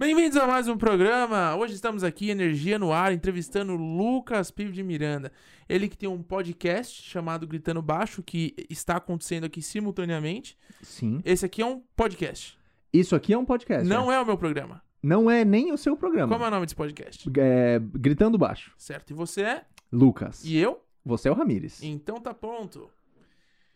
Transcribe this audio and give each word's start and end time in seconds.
Bem-vindos 0.00 0.38
a 0.38 0.46
mais 0.46 0.66
um 0.66 0.78
programa. 0.78 1.54
Hoje 1.56 1.74
estamos 1.74 2.02
aqui, 2.02 2.30
Energia 2.30 2.78
no 2.78 2.90
Ar, 2.90 3.12
entrevistando 3.12 3.76
Lucas 3.76 4.50
Pivo 4.50 4.72
de 4.72 4.82
Miranda. 4.82 5.30
Ele 5.68 5.90
que 5.90 5.98
tem 5.98 6.08
um 6.08 6.22
podcast 6.22 7.02
chamado 7.02 7.46
Gritando 7.46 7.82
Baixo, 7.82 8.22
que 8.22 8.54
está 8.70 8.96
acontecendo 8.96 9.44
aqui 9.44 9.60
simultaneamente. 9.60 10.56
Sim. 10.80 11.20
Esse 11.22 11.44
aqui 11.44 11.60
é 11.60 11.66
um 11.66 11.82
podcast. 11.94 12.58
Isso 12.90 13.14
aqui 13.14 13.34
é 13.34 13.36
um 13.36 13.44
podcast. 13.44 13.86
Não 13.86 14.06
né? 14.06 14.14
é 14.14 14.20
o 14.20 14.24
meu 14.24 14.38
programa. 14.38 14.82
Não 15.02 15.30
é 15.30 15.44
nem 15.44 15.70
o 15.70 15.76
seu 15.76 15.94
programa. 15.94 16.32
Como 16.32 16.46
é 16.46 16.48
o 16.48 16.50
nome 16.50 16.64
desse 16.64 16.76
podcast? 16.76 17.30
É, 17.38 17.78
Gritando 17.78 18.38
Baixo. 18.38 18.72
Certo. 18.78 19.10
E 19.10 19.12
você 19.12 19.42
é? 19.42 19.64
Lucas. 19.92 20.42
E 20.46 20.56
eu? 20.56 20.82
Você 21.04 21.28
é 21.28 21.30
o 21.30 21.34
Ramires. 21.34 21.82
Então 21.82 22.18
tá 22.18 22.32
pronto. 22.32 22.88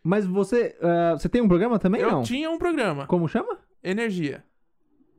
Mas 0.03 0.25
você. 0.25 0.75
ah, 0.81 1.19
você 1.19 1.29
tem 1.29 1.43
um 1.43 1.49
programa 1.49 1.79
também? 1.79 2.01
eu 2.01 2.11
não? 2.11 2.23
tinha 2.23 2.51
um 2.51 2.57
programa. 2.57 3.07
Como 3.07 3.29
chama? 3.29 3.59
Energia. 3.83 4.43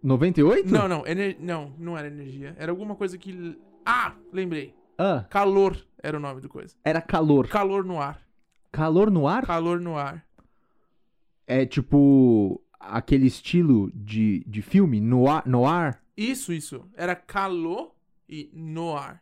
98? 0.05 0.71
Não, 0.71 0.87
não. 0.87 1.05
ener- 1.07 1.37
Não, 1.39 1.73
não 1.77 1.97
era 1.97 2.07
energia. 2.07 2.55
Era 2.57 2.71
alguma 2.71 2.95
coisa 2.95 3.17
que. 3.17 3.57
Ah, 3.85 4.13
lembrei. 4.31 4.73
Ah, 4.97 5.25
Calor 5.29 5.75
era 6.01 6.15
o 6.15 6.19
nome 6.19 6.39
do 6.41 6.47
coisa. 6.47 6.75
era 6.83 7.01
calor. 7.01 7.47
Calor 7.47 7.83
no 7.83 7.99
ar. 8.01 8.21
Calor 8.71 9.09
no 9.11 9.27
ar? 9.27 9.45
Calor 9.45 9.79
no 9.81 9.97
ar. 9.97 10.25
É 11.47 11.65
tipo. 11.65 12.61
aquele 12.79 13.25
estilo 13.27 13.91
de, 13.93 14.43
de 14.47 14.61
filme? 14.61 15.01
No 15.01 15.27
ar? 15.29 15.45
No 15.47 15.65
ar? 15.65 16.01
Isso, 16.15 16.53
isso. 16.53 16.85
Era 16.95 17.15
calor 17.15 17.93
e 18.29 18.49
no 18.53 18.95
ar. 18.95 19.21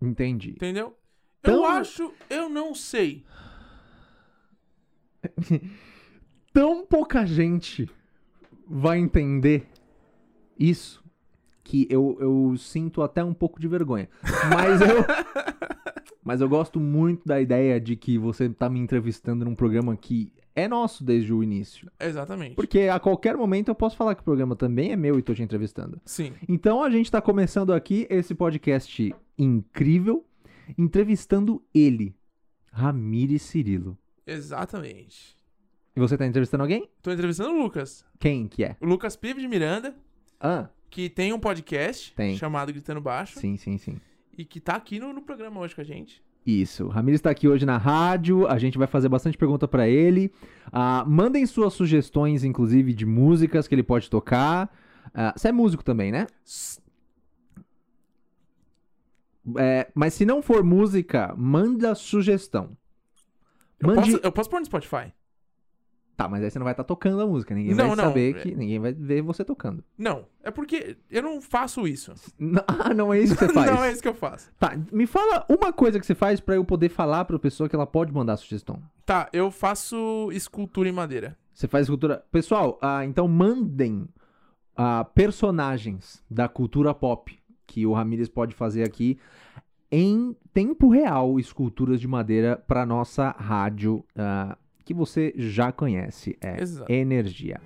Entendi. 0.00 0.50
Entendeu? 0.52 0.96
Então- 1.40 1.54
Eu 1.56 1.64
acho. 1.66 2.12
Eu 2.30 2.48
não 2.48 2.74
sei. 2.74 3.24
Tão 6.52 6.84
pouca 6.86 7.24
gente 7.26 7.88
vai 8.66 8.98
entender 8.98 9.66
isso 10.60 11.02
que 11.64 11.86
eu, 11.90 12.16
eu 12.20 12.56
sinto 12.56 13.02
até 13.02 13.24
um 13.24 13.32
pouco 13.32 13.58
de 13.58 13.66
vergonha. 13.66 14.08
Mas 14.54 14.80
eu. 14.80 15.04
Mas 16.22 16.40
eu 16.40 16.48
gosto 16.48 16.78
muito 16.78 17.26
da 17.26 17.40
ideia 17.40 17.80
de 17.80 17.96
que 17.96 18.18
você 18.18 18.48
tá 18.48 18.68
me 18.68 18.78
entrevistando 18.78 19.44
num 19.44 19.54
programa 19.54 19.96
que 19.96 20.30
é 20.54 20.68
nosso 20.68 21.02
desde 21.02 21.32
o 21.32 21.42
início. 21.42 21.90
Exatamente. 21.98 22.54
Porque 22.54 22.80
a 22.80 23.00
qualquer 23.00 23.36
momento 23.36 23.68
eu 23.68 23.74
posso 23.74 23.96
falar 23.96 24.14
que 24.14 24.20
o 24.20 24.24
programa 24.24 24.54
também 24.54 24.92
é 24.92 24.96
meu 24.96 25.18
e 25.18 25.22
tô 25.22 25.34
te 25.34 25.42
entrevistando. 25.42 26.00
Sim. 26.04 26.34
Então 26.48 26.82
a 26.82 26.90
gente 26.90 27.10
tá 27.10 27.22
começando 27.22 27.72
aqui 27.72 28.06
esse 28.10 28.34
podcast 28.34 29.14
incrível, 29.38 30.24
entrevistando 30.76 31.62
ele, 31.74 32.14
Ramires 32.70 33.42
Cirilo. 33.42 33.96
Exatamente. 34.26 35.36
E 35.96 36.00
você 36.00 36.16
tá 36.16 36.26
entrevistando 36.26 36.62
alguém? 36.62 36.88
Tô 37.02 37.10
entrevistando 37.10 37.50
o 37.50 37.62
Lucas. 37.62 38.04
Quem 38.18 38.46
que 38.46 38.62
é? 38.62 38.76
O 38.80 38.86
Lucas 38.86 39.16
Pive 39.16 39.40
de 39.40 39.48
Miranda, 39.48 39.96
Ah, 40.40 40.68
que 40.88 41.08
tem 41.08 41.32
um 41.32 41.38
podcast 41.38 42.12
Tem. 42.14 42.36
chamado 42.36 42.72
Gritando 42.72 43.00
Baixo. 43.00 43.38
sim, 43.38 43.56
sim, 43.56 43.76
sim. 43.78 44.00
E 44.36 44.44
que 44.44 44.58
tá 44.58 44.74
aqui 44.74 44.98
no, 44.98 45.12
no 45.12 45.20
programa 45.22 45.60
hoje 45.60 45.74
com 45.74 45.80
a 45.82 45.84
gente. 45.84 46.22
Isso. 46.46 46.88
Ramires 46.88 47.18
está 47.18 47.30
aqui 47.30 47.46
hoje 47.46 47.66
na 47.66 47.76
rádio. 47.76 48.46
A 48.46 48.58
gente 48.58 48.78
vai 48.78 48.86
fazer 48.86 49.08
bastante 49.08 49.36
pergunta 49.36 49.68
para 49.68 49.86
ele. 49.86 50.32
Ah, 50.72 51.04
mandem 51.06 51.44
suas 51.44 51.74
sugestões, 51.74 52.42
inclusive, 52.42 52.94
de 52.94 53.04
músicas 53.04 53.68
que 53.68 53.74
ele 53.74 53.82
pode 53.82 54.08
tocar. 54.08 54.74
Ah, 55.12 55.34
você 55.36 55.48
é 55.48 55.52
músico 55.52 55.84
também, 55.84 56.10
né? 56.10 56.26
É, 59.58 59.90
mas 59.94 60.14
se 60.14 60.24
não 60.24 60.42
for 60.42 60.64
música, 60.64 61.34
manda 61.36 61.94
sugestão. 61.94 62.76
Eu, 63.78 63.88
Mande. 63.88 64.00
posso, 64.12 64.24
eu 64.24 64.32
posso 64.32 64.50
pôr 64.50 64.60
no 64.60 64.66
Spotify? 64.66 65.12
Tá, 66.20 66.28
mas 66.28 66.42
aí 66.44 66.50
você 66.50 66.58
não 66.58 66.64
vai 66.64 66.74
estar 66.74 66.84
tocando 66.84 67.22
a 67.22 67.26
música. 67.26 67.54
Ninguém 67.54 67.74
Não, 67.74 67.88
vai 67.88 67.96
não, 67.96 68.04
saber 68.04 68.36
é- 68.36 68.40
que. 68.40 68.54
Ninguém 68.54 68.78
vai 68.78 68.92
ver 68.92 69.22
você 69.22 69.42
tocando. 69.42 69.82
Não. 69.96 70.26
É 70.42 70.50
porque 70.50 70.98
eu 71.10 71.22
não 71.22 71.40
faço 71.40 71.88
isso. 71.88 72.12
Ah, 72.68 72.92
não 72.92 73.12
é 73.12 73.20
isso 73.20 73.34
que 73.36 73.46
você 73.46 73.52
faz. 73.54 73.70
não 73.70 73.82
é 73.82 73.90
isso 73.92 74.02
que 74.02 74.08
eu 74.08 74.14
faço. 74.14 74.50
Tá, 74.58 74.76
me 74.92 75.06
fala 75.06 75.46
uma 75.48 75.72
coisa 75.72 75.98
que 75.98 76.04
você 76.04 76.14
faz 76.14 76.38
pra 76.40 76.56
eu 76.56 76.64
poder 76.64 76.90
falar 76.90 77.24
pra 77.24 77.38
pessoa 77.38 77.68
que 77.70 77.74
ela 77.74 77.86
pode 77.86 78.12
mandar 78.12 78.36
sugestão. 78.36 78.82
Tá, 79.06 79.28
eu 79.32 79.50
faço 79.50 80.28
escultura 80.32 80.88
em 80.88 80.92
madeira. 80.92 81.38
Você 81.54 81.66
faz 81.66 81.88
cultura. 81.88 82.22
Pessoal, 82.30 82.78
ah, 82.82 83.02
então 83.04 83.26
mandem 83.26 84.06
ah, 84.76 85.04
personagens 85.14 86.22
da 86.30 86.48
cultura 86.48 86.92
pop 86.92 87.38
que 87.66 87.86
o 87.86 87.92
Ramires 87.94 88.28
pode 88.28 88.54
fazer 88.54 88.82
aqui 88.82 89.18
em 89.90 90.36
tempo 90.52 90.88
real, 90.90 91.40
esculturas 91.40 92.00
de 92.00 92.06
madeira 92.06 92.56
para 92.66 92.84
nossa 92.84 93.30
rádio 93.30 94.04
ah, 94.16 94.56
que 94.84 94.92
você 94.94 95.32
já 95.36 95.70
conhece. 95.72 96.36
É 96.40 96.60
Exato. 96.62 96.90
Energia. 96.92 97.60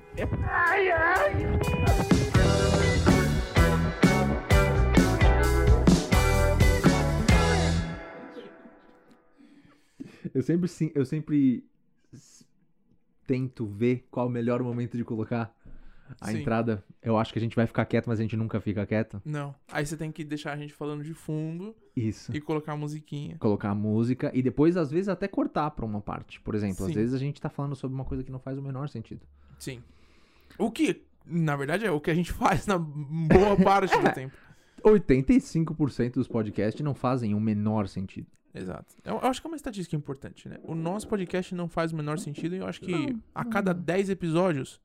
Eu 10.35 10.43
sempre, 10.43 10.69
sim- 10.69 10.91
eu 10.95 11.05
sempre 11.05 11.65
tento 13.27 13.67
ver 13.67 14.07
qual 14.11 14.27
o 14.27 14.31
melhor 14.31 14.63
momento 14.63 14.97
de 14.97 15.05
colocar 15.05 15.55
a 16.21 16.31
Sim. 16.31 16.41
entrada. 16.41 16.83
Eu 17.03 17.17
acho 17.17 17.33
que 17.33 17.39
a 17.39 17.43
gente 17.43 17.57
vai 17.57 17.67
ficar 17.67 17.85
quieto, 17.85 18.07
mas 18.07 18.19
a 18.19 18.23
gente 18.23 18.37
nunca 18.37 18.61
fica 18.61 18.87
quieto. 18.87 19.21
Não. 19.25 19.55
Aí 19.71 19.85
você 19.85 19.97
tem 19.97 20.11
que 20.13 20.25
deixar 20.25 20.53
a 20.53 20.57
gente 20.57 20.73
falando 20.73 21.03
de 21.03 21.15
fundo 21.15 21.75
Isso. 21.97 22.35
e 22.35 22.41
colocar 22.41 22.73
a 22.73 22.77
musiquinha. 22.77 23.37
Colocar 23.39 23.71
a 23.71 23.75
música 23.75 24.31
e 24.35 24.43
depois, 24.43 24.77
às 24.77 24.91
vezes, 24.91 25.09
até 25.09 25.29
cortar 25.29 25.71
pra 25.71 25.85
uma 25.85 26.01
parte. 26.01 26.41
Por 26.41 26.55
exemplo, 26.55 26.85
às 26.85 26.93
Sim. 26.93 26.95
vezes 26.95 27.15
a 27.15 27.19
gente 27.19 27.41
tá 27.41 27.49
falando 27.49 27.75
sobre 27.77 27.95
uma 27.95 28.05
coisa 28.05 28.23
que 28.23 28.31
não 28.33 28.39
faz 28.39 28.59
o 28.59 28.63
menor 28.63 28.89
sentido. 28.89 29.21
Sim. 29.59 29.83
O 30.59 30.71
que, 30.71 31.03
na 31.27 31.57
verdade, 31.57 31.85
é 31.85 31.91
o 31.91 32.01
que 32.01 32.11
a 32.11 32.15
gente 32.15 32.33
faz 32.35 32.67
na 32.67 32.79
boa 32.79 33.57
parte 33.63 33.97
do 33.99 34.11
tempo. 34.15 34.37
85% 34.85 36.13
dos 36.15 36.29
podcasts 36.29 36.83
não 36.85 36.95
fazem 36.95 37.35
o 37.35 37.41
menor 37.41 37.89
sentido. 37.89 38.27
Exato. 38.55 38.95
Eu, 39.05 39.15
eu 39.15 39.27
acho 39.27 39.41
que 39.41 39.47
é 39.47 39.51
uma 39.51 39.57
estatística 39.57 39.97
importante, 39.97 40.49
né? 40.49 40.59
O 40.63 40.75
nosso 40.75 41.09
podcast 41.09 41.55
não 41.55 41.69
faz 41.69 41.93
o 41.93 41.97
menor 41.97 42.19
sentido 42.19 42.55
e 42.55 42.59
eu 42.59 42.67
acho 42.67 42.81
que 42.81 42.93
Não, 42.93 43.21
a 43.35 43.45
cada 43.45 43.75
10 43.75 44.11
episódios, 44.11 44.81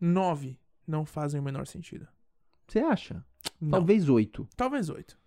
9 0.00 0.58
não 0.86 1.04
fazem 1.04 1.40
o 1.40 1.42
menor 1.42 1.66
sentido. 1.66 2.06
Você 2.66 2.80
acha? 2.80 3.24
Não. 3.60 3.70
Talvez 3.70 4.08
8. 4.08 4.48
Talvez 4.56 4.88
8. 4.88 5.18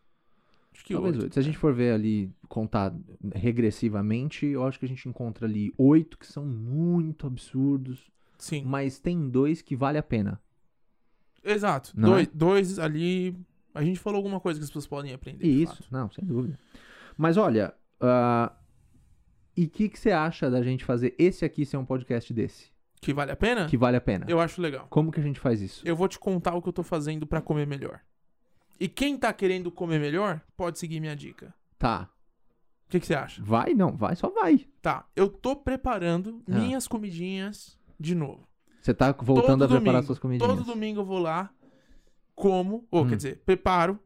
Acho 0.73 0.85
que 0.85 0.93
Talvez 0.93 1.15
8. 1.15 1.23
8. 1.23 1.33
Se 1.33 1.39
a 1.39 1.43
gente 1.43 1.57
for 1.57 1.73
ver 1.73 1.93
ali, 1.93 2.31
contar 2.47 2.93
regressivamente, 3.33 4.45
eu 4.45 4.63
acho 4.65 4.79
que 4.79 4.85
a 4.85 4.87
gente 4.87 5.07
encontra 5.09 5.45
ali 5.45 5.73
8 5.77 6.17
que 6.17 6.27
são 6.27 6.45
muito 6.45 7.27
absurdos, 7.27 8.11
Sim. 8.37 8.63
mas 8.65 8.99
tem 8.99 9.29
dois 9.29 9.61
que 9.61 9.75
vale 9.75 9.97
a 9.97 10.03
pena. 10.03 10.41
Exato. 11.43 11.93
Não 11.95 12.09
dois, 12.11 12.27
é? 12.27 12.31
dois 12.33 12.79
ali. 12.79 13.35
A 13.73 13.83
gente 13.83 13.99
falou 13.99 14.17
alguma 14.17 14.39
coisa 14.39 14.59
que 14.59 14.63
as 14.63 14.69
pessoas 14.69 14.87
podem 14.87 15.13
aprender. 15.13 15.43
de 15.43 15.63
Isso, 15.63 15.77
fato. 15.77 15.87
não, 15.91 16.11
sem 16.11 16.25
dúvida. 16.25 16.59
Mas 17.17 17.37
olha, 17.37 17.73
ah, 17.99 18.51
e 19.55 19.65
o 19.65 19.69
que, 19.69 19.89
que 19.89 19.99
você 19.99 20.11
acha 20.11 20.49
da 20.49 20.61
gente 20.61 20.85
fazer 20.85 21.15
esse 21.17 21.43
aqui 21.45 21.65
ser 21.65 21.77
um 21.77 21.85
podcast 21.85 22.33
desse? 22.33 22.71
Que 23.01 23.13
vale 23.13 23.31
a 23.31 23.35
pena? 23.35 23.67
Que 23.67 23.77
vale 23.77 23.97
a 23.97 24.01
pena? 24.01 24.25
Eu 24.27 24.39
acho 24.39 24.61
legal. 24.61 24.87
Como 24.89 25.11
que 25.11 25.19
a 25.19 25.23
gente 25.23 25.39
faz 25.39 25.61
isso? 25.61 25.81
Eu 25.87 25.95
vou 25.95 26.07
te 26.07 26.19
contar 26.19 26.53
o 26.55 26.61
que 26.61 26.67
eu 26.69 26.73
tô 26.73 26.83
fazendo 26.83 27.25
pra 27.25 27.41
comer 27.41 27.65
melhor. 27.65 28.01
E 28.79 28.87
quem 28.87 29.17
tá 29.17 29.31
querendo 29.33 29.71
comer 29.71 29.99
melhor, 29.99 30.41
pode 30.57 30.79
seguir 30.79 30.99
minha 30.99 31.15
dica. 31.15 31.53
Tá. 31.77 32.09
O 32.87 32.89
que, 32.89 32.99
que 32.99 33.05
você 33.05 33.13
acha? 33.13 33.41
Vai? 33.43 33.73
Não, 33.73 33.95
vai, 33.95 34.15
só 34.15 34.29
vai. 34.29 34.65
Tá, 34.81 35.05
eu 35.15 35.29
tô 35.29 35.55
preparando 35.55 36.41
Ah. 36.49 36.57
minhas 36.57 36.87
comidinhas 36.87 37.77
de 37.99 38.15
novo. 38.15 38.47
Você 38.81 38.93
tá 38.93 39.11
voltando 39.11 39.59
Todo 39.59 39.63
a 39.63 39.67
preparar 39.67 39.85
domingo, 39.93 40.05
suas 40.07 40.19
comidinhas. 40.19 40.55
Todo 40.57 40.65
domingo 40.65 41.01
eu 41.01 41.05
vou 41.05 41.19
lá, 41.19 41.53
como, 42.35 42.85
ou 42.89 43.03
Hum. 43.03 43.09
quer 43.09 43.15
dizer, 43.17 43.41
preparo 43.45 43.99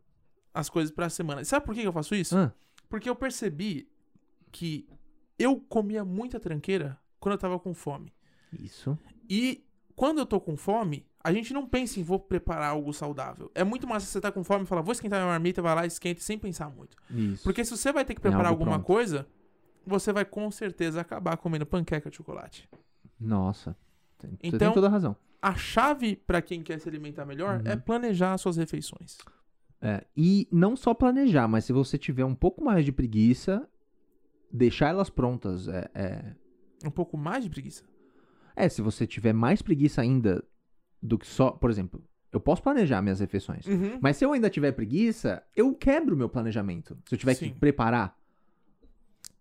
as 0.54 0.70
coisas 0.70 0.92
pra 0.94 1.10
semana. 1.10 1.42
E 1.42 1.46
sabe 1.46 1.66
por 1.66 1.74
que 1.74 1.82
que 1.82 1.88
eu 1.88 1.94
faço 1.94 2.14
isso? 2.16 2.38
Ah, 2.38 2.52
Porque 2.90 3.10
eu 3.10 3.16
percebi 3.16 3.88
que 4.52 4.88
eu 5.40 5.60
comia 5.60 6.04
muita 6.06 6.40
tranqueira 6.40 7.00
quando 7.20 7.34
eu 7.34 7.40
tava 7.40 7.58
com 7.60 7.74
fome. 7.74 8.14
Isso. 8.60 8.98
E 9.30 9.64
quando 9.96 10.20
eu 10.20 10.26
tô 10.26 10.40
com 10.40 10.56
fome, 10.58 11.06
a 11.24 11.32
gente 11.32 11.54
não 11.54 11.68
pensa 11.68 12.00
em 12.00 12.04
vou 12.04 12.20
preparar 12.20 12.72
algo 12.72 12.92
saudável. 12.94 13.52
É 13.56 13.64
muito 13.64 13.88
mais 13.88 14.04
se 14.04 14.10
você 14.10 14.20
tá 14.22 14.32
com 14.32 14.44
fome 14.44 14.64
e 14.64 14.68
falar, 14.68 14.82
vou 14.82 14.92
esquentar 14.92 15.20
minha 15.20 15.32
marmita, 15.32 15.62
vai 15.62 15.74
lá, 15.76 15.86
esquenta, 15.86 16.20
sem 16.22 16.38
pensar 16.38 16.70
muito. 16.70 16.98
Isso. 17.10 17.44
Porque 17.44 17.64
se 17.64 17.72
você 17.72 17.92
vai 17.92 18.04
ter 18.04 18.14
que 18.14 18.20
É 18.20 18.24
preparar 18.24 18.48
alguma 18.48 18.72
pronto. 18.74 18.86
coisa, 18.86 19.28
você 19.86 20.12
vai 20.12 20.26
com 20.26 20.50
certeza 20.52 21.00
acabar 21.02 21.38
comendo 21.38 21.66
panqueca 21.66 22.10
de 22.10 22.18
chocolate. 22.18 22.70
Nossa. 23.20 23.76
Tem- 24.18 24.38
Então- 24.44 24.60
tem 24.60 24.74
toda 24.74 24.88
a 24.88 24.90
razão. 24.90 25.16
A 25.42 25.56
chave 25.56 26.16
pra 26.16 26.42
quem 26.42 26.62
quer 26.64 26.80
se 26.80 26.88
alimentar 26.88 27.26
melhor 27.26 27.60
Uhum. 27.60 27.68
é 27.72 27.76
planejar 27.76 28.34
as 28.34 28.42
suas 28.42 28.58
refeições. 28.58 29.18
É, 29.82 30.06
e 30.16 30.48
não 30.52 30.76
só 30.78 30.94
planejar, 30.94 31.48
mas 31.48 31.66
se 31.66 31.74
você 31.74 31.98
tiver 31.98 32.24
um 32.24 32.34
pouco 32.36 32.64
mais 32.64 32.86
de 32.86 32.92
preguiça, 32.94 33.68
deixar 34.52 34.88
elas 34.90 35.10
prontas. 35.10 35.68
É, 35.68 35.90
é, 35.94 36.36
Um 36.86 36.92
pouco 36.92 37.18
mais 37.18 37.44
de 37.44 37.50
preguiça. 37.50 37.84
É, 38.56 38.70
se 38.70 38.82
você 38.82 39.06
tiver 39.08 39.34
mais 39.34 39.62
preguiça 39.62 40.02
ainda 40.02 40.44
do 41.02 41.18
que 41.18 41.28
só. 41.28 41.52
Por 41.52 41.70
exemplo, 41.70 42.04
eu 42.32 42.40
posso 42.40 42.62
planejar 42.64 43.02
minhas 43.02 43.20
refeições. 43.20 43.66
Uhum. 43.68 44.00
Mas 44.02 44.18
se 44.18 44.26
eu 44.26 44.34
ainda 44.34 44.50
tiver 44.50 44.72
preguiça, 44.72 45.44
eu 45.56 45.74
quebro 45.74 46.16
o 46.16 46.18
meu 46.18 46.30
planejamento. 46.30 46.98
Se 47.08 47.16
eu 47.16 47.20
tiver 47.20 47.34
Sim. 47.36 47.50
que 47.50 47.60
preparar. 47.60 48.18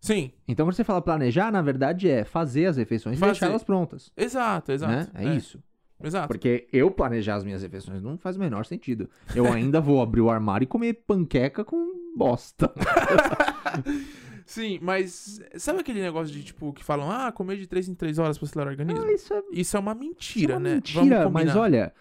Sim, 0.00 0.32
Então, 0.48 0.66
quando 0.66 0.74
você 0.74 0.82
fala 0.82 1.00
planejar, 1.00 1.52
na 1.52 1.62
verdade 1.62 2.08
é 2.10 2.24
fazer 2.24 2.66
as 2.66 2.76
refeições 2.76 3.16
e 3.16 3.20
Fazer. 3.20 3.32
deixar 3.32 3.46
elas 3.46 3.62
prontas. 3.62 4.10
exato, 4.16 4.72
exato. 4.72 4.92
né? 4.92 5.08
É, 5.14 5.36
isso. 5.36 5.62
Exato. 6.02 6.26
Porque 6.26 6.66
eu 6.72 6.90
planejar 6.90 7.36
as 7.36 7.44
minhas 7.44 7.62
refeições 7.62 8.02
não 8.02 8.18
faz 8.18 8.36
o 8.36 8.40
menor 8.40 8.66
sentido. 8.66 9.08
Eu 9.32 9.46
ainda 9.52 9.80
vou 9.80 10.02
abrir 10.02 10.20
o 10.20 10.28
armário 10.28 10.64
e 10.64 10.66
comer 10.66 10.94
panqueca 11.06 11.64
com 11.64 12.12
bosta. 12.16 12.72
Sim, 14.46 14.78
mas 14.82 15.40
sabe 15.56 15.80
aquele 15.80 16.00
negócio 16.00 16.32
de, 16.34 16.42
tipo, 16.42 16.72
que 16.72 16.84
falam, 16.84 17.10
ah, 17.10 17.30
comer 17.32 17.56
de 17.56 17.66
3 17.66 17.88
em 17.88 17.94
3 17.94 18.18
horas 18.18 18.38
pra 18.38 18.46
acelerar 18.46 18.68
o 18.72 18.76
organismo? 18.76 19.04
Ah, 19.06 19.12
isso 19.12 19.32
é 19.34 19.42
Isso 19.52 19.76
é 19.76 19.80
uma 19.80 19.94
mentira, 19.94 20.54
é 20.54 20.56
uma 20.56 20.60
né? 20.60 20.74
Mentira, 20.76 21.30
mas 21.30 21.54
olha. 21.56 21.92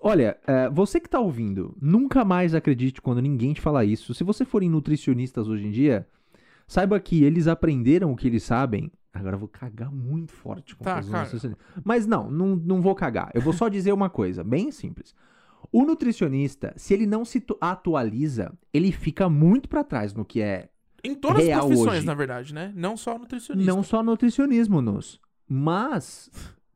Olha, 0.00 0.38
é, 0.46 0.70
você 0.70 1.00
que 1.00 1.08
tá 1.08 1.18
ouvindo, 1.18 1.76
nunca 1.82 2.24
mais 2.24 2.54
acredite 2.54 3.02
quando 3.02 3.20
ninguém 3.20 3.52
te 3.52 3.60
falar 3.60 3.84
isso. 3.84 4.14
Se 4.14 4.22
você 4.22 4.44
for 4.44 4.62
em 4.62 4.70
nutricionistas 4.70 5.48
hoje 5.48 5.66
em 5.66 5.72
dia, 5.72 6.06
saiba 6.68 7.00
que 7.00 7.24
eles 7.24 7.48
aprenderam 7.48 8.12
o 8.12 8.16
que 8.16 8.28
eles 8.28 8.44
sabem. 8.44 8.92
Agora 9.12 9.34
eu 9.34 9.40
vou 9.40 9.48
cagar 9.48 9.90
muito 9.90 10.30
forte 10.30 10.76
com 10.76 10.84
Tá. 10.84 11.02
Mas 11.84 12.06
não, 12.06 12.30
não, 12.30 12.54
não 12.54 12.80
vou 12.80 12.94
cagar. 12.94 13.32
Eu 13.34 13.40
vou 13.40 13.52
só 13.52 13.68
dizer 13.68 13.90
uma 13.92 14.08
coisa, 14.08 14.44
bem 14.44 14.70
simples. 14.70 15.12
O 15.72 15.84
nutricionista, 15.84 16.72
se 16.76 16.94
ele 16.94 17.04
não 17.04 17.24
se 17.24 17.40
tu- 17.40 17.58
atualiza, 17.60 18.52
ele 18.72 18.92
fica 18.92 19.28
muito 19.28 19.68
pra 19.68 19.82
trás 19.82 20.14
no 20.14 20.24
que 20.24 20.40
é 20.40 20.68
Em 21.04 21.14
todas 21.14 21.42
as 21.42 21.46
real 21.46 21.66
profissões, 21.66 21.98
hoje. 21.98 22.06
na 22.06 22.14
verdade, 22.14 22.54
né? 22.54 22.72
Não 22.74 22.96
só 22.96 23.18
nutricionista. 23.18 23.72
Não 23.72 23.82
só 23.82 24.02
nutricionismo, 24.02 24.80
nos. 24.82 25.20
Mas, 25.46 26.30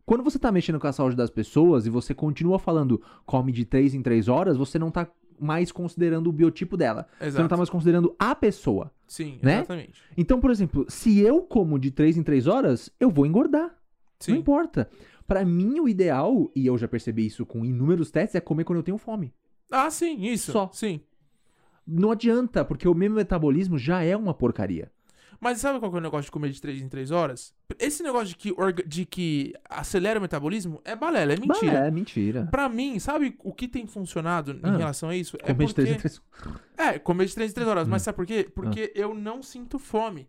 quando 0.07 0.23
você 0.23 0.39
tá 0.39 0.51
mexendo 0.53 0.79
com 0.79 0.87
a 0.87 0.93
saúde 0.93 1.17
das 1.17 1.31
pessoas 1.31 1.87
e 1.87 1.91
você 1.91 2.15
continua 2.15 2.59
falando 2.59 3.03
come 3.27 3.53
de 3.53 3.65
3 3.65 3.95
em 3.95 4.03
3 4.03 4.29
horas, 4.29 4.57
você 4.57 4.79
não 4.79 4.91
tá 4.91 5.09
mais 5.39 5.73
considerando 5.73 6.29
o 6.29 6.33
biotipo 6.33 6.77
dela. 6.77 7.07
Você 7.19 7.27
Exato. 7.27 7.43
não 7.43 7.49
tá 7.49 7.57
mais 7.57 7.69
considerando 7.69 8.15
a 8.19 8.35
pessoa. 8.35 8.93
Sim, 9.09 9.39
né? 9.43 9.57
exatamente. 9.57 10.01
Então, 10.17 10.41
por 10.41 10.51
exemplo, 10.51 10.87
se 10.89 11.19
eu 11.19 11.43
como 11.43 11.79
de 11.79 11.91
3 11.91 12.17
em 12.17 12.23
3 12.23 12.47
horas, 12.47 12.91
eu 13.01 13.11
vou 13.11 13.27
engordar. 13.27 13.69
Não 13.69 13.75
Sim. 14.21 14.37
importa. 14.37 14.89
Pra 15.27 15.45
mim, 15.45 15.81
o 15.81 15.89
ideal, 15.89 16.51
e 16.55 16.67
eu 16.67 16.79
já 16.79 16.87
percebi 16.87 17.27
isso 17.27 17.45
com 17.45 17.65
inúmeros 17.65 18.11
testes, 18.11 18.37
é 18.37 18.41
comer 18.41 18.65
quando 18.65 18.79
eu 18.79 18.83
tenho 18.85 18.99
fome. 18.99 19.35
Ah, 19.71 19.91
sim, 19.91 20.25
isso. 20.27 20.53
Só. 20.53 20.71
Sim. 20.73 21.01
Não 21.87 22.11
adianta, 22.13 22.65
porque 22.65 22.87
o 22.89 22.95
meu 22.95 23.11
metabolismo 23.11 23.77
já 23.79 24.03
é 24.03 24.17
uma 24.17 24.33
porcaria. 24.35 24.91
Mas 25.41 25.59
sabe 25.59 25.81
qual 25.81 25.91
que 25.91 25.97
é 25.97 25.99
o 25.99 26.03
negócio 26.03 26.27
de 26.27 26.31
comer 26.31 26.51
de 26.51 26.61
3 26.61 26.81
em 26.83 26.89
3 26.89 27.11
horas? 27.11 27.53
Esse 27.77 28.01
negócio 28.05 28.29
de 28.29 28.37
que, 28.37 28.53
orga- 28.57 28.85
de 28.87 29.05
que 29.05 29.53
acelera 29.69 30.21
o 30.21 30.23
metabolismo 30.23 30.81
é 30.85 30.95
balela, 30.95 31.33
é 31.33 31.37
mentira. 31.37 31.73
Mas 31.73 31.83
é 31.83 31.91
mentira. 31.91 32.49
Pra 32.49 32.69
mim, 32.69 32.97
sabe 33.01 33.35
o 33.43 33.53
que 33.53 33.67
tem 33.67 33.85
funcionado 33.85 34.53
em 34.53 34.61
Ah. 34.63 34.77
relação 34.77 35.09
a 35.09 35.17
isso? 35.17 35.37
É 35.43 35.53
Comer 35.53 35.67
de 35.67 35.75
3 35.75 35.89
em 35.89 35.93
porque... 35.95 36.09
3 36.09 36.23
É, 36.79 36.99
comer 37.01 37.27
de 37.27 37.35
3 37.35 37.51
em 37.51 37.55
3 37.55 37.69
horas. 37.69 37.89
Hum. 37.89 37.91
Mas 37.91 38.03
sabe 38.03 38.15
por 38.15 38.25
quê? 38.27 38.49
Porque 38.55 38.93
eu 38.95 39.13
não 39.15 39.43
sinto 39.43 39.81
fome 39.81 40.29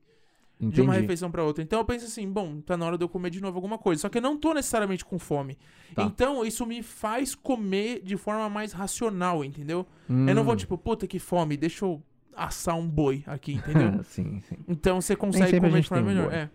Entendi. 0.66 0.76
de 0.76 0.82
uma 0.82 0.94
refeição 0.94 1.30
pra 1.32 1.44
outra. 1.44 1.64
Então 1.64 1.80
eu 1.80 1.86
penso 1.86 2.06
assim, 2.06 2.30
bom, 2.30 2.62
tá 2.62 2.76
na 2.78 2.86
hora 2.86 2.98
de 2.98 3.04
eu 3.04 3.10
comer 3.10 3.30
de 3.30 3.42
novo 3.42 3.58
alguma 3.58 3.78
coisa. 3.78 4.02
Só 4.02 4.10
que 4.10 4.18
eu 4.18 4.22
não 4.22 4.38
tô 4.38 4.54
necessariamente 4.54 5.04
com 5.06 5.18
fome. 5.20 5.58
Tá. 5.96 6.04
Então 6.04 6.46
isso 6.46 6.66
me 6.66 6.82
faz 6.84 7.36
comer 7.36 8.02
de 8.04 8.18
forma 8.18 8.50
mais 8.50 8.74
racional, 8.74 9.44
entendeu? 9.44 9.86
Eu 10.10 10.36
não 10.36 10.44
vou 10.44 10.54
Hum. 10.54 10.58
tipo, 10.58 10.78
puta 10.78 11.06
que 11.08 11.20
fome, 11.20 11.56
deixa 11.58 11.86
eu 11.86 12.02
assar 12.36 12.76
um 12.76 12.88
boi 12.88 13.24
aqui, 13.28 13.54
entendeu? 13.54 14.04
sim, 14.06 14.42
sim. 14.42 14.58
Então 14.68 15.00
você 15.02 15.16
consegue 15.16 15.60
comer 15.60 15.82
de 15.82 15.88
forma 15.88 16.04
um 16.04 16.08
melhor. 16.08 16.34
É. 16.34 16.50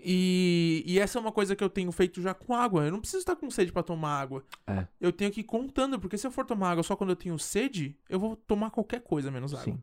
E, 0.00 0.82
e 0.86 0.98
essa 0.98 1.18
é 1.18 1.20
uma 1.20 1.32
coisa 1.32 1.56
que 1.56 1.64
eu 1.64 1.70
tenho 1.70 1.90
feito 1.92 2.20
já 2.20 2.34
com 2.34 2.54
água. 2.54 2.84
Eu 2.84 2.92
não 2.92 3.00
preciso 3.00 3.20
estar 3.20 3.34
com 3.36 3.50
sede 3.50 3.72
pra 3.72 3.82
tomar 3.82 4.20
água. 4.20 4.44
É. 4.66 4.86
Eu 5.00 5.12
tenho 5.12 5.30
que 5.30 5.40
ir 5.40 5.44
contando, 5.44 5.98
porque 5.98 6.18
se 6.18 6.26
eu 6.26 6.30
for 6.30 6.44
tomar 6.44 6.72
água 6.72 6.82
só 6.82 6.94
quando 6.94 7.10
eu 7.10 7.16
tenho 7.16 7.38
sede, 7.38 7.96
eu 8.08 8.18
vou 8.18 8.36
tomar 8.36 8.70
qualquer 8.70 9.00
coisa 9.00 9.30
menos 9.30 9.54
água. 9.54 9.64
Sim. 9.64 9.78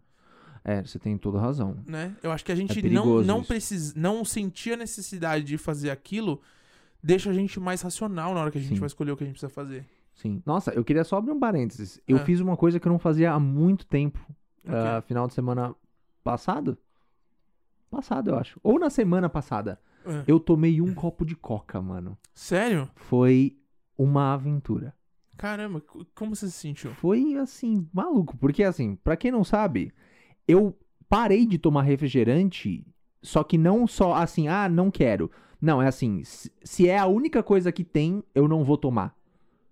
É, 0.68 0.82
você 0.82 0.98
tem 0.98 1.16
toda 1.16 1.40
razão. 1.40 1.78
Né? 1.86 2.16
Eu 2.24 2.32
acho 2.32 2.44
que 2.44 2.52
a 2.52 2.56
gente 2.56 2.76
não, 2.76 3.04
perigoso 3.04 3.28
não 3.28 3.40
isso. 3.40 3.48
precisa, 3.48 3.94
não 3.96 4.26
sentir 4.26 4.74
a 4.74 4.78
necessidade 4.78 5.46
de 5.46 5.58
fazer 5.60 5.92
aquilo 5.92 6.42
deixa 7.04 7.30
a 7.30 7.34
gente 7.34 7.60
mais 7.60 7.84
racional 7.84 8.34
na 8.34 8.40
hora 8.42 8.50
que 8.52 8.58
a 8.58 8.62
gente 8.62 8.74
Sim. 8.74 8.80
vai 8.80 8.88
escolher 8.88 9.12
o 9.12 9.18
que 9.18 9.24
a 9.24 9.28
gente 9.28 9.36
precisa 9.36 9.54
fazer. 9.54 9.86
Sim. 10.16 10.42
Nossa, 10.44 10.72
eu 10.72 10.84
queria 10.84 11.04
só 11.04 11.18
abrir 11.18 11.32
um 11.34 11.40
parênteses. 11.40 12.02
Eu 12.08 12.18
É. 12.18 12.26
fiz 12.26 12.40
uma 12.40 12.58
coisa 12.58 12.80
que 12.80 12.88
eu 12.88 12.92
não 12.92 12.98
fazia 12.98 13.32
há 13.32 13.40
muito 13.40 13.86
tempo. 13.86 14.20
Ok. 14.64 14.74
ah, 14.76 15.04
final 15.06 15.28
de 15.28 15.36
semana 15.36 15.76
passado? 16.24 16.76
Passado, 17.92 18.32
eu 18.32 18.38
acho. 18.40 18.60
Ou 18.64 18.80
na 18.80 18.90
semana 18.90 19.30
passada. 19.30 19.80
É. 20.04 20.24
Eu 20.28 20.40
tomei 20.40 20.82
um 20.82 20.94
copo 20.96 21.24
de 21.26 21.36
coca, 21.36 21.80
mano. 21.82 22.18
Sério? 22.34 22.90
Foi 22.96 23.56
uma 23.98 24.34
aventura. 24.34 24.94
Caramba, 25.38 25.82
como 26.16 26.36
você 26.36 26.48
se 26.48 26.54
sentiu? 26.54 26.92
Foi 26.96 27.36
assim, 27.36 27.88
maluco. 27.94 28.36
Porque 28.38 28.64
assim, 28.64 28.96
pra 28.96 29.16
quem 29.16 29.32
não 29.32 29.44
sabe, 29.44 29.94
eu 30.48 30.78
parei 31.10 31.46
de 31.46 31.58
tomar 31.58 31.84
refrigerante, 31.84 32.86
só 33.22 33.44
que 33.44 33.58
não 33.58 33.88
só 33.88 34.14
assim, 34.14 34.48
ah, 34.48 34.68
não 34.70 34.90
quero. 34.92 35.30
Não, 35.62 35.82
é 35.82 35.88
assim, 35.88 36.22
se 36.64 36.88
é 36.90 36.98
a 36.98 37.06
única 37.08 37.42
coisa 37.42 37.72
que 37.72 37.84
tem, 37.84 38.24
eu 38.34 38.48
não 38.48 38.64
vou 38.64 38.78
tomar. 38.78 39.16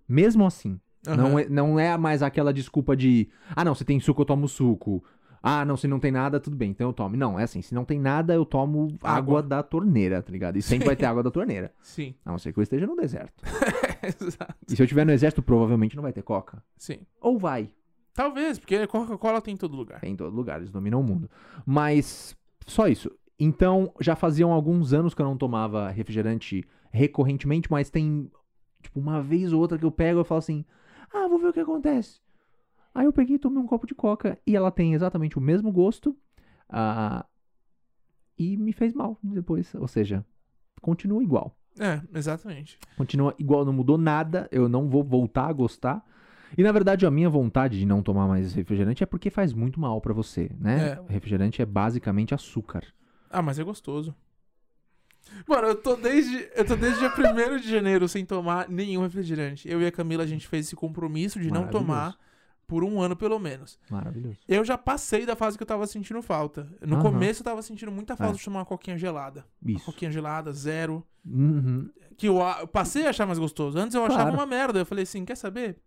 Mesmo 0.08 0.46
assim. 0.46 0.80
Não, 1.06 1.32
Aham. 1.32 1.42
é, 1.42 1.50
não 1.50 1.80
é 1.80 1.98
mais 1.98 2.24
aquela 2.24 2.54
desculpa 2.54 2.96
de, 2.96 3.28
ah, 3.56 3.64
não, 3.66 3.76
se 3.76 3.84
tem 3.84 4.00
suco, 4.00 4.22
eu 4.22 4.26
tomo 4.26 4.48
suco. 4.48 5.04
Ah, 5.46 5.66
não, 5.66 5.76
se 5.76 5.90
não 5.90 6.00
tem 6.00 6.10
nada, 6.10 6.40
tudo 6.40 6.56
bem, 6.56 6.72
então 6.72 6.88
eu 6.88 6.94
tomo. 6.94 7.18
Não, 7.18 7.38
é 7.38 7.44
assim, 7.44 7.62
se 7.62 7.76
não 7.76 7.84
tem 7.84 8.00
nada, 8.00 8.34
eu 8.34 8.46
tomo 8.46 8.88
água, 9.04 9.40
Água. 9.40 9.44
da 9.44 9.62
torneira, 9.62 10.22
tá 10.22 10.32
ligado? 10.32 10.56
E 10.56 10.62
sempre 10.62 10.86
vai 10.86 10.96
ter 10.96 11.06
água 11.06 11.22
da 11.22 11.30
torneira. 11.30 11.74
Sim. 11.82 12.16
A 12.24 12.32
não 12.32 12.38
ser 12.40 12.54
que 12.54 12.60
eu 12.60 12.64
esteja 12.64 12.88
no 12.88 12.96
deserto. 12.96 13.44
Exato. 14.02 14.56
E 14.70 14.76
se 14.76 14.82
eu 14.82 14.86
estiver 14.86 15.06
no 15.06 15.12
exército, 15.12 15.42
provavelmente 15.44 15.98
não 15.98 16.04
vai 16.04 16.14
ter 16.14 16.22
coca. 16.22 16.64
Sim. 16.78 17.00
Ou 17.20 17.38
vai. 17.38 17.70
Talvez, 18.14 18.60
porque 18.60 18.86
Coca-Cola 18.88 19.42
tem 19.42 19.56
em 19.56 19.58
todo 19.58 19.76
lugar. 19.76 20.00
Tem 20.00 20.14
em 20.14 20.16
todo 20.16 20.36
lugar, 20.36 20.58
eles 20.58 20.72
dominam 20.72 21.00
o 21.00 21.04
mundo. 21.04 21.30
Mas 21.66 22.36
só 22.68 22.88
isso. 22.88 23.12
Então, 23.40 23.92
já 24.00 24.16
faziam 24.16 24.52
alguns 24.52 24.94
anos 24.94 25.14
que 25.14 25.22
eu 25.22 25.26
não 25.26 25.38
tomava 25.38 25.90
refrigerante 25.90 26.64
recorrentemente, 26.92 27.72
mas 27.72 27.90
tem, 27.90 28.32
tipo, 28.82 29.00
uma 29.00 29.22
vez 29.22 29.52
ou 29.52 29.60
outra 29.60 29.78
que 29.78 29.86
eu 29.86 29.92
pego 29.92 30.22
e 30.22 30.24
falo 30.24 30.40
assim: 30.40 30.64
ah, 31.12 31.28
vou 31.28 31.40
ver 31.40 31.48
o 31.48 31.54
que 31.54 31.60
acontece. 31.60 32.22
Aí 32.94 33.06
eu 33.06 33.14
peguei 33.14 33.38
e 33.38 33.40
tomei 33.40 33.62
um 33.62 33.66
copo 33.66 33.88
de 33.88 33.96
coca 33.96 34.40
e 34.46 34.56
ela 34.56 34.70
tem 34.70 34.94
exatamente 34.94 35.38
o 35.38 35.42
mesmo 35.42 35.72
gosto 35.72 36.16
ah, 36.70 37.26
e 38.38 38.56
me 38.56 38.72
fez 38.72 38.94
mal 38.94 39.18
depois. 39.24 39.74
Ou 39.74 39.88
seja, 39.88 40.24
continua 40.80 41.24
igual. 41.24 41.58
É, 41.80 42.02
exatamente. 42.14 42.78
Continua 42.96 43.34
igual, 43.40 43.66
não 43.66 43.74
mudou 43.74 43.98
nada, 43.98 44.48
eu 44.52 44.70
não 44.70 44.88
vou 44.88 45.04
voltar 45.04 45.48
a 45.48 45.54
gostar. 45.54 46.06
E 46.58 46.64
na 46.64 46.72
verdade, 46.72 47.06
a 47.06 47.12
minha 47.12 47.30
vontade 47.30 47.78
de 47.80 47.86
não 47.86 48.02
tomar 48.04 48.28
mais 48.28 48.54
refrigerante 48.54 49.04
é 49.04 49.06
porque 49.06 49.30
faz 49.30 49.54
muito 49.54 49.80
mal 49.80 50.00
pra 50.02 50.14
você, 50.14 50.50
né? 50.60 51.00
É. 51.08 51.12
Refrigerante 51.14 51.62
é 51.62 51.66
basicamente 51.66 52.34
açúcar. 52.34 52.84
Ah, 53.30 53.42
mas 53.42 53.58
é 53.60 53.64
gostoso. 53.64 54.16
Mano, 55.48 55.68
eu 55.70 55.76
tô 55.76 55.96
desde, 55.96 56.48
eu 56.56 56.66
tô 56.66 56.76
desde 56.76 57.00
dia 57.00 57.10
1 57.10 57.58
de 57.60 57.70
janeiro 57.70 58.08
sem 58.08 58.26
tomar 58.26 58.70
nenhum 58.70 59.02
refrigerante. 59.02 59.68
Eu 59.68 59.82
e 59.82 59.86
a 59.88 59.92
Camila, 59.92 60.24
a 60.24 60.28
gente 60.28 60.48
fez 60.48 60.68
esse 60.68 60.76
compromisso 60.76 61.40
de 61.40 61.50
não 61.50 61.68
tomar 61.68 62.16
por 62.68 62.84
um 62.84 63.02
ano 63.02 63.16
pelo 63.16 63.40
menos. 63.40 63.80
Maravilhoso. 63.90 64.38
Eu 64.48 64.64
já 64.64 64.78
passei 64.78 65.26
da 65.26 65.36
fase 65.36 65.58
que 65.58 65.64
eu 65.64 65.68
tava 65.68 65.88
sentindo 65.88 66.22
falta. 66.22 66.68
No 66.82 66.96
Aham. 66.96 67.04
começo 67.04 67.42
eu 67.42 67.46
tava 67.46 67.62
sentindo 67.62 67.92
muita 67.92 68.16
falta 68.16 68.36
É. 68.36 68.38
de 68.38 68.44
tomar 68.46 68.60
uma 68.60 68.66
coquinha 68.66 68.98
gelada. 68.98 69.46
Uma 69.62 69.72
Isso. 69.78 69.86
coquinha 69.86 70.12
gelada, 70.12 70.52
zero. 70.52 71.06
Uhum. 71.26 71.90
Que 72.18 72.28
eu, 72.28 72.38
eu 72.60 72.68
passei 72.68 73.08
a 73.08 73.10
achar 73.10 73.26
mais 73.26 73.40
gostoso. 73.40 73.78
Antes 73.78 73.96
eu 73.96 74.04
achava 74.06 74.24
Claro. 74.24 74.38
uma 74.38 74.46
merda. 74.46 74.80
Eu 74.80 74.86
falei 74.86 75.04
assim, 75.04 75.26
quer 75.26 75.36
saber? 75.36 75.78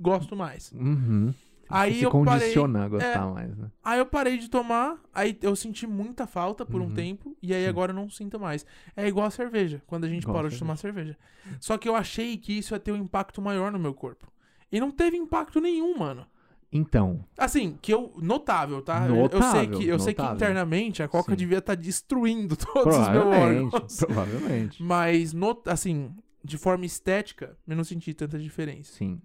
Gosto 0.00 0.34
mais. 0.36 0.72
Uhum. 0.72 1.32
Aí 1.68 1.94
se 1.98 2.02
eu 2.04 2.10
parei- 2.10 2.40
condiciona 2.40 2.84
a 2.84 2.88
gostar 2.88 3.26
é. 3.26 3.32
mais, 3.32 3.56
né? 3.56 3.70
Aí 3.82 3.98
eu 3.98 4.04
parei 4.06 4.36
de 4.36 4.48
tomar, 4.50 4.98
aí 5.14 5.36
eu 5.40 5.56
senti 5.56 5.86
muita 5.86 6.26
falta 6.26 6.64
por 6.66 6.80
um 6.80 6.84
Uhum. 6.84 6.94
tempo, 6.94 7.36
e 7.42 7.54
aí 7.54 7.62
Sim. 7.62 7.68
agora 7.68 7.90
eu 7.90 7.96
não 7.96 8.08
sinto 8.10 8.38
mais. 8.38 8.66
É 8.94 9.08
igual 9.08 9.26
a 9.26 9.30
cerveja, 9.30 9.82
quando 9.86 10.04
a 10.04 10.08
gente 10.08 10.22
Igual 10.24 10.36
parou 10.36 10.50
de 10.50 10.58
tomar 10.58 10.76
cerveja. 10.76 11.16
Só 11.58 11.78
que 11.78 11.88
eu 11.88 11.96
achei 11.96 12.36
que 12.36 12.52
isso 12.52 12.74
ia 12.74 12.78
ter 12.80 12.92
um 12.92 12.96
impacto 12.96 13.40
maior 13.40 13.72
no 13.72 13.78
meu 13.78 13.94
corpo. 13.94 14.30
E 14.70 14.78
não 14.78 14.90
teve 14.90 15.16
impacto 15.16 15.58
nenhum, 15.60 15.96
mano. 15.98 16.26
Então, 16.70 17.24
Assim, 17.38 17.78
que 17.80 17.94
eu. 17.94 18.12
Notável, 18.20 18.82
tá? 18.82 19.06
Eu- 19.08 19.14
eu 19.16 19.28
sei 19.30 19.38
Notável, 19.40 19.78
que, 19.78 19.86
eu 19.86 19.98
sei 19.98 20.12
que 20.12 20.20
notável. 20.20 20.36
internamente 20.36 21.02
a 21.04 21.08
Coca 21.08 21.30
Sim. 21.32 21.36
devia 21.36 21.58
estar 21.58 21.76
destruindo 21.76 22.56
todos 22.58 22.96
os 22.98 23.08
meus 23.08 23.24
órgãos. 23.26 23.96
provavelmente. 23.98 24.82
Mas, 24.82 25.32
no, 25.32 25.62
assim, 25.66 26.10
de 26.44 26.58
forma 26.58 26.84
estética, 26.84 27.56
eu 27.66 27.76
não 27.76 27.84
senti 27.84 28.12
tanta 28.12 28.38
diferença. 28.38 28.92
Sim. 28.92 29.22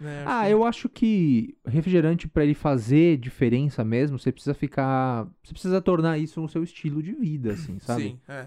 Né? 0.00 0.24
Ah, 0.26 0.44
que- 0.44 0.52
eu 0.52 0.64
acho 0.64 0.88
que 0.88 1.56
refrigerante, 1.66 2.28
pra 2.28 2.44
ele 2.44 2.54
fazer 2.54 3.16
diferença 3.18 3.84
mesmo, 3.84 4.18
você 4.18 4.30
precisa 4.32 4.54
ficar. 4.54 5.26
Você 5.42 5.52
precisa 5.52 5.80
tornar 5.80 6.18
isso 6.18 6.40
no 6.40 6.48
seu 6.48 6.62
estilo 6.62 7.02
de 7.02 7.12
vida, 7.12 7.52
assim, 7.52 7.78
sabe? 7.78 8.02
Sim, 8.02 8.20
é. 8.28 8.46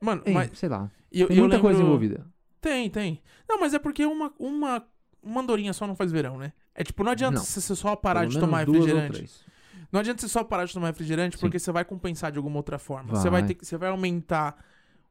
Mano, 0.00 0.22
Ei, 0.24 0.34
mas. 0.34 0.50
sei 0.58 0.68
lá. 0.68 0.90
eu, 1.12 1.28
Tem 1.28 1.36
eu 1.36 1.42
muita 1.44 1.60
coisa 1.60 1.78
lembro- 1.78 1.88
envolvida. 1.94 2.26
Tem, 2.60 2.88
tem. 2.90 3.20
Não, 3.48 3.58
mas 3.60 3.74
é 3.74 3.78
porque 3.78 4.04
uma, 4.06 4.32
uma, 4.38 4.84
uma 5.22 5.40
andorinha 5.40 5.72
só 5.72 5.86
não 5.86 5.94
faz 5.96 6.10
verão, 6.12 6.38
né? 6.38 6.52
É 6.74 6.82
tipo, 6.84 7.02
não 7.04 7.12
adianta 7.12 7.38
Não. 7.38 7.44
você 7.44 7.74
só 7.74 7.94
parar 7.96 8.20
Pelo 8.20 8.32
de 8.32 8.40
tomar 8.40 8.58
refrigerante. 8.60 9.28
Não 9.90 10.00
adianta 10.00 10.22
você 10.22 10.28
só 10.28 10.42
parar 10.42 10.64
de 10.64 10.72
tomar 10.72 10.86
refrigerante 10.88 11.36
Sim. 11.36 11.40
porque 11.40 11.58
você 11.58 11.70
vai 11.70 11.84
compensar 11.84 12.32
de 12.32 12.38
alguma 12.38 12.56
outra 12.56 12.78
forma. 12.78 13.10
Você 13.14 13.28
vai 13.28 13.42
Vai. 13.42 13.48
ter 13.48 13.54
que, 13.54 13.66
você 13.66 13.76
vai 13.76 13.90
aumentar 13.90 14.56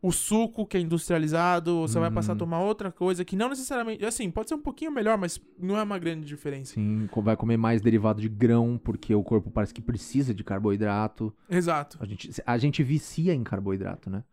o 0.01 0.11
suco 0.11 0.65
que 0.65 0.77
é 0.77 0.79
industrializado, 0.79 1.81
você 1.81 1.99
vai 1.99 2.09
passar 2.09 2.31
a 2.31 2.33
Uhum. 2.33 2.39
tomar 2.39 2.59
outra 2.61 2.91
coisa 2.91 3.23
que 3.23 3.35
não 3.35 3.49
necessariamente, 3.49 4.03
assim, 4.03 4.31
pode 4.31 4.49
ser 4.49 4.55
um 4.55 4.61
pouquinho 4.61 4.91
melhor, 4.91 5.17
mas 5.17 5.39
não 5.59 5.77
é 5.77 5.83
uma 5.83 5.99
grande 5.99 6.25
diferença. 6.25 6.73
Sim, 6.73 7.07
vai 7.17 7.35
comer 7.37 7.57
mais 7.57 7.81
derivado 7.81 8.19
de 8.21 8.27
grão, 8.29 8.79
porque 8.83 9.13
o 9.13 9.23
corpo 9.23 9.51
parece 9.51 9.73
que 9.73 9.81
precisa 9.81 10.33
de 10.33 10.43
carboidrato. 10.43 11.33
Exato. 11.49 11.97
A 12.01 12.05
gente, 12.05 12.31
a 12.45 12.57
gente 12.57 12.81
vicia 12.83 13.33
em 13.33 13.43
carboidrato, 13.43 14.09
né? 14.09 14.23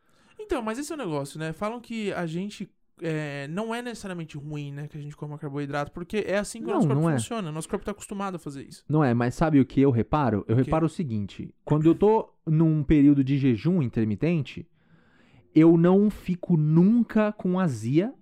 Então, 0.40 0.62
mas 0.62 0.78
esse 0.78 0.90
é 0.90 0.94
o 0.94 0.98
negócio, 0.98 1.38
né? 1.38 1.52
Falam 1.52 1.80
que 1.80 2.10
a 2.14 2.24
gente 2.24 2.66
é, 3.02 3.46
não 3.48 3.72
é 3.74 3.80
necessariamente 3.82 4.36
ruim, 4.36 4.72
né, 4.72 4.88
que 4.88 4.98
a 4.98 5.00
gente 5.00 5.16
coma 5.16 5.38
carboidrato, 5.38 5.92
porque 5.92 6.24
é 6.26 6.36
assim 6.38 6.58
que 6.58 6.64
o 6.64 6.68
Não, 6.68 6.74
nosso 6.76 6.88
corpo 6.88 7.02
não 7.02 7.10
é. 7.10 7.12
funciona. 7.12 7.52
Nosso 7.52 7.68
corpo 7.68 7.84
tá 7.84 7.92
acostumado 7.92 8.34
a 8.36 8.38
fazer 8.40 8.64
isso. 8.64 8.82
Não 8.88 9.04
é, 9.04 9.14
mas 9.14 9.34
sabe 9.36 9.60
o 9.60 9.64
que 9.66 9.80
eu 9.80 9.90
reparo? 9.92 10.44
Eu 10.48 10.56
quê? 10.56 10.62
reparo 10.62 10.86
o 10.86 10.88
seguinte: 10.88 11.54
quando 11.64 11.84
eu 11.86 11.94
tô 11.94 12.28
num 12.46 12.82
período 12.82 13.22
de 13.22 13.36
jejum 13.38 13.82
intermitente, 13.82 14.66
eu 15.54 15.76
não 15.76 16.10
fico 16.10 16.56
nunca 16.56 17.32
com 17.32 17.58
azia. 17.58 18.12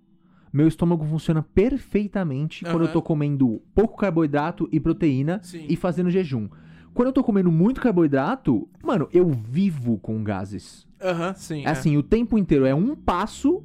Meu 0.51 0.67
estômago 0.67 1.05
funciona 1.05 1.43
perfeitamente 1.43 2.63
quando 2.63 2.83
eu 2.83 2.91
tô 2.91 3.01
comendo 3.01 3.61
pouco 3.75 3.97
carboidrato 3.97 4.67
e 4.71 4.79
proteína 4.79 5.39
Sim. 5.43 5.65
e 5.67 5.75
fazendo 5.75 6.09
jejum. 6.09 6.49
Quando 6.93 7.09
eu 7.09 7.13
tô 7.13 7.23
comendo 7.23 7.51
muito 7.51 7.79
carboidrato, 7.79 8.67
mano, 8.83 9.07
eu 9.13 9.29
vivo 9.29 9.99
com 9.99 10.23
gases. 10.23 10.87
Aham, 10.99 11.33
sim. 11.35 11.63
É 11.63 11.69
assim, 11.69 11.95
o 11.95 12.01
tempo 12.01 12.37
inteiro 12.39 12.65
é 12.65 12.73
um 12.73 12.95
passo. 12.95 13.63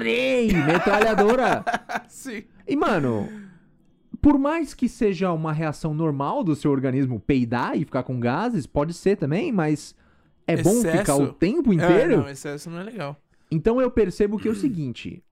Rei, 0.00 0.52
metralhadora. 0.52 1.64
sim. 2.08 2.42
E, 2.66 2.74
mano, 2.74 3.28
por 4.20 4.38
mais 4.38 4.74
que 4.74 4.88
seja 4.88 5.32
uma 5.32 5.52
reação 5.52 5.94
normal 5.94 6.42
do 6.42 6.56
seu 6.56 6.70
organismo 6.70 7.20
peidar 7.20 7.76
e 7.76 7.84
ficar 7.84 8.02
com 8.02 8.18
gases, 8.18 8.66
pode 8.66 8.92
ser 8.92 9.16
também, 9.16 9.52
mas 9.52 9.94
é 10.46 10.56
bom 10.62 10.70
Excesso? 10.70 10.98
ficar 10.98 11.16
o 11.16 11.32
tempo 11.32 11.72
É, 11.72 11.74
inteiro. 11.76 12.16
não, 12.18 12.28
excesso 12.28 12.68
não 12.70 12.78
é 12.78 12.82
legal. 12.84 13.16
Então 13.50 13.80
eu 13.80 13.90
percebo 13.90 14.38
que 14.38 14.48
é 14.48 14.50
o 14.50 14.54
seguinte: 14.56 15.22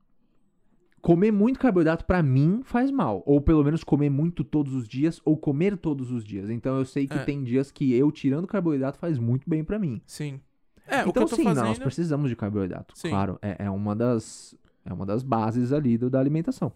comer 1.00 1.31
muito 1.33 1.59
carboidrato 1.59 2.05
pra 2.05 2.23
mim 2.23 2.61
faz 2.64 2.90
mal, 2.90 3.23
ou 3.26 3.40
pelo 3.40 3.64
menos 3.64 3.83
comer 3.83 4.11
muito 4.11 4.45
todos 4.45 4.75
os 4.75 4.87
dias 4.88 5.21
ou 5.25 5.37
comer 5.37 5.76
todos 5.76 6.11
os 6.11 6.25
dias. 6.25 6.50
Então 6.50 6.76
eu 6.79 6.85
sei 6.85 7.07
que 7.07 7.17
É. 7.19 7.25
tem 7.25 7.43
dias 7.43 7.71
que 7.71 7.93
eu 7.95 8.11
tirando 8.12 8.47
carboidrato 8.47 8.99
faz 8.99 9.19
muito 9.19 9.49
bem 9.49 9.64
pra 9.64 9.79
mim. 9.79 10.00
Sim. 10.07 10.40
É, 10.87 11.00
o 11.02 11.05
que 11.05 11.11
então 11.11 11.26
sim, 11.29 11.45
fazendo... 11.45 11.67
nós 11.67 11.79
precisamos 11.79 12.29
de 12.29 12.35
carboidrato. 12.37 12.99
Sim. 12.99 13.11
Claro, 13.11 13.38
é, 13.40 13.64
é 13.67 13.71
uma 13.71 13.95
das 13.95 14.55
é 14.85 14.93
uma 14.93 15.07
das 15.07 15.23
bases 15.23 15.73
ali 15.73 15.97
do- 15.97 16.11
da 16.11 16.19
alimentação. 16.19 16.73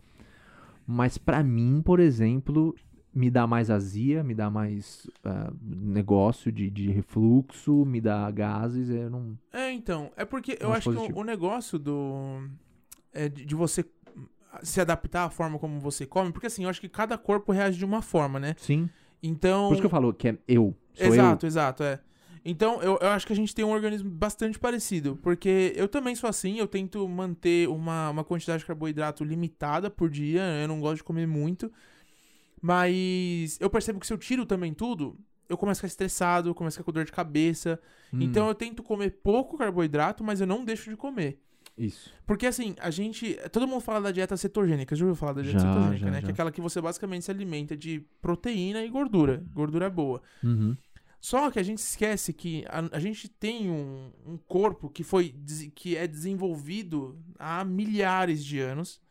Mas 0.86 1.16
pra 1.18 1.42
mim, 1.42 1.82
por 1.84 1.98
exemplo, 1.98 2.74
me 3.14 3.30
dá 3.30 3.46
mais 3.46 3.70
azia, 3.70 4.24
me 4.24 4.34
dá 4.34 4.50
mais 4.50 5.08
ah, 5.24 5.52
negócio 5.62 6.50
de, 6.50 6.68
de 6.68 6.90
refluxo, 6.90 7.84
me 7.84 8.00
dá 8.00 8.28
gases, 8.30 8.90
eu 8.90 9.08
não. 9.08 9.38
É, 9.52 9.70
então. 9.70 10.10
É 10.16 10.24
porque 10.24 10.58
eu 10.60 10.72
acho 10.72 10.90
que 10.90 10.96
positivo. 10.96 11.18
o, 11.18 11.22
o 11.22 11.24
negócio 11.24 11.78
do. 11.78 12.48
É 13.12 13.28
de, 13.28 13.44
de 13.44 13.54
você 13.54 13.84
se 14.62 14.80
adaptar 14.80 15.24
à 15.24 15.30
forma 15.30 15.58
como 15.58 15.78
você 15.78 16.04
come, 16.04 16.32
porque 16.32 16.48
assim, 16.48 16.64
eu 16.64 16.70
acho 16.70 16.80
que 16.80 16.88
cada 16.88 17.16
corpo 17.16 17.52
reage 17.52 17.78
de 17.78 17.84
uma 17.84 18.02
forma, 18.02 18.40
né? 18.40 18.56
Sim. 18.58 18.90
Então. 19.22 19.68
Por 19.68 19.74
isso 19.74 19.82
que 19.82 19.86
eu 19.86 19.90
falo 19.90 20.12
que 20.12 20.28
é 20.28 20.38
eu. 20.48 20.76
Sou 20.92 21.06
exato, 21.06 21.46
exato, 21.46 21.82
é. 21.84 22.00
Então, 22.44 22.82
eu, 22.82 22.98
eu 23.00 23.08
acho 23.08 23.26
que 23.26 23.32
a 23.32 23.36
gente 23.36 23.54
tem 23.54 23.64
um 23.64 23.70
organismo 23.70 24.10
bastante 24.10 24.58
parecido, 24.58 25.18
porque 25.22 25.72
eu 25.76 25.88
também 25.88 26.14
sou 26.14 26.28
assim, 26.28 26.58
eu 26.58 26.66
tento 26.66 27.08
manter 27.08 27.68
uma, 27.70 28.10
uma 28.10 28.22
quantidade 28.22 28.58
de 28.58 28.66
carboidrato 28.66 29.24
limitada 29.24 29.88
por 29.88 30.10
dia, 30.10 30.42
eu 30.60 30.68
não 30.68 30.78
gosto 30.78 30.96
de 30.96 31.04
comer 31.04 31.26
muito, 31.26 31.72
mas 32.64 33.58
eu 33.60 33.68
percebo 33.68 34.00
que 34.00 34.06
se 34.06 34.12
eu 34.14 34.16
tiro 34.16 34.46
também 34.46 34.72
tudo, 34.72 35.20
eu 35.50 35.54
começo 35.54 35.80
a 35.80 35.80
ficar 35.80 35.88
estressado, 35.88 36.48
eu 36.48 36.54
começo 36.54 36.76
a 36.76 36.78
ficar 36.78 36.84
com 36.84 36.92
dor 36.92 37.04
de 37.04 37.12
cabeça. 37.12 37.78
Hum, 38.10 38.22
então 38.22 38.48
eu 38.48 38.54
tento 38.54 38.82
comer 38.82 39.18
pouco 39.22 39.58
carboidrato, 39.58 40.24
mas 40.24 40.40
eu 40.40 40.46
não 40.46 40.64
deixo 40.64 40.88
de 40.88 40.96
comer. 40.96 41.38
Isso. 41.76 42.10
Porque 42.26 42.46
assim, 42.46 42.74
a 42.80 42.90
gente. 42.90 43.38
Todo 43.52 43.68
mundo 43.68 43.82
fala 43.82 44.00
da 44.00 44.10
dieta 44.10 44.34
cetogênica. 44.34 44.96
Já 44.96 45.04
ouviu 45.04 45.14
falar 45.14 45.34
da 45.34 45.42
dieta 45.42 45.58
Já, 45.58 45.74
cetogênica, 45.74 46.06
já, 46.06 46.10
né? 46.10 46.20
Que 46.20 46.26
já. 46.26 46.30
é 46.30 46.32
aquela 46.32 46.50
que 46.50 46.62
você 46.62 46.80
basicamente 46.80 47.26
se 47.26 47.30
alimenta 47.30 47.76
de 47.76 48.02
proteína 48.22 48.82
e 48.82 48.88
gordura. 48.88 49.44
Gordura 49.52 49.90
boa. 49.90 50.22
Uhum. 50.42 50.74
Só 51.20 51.50
que 51.50 51.58
a 51.58 51.62
gente 51.62 51.78
esquece 51.78 52.32
que 52.32 52.64
a, 52.66 52.96
a 52.96 52.98
gente 52.98 53.28
tem 53.28 53.70
um, 53.70 54.10
um 54.26 54.38
corpo 54.38 54.88
que 54.88 55.04
foi 55.04 55.34
que 55.74 55.98
é 55.98 56.06
desenvolvido 56.06 57.18
há 57.38 57.62
milhares 57.62 58.42
de 58.42 58.58
anos. 58.58 59.03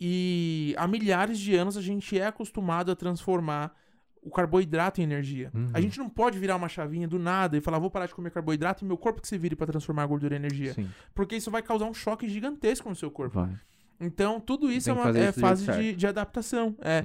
E 0.00 0.74
há 0.78 0.86
milhares 0.86 1.38
de 1.38 1.54
anos 1.56 1.76
a 1.76 1.82
gente 1.82 2.18
é 2.18 2.26
acostumado 2.26 2.90
a 2.92 2.96
transformar 2.96 3.74
o 4.22 4.30
carboidrato 4.30 5.00
em 5.00 5.04
energia. 5.04 5.50
Uhum. 5.54 5.70
A 5.72 5.80
gente 5.80 5.98
não 5.98 6.08
pode 6.08 6.38
virar 6.38 6.56
uma 6.56 6.68
chavinha 6.68 7.08
do 7.08 7.18
nada 7.18 7.56
e 7.56 7.60
falar, 7.60 7.78
vou 7.78 7.90
parar 7.90 8.06
de 8.06 8.14
comer 8.14 8.30
carboidrato 8.30 8.84
e 8.84 8.86
meu 8.86 8.96
corpo 8.96 9.20
que 9.20 9.28
se 9.28 9.38
vire 9.38 9.56
para 9.56 9.66
transformar 9.66 10.02
a 10.02 10.06
gordura 10.06 10.34
em 10.34 10.38
energia. 10.38 10.74
Sim, 10.74 10.88
Porque 11.14 11.36
isso 11.36 11.50
vai 11.50 11.62
causar 11.62 11.86
um 11.86 11.94
choque 11.94 12.28
gigantesco 12.28 12.88
no 12.88 12.94
seu 12.94 13.10
corpo. 13.10 13.40
vai. 13.40 13.58
Então, 14.00 14.40
tudo 14.40 14.70
isso 14.70 14.90
é 14.90 14.92
uma 14.92 15.16
é 15.16 15.30
isso 15.30 15.40
fase 15.40 15.66
de, 15.66 15.94
de 15.94 16.06
adaptação. 16.06 16.76
É. 16.80 17.04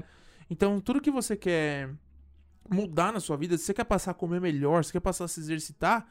Então, 0.50 0.80
tudo 0.80 1.02
que 1.02 1.10
você 1.10 1.36
quer 1.36 1.90
mudar 2.70 3.12
na 3.12 3.20
sua 3.20 3.36
vida, 3.36 3.58
se 3.58 3.64
você 3.64 3.74
quer 3.74 3.84
passar 3.84 4.12
a 4.12 4.14
comer 4.14 4.40
melhor, 4.40 4.84
se 4.84 4.90
você 4.90 4.94
quer 4.94 5.00
passar 5.00 5.26
a 5.26 5.28
se 5.28 5.40
exercitar, 5.40 6.08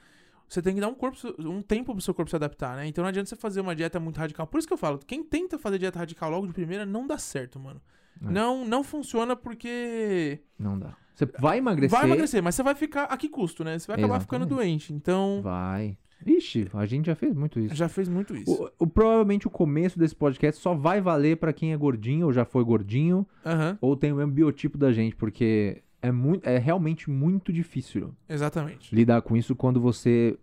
você 0.53 0.63
tem 0.63 0.75
que 0.75 0.81
dar 0.81 0.89
um, 0.89 0.95
corpo, 0.95 1.17
um 1.39 1.63
tempo 1.63 1.93
pro 1.93 2.01
seu 2.03 2.13
corpo 2.15 2.29
se 2.31 2.37
adaptar, 2.37 2.77
né? 2.77 2.87
Então 2.87 3.03
não 3.03 3.09
adianta 3.09 3.29
você 3.29 3.37
fazer 3.37 3.61
uma 3.61 3.75
dieta 3.75 3.99
muito 4.01 4.19
radical. 4.19 4.47
Por 4.47 4.59
isso 4.59 4.67
que 4.69 4.75
eu 4.75 4.79
falo, 4.79 4.99
quem 4.99 5.23
tenta 5.25 5.59
fazer 5.59 5.79
dieta 5.79 5.99
radical 5.99 6.31
logo 6.31 6.47
de 6.47 6.53
primeira 6.53 6.85
não 6.85 7.07
dá 7.07 7.17
certo, 7.19 7.59
mano. 7.59 7.81
É. 8.23 8.31
Não, 8.31 8.65
não 8.65 8.85
funciona 8.85 9.35
porque 9.35 10.41
Não 10.59 10.79
dá. 10.79 10.95
Você 11.15 11.27
vai 11.39 11.59
emagrecer. 11.59 11.99
vai 11.99 12.07
emagrecer, 12.09 12.43
mas 12.43 12.55
você 12.55 12.63
vai 12.63 12.75
ficar 12.75 13.05
a 13.05 13.17
que 13.17 13.29
custo, 13.29 13.63
né? 13.65 13.79
Você 13.79 13.87
vai 13.87 13.97
acabar 13.99 14.21
ficando 14.21 14.43
Exatamente. 14.45 14.69
doente. 14.69 14.93
Então, 14.95 15.41
Vai. 15.43 15.97
Ixi, 16.25 16.69
a 16.75 16.87
gente 16.87 17.07
já 17.07 17.17
fez 17.17 17.35
muito 17.35 17.59
isso. 17.59 17.75
já 17.75 17.89
fez 17.89 18.09
muito 18.09 18.35
isso. 18.37 18.51
O, 18.79 18.85
o- 18.85 18.87
provavelmente 18.87 19.49
o 19.49 19.51
começo 19.51 19.99
desse 19.99 20.15
podcast 20.15 20.61
só 20.63 20.73
vai 20.73 21.01
valer 21.01 21.37
pra 21.37 21.53
quem 21.53 21.73
é 21.73 21.77
gordinho 21.77 22.27
ou 22.27 22.33
já 22.33 22.45
foi 22.45 22.63
gordinho 22.65 23.27
Aham, 23.45 23.77
ou 23.81 23.97
tem 23.97 24.13
o 24.13 24.17
mesmo 24.17 24.31
biotipo 24.31 24.79
da 24.79 24.93
gente, 24.93 25.17
porque 25.17 25.83
é, 26.03 26.11
muito, 26.13 26.47
é 26.47 26.59
realmente 26.59 27.09
muito 27.09 27.53
difícil 27.53 28.15
exatamente. 28.29 28.95
lidar 28.95 29.23
com 29.23 29.37
isso 29.37 29.55
quando 29.55 29.81
você 29.81 30.37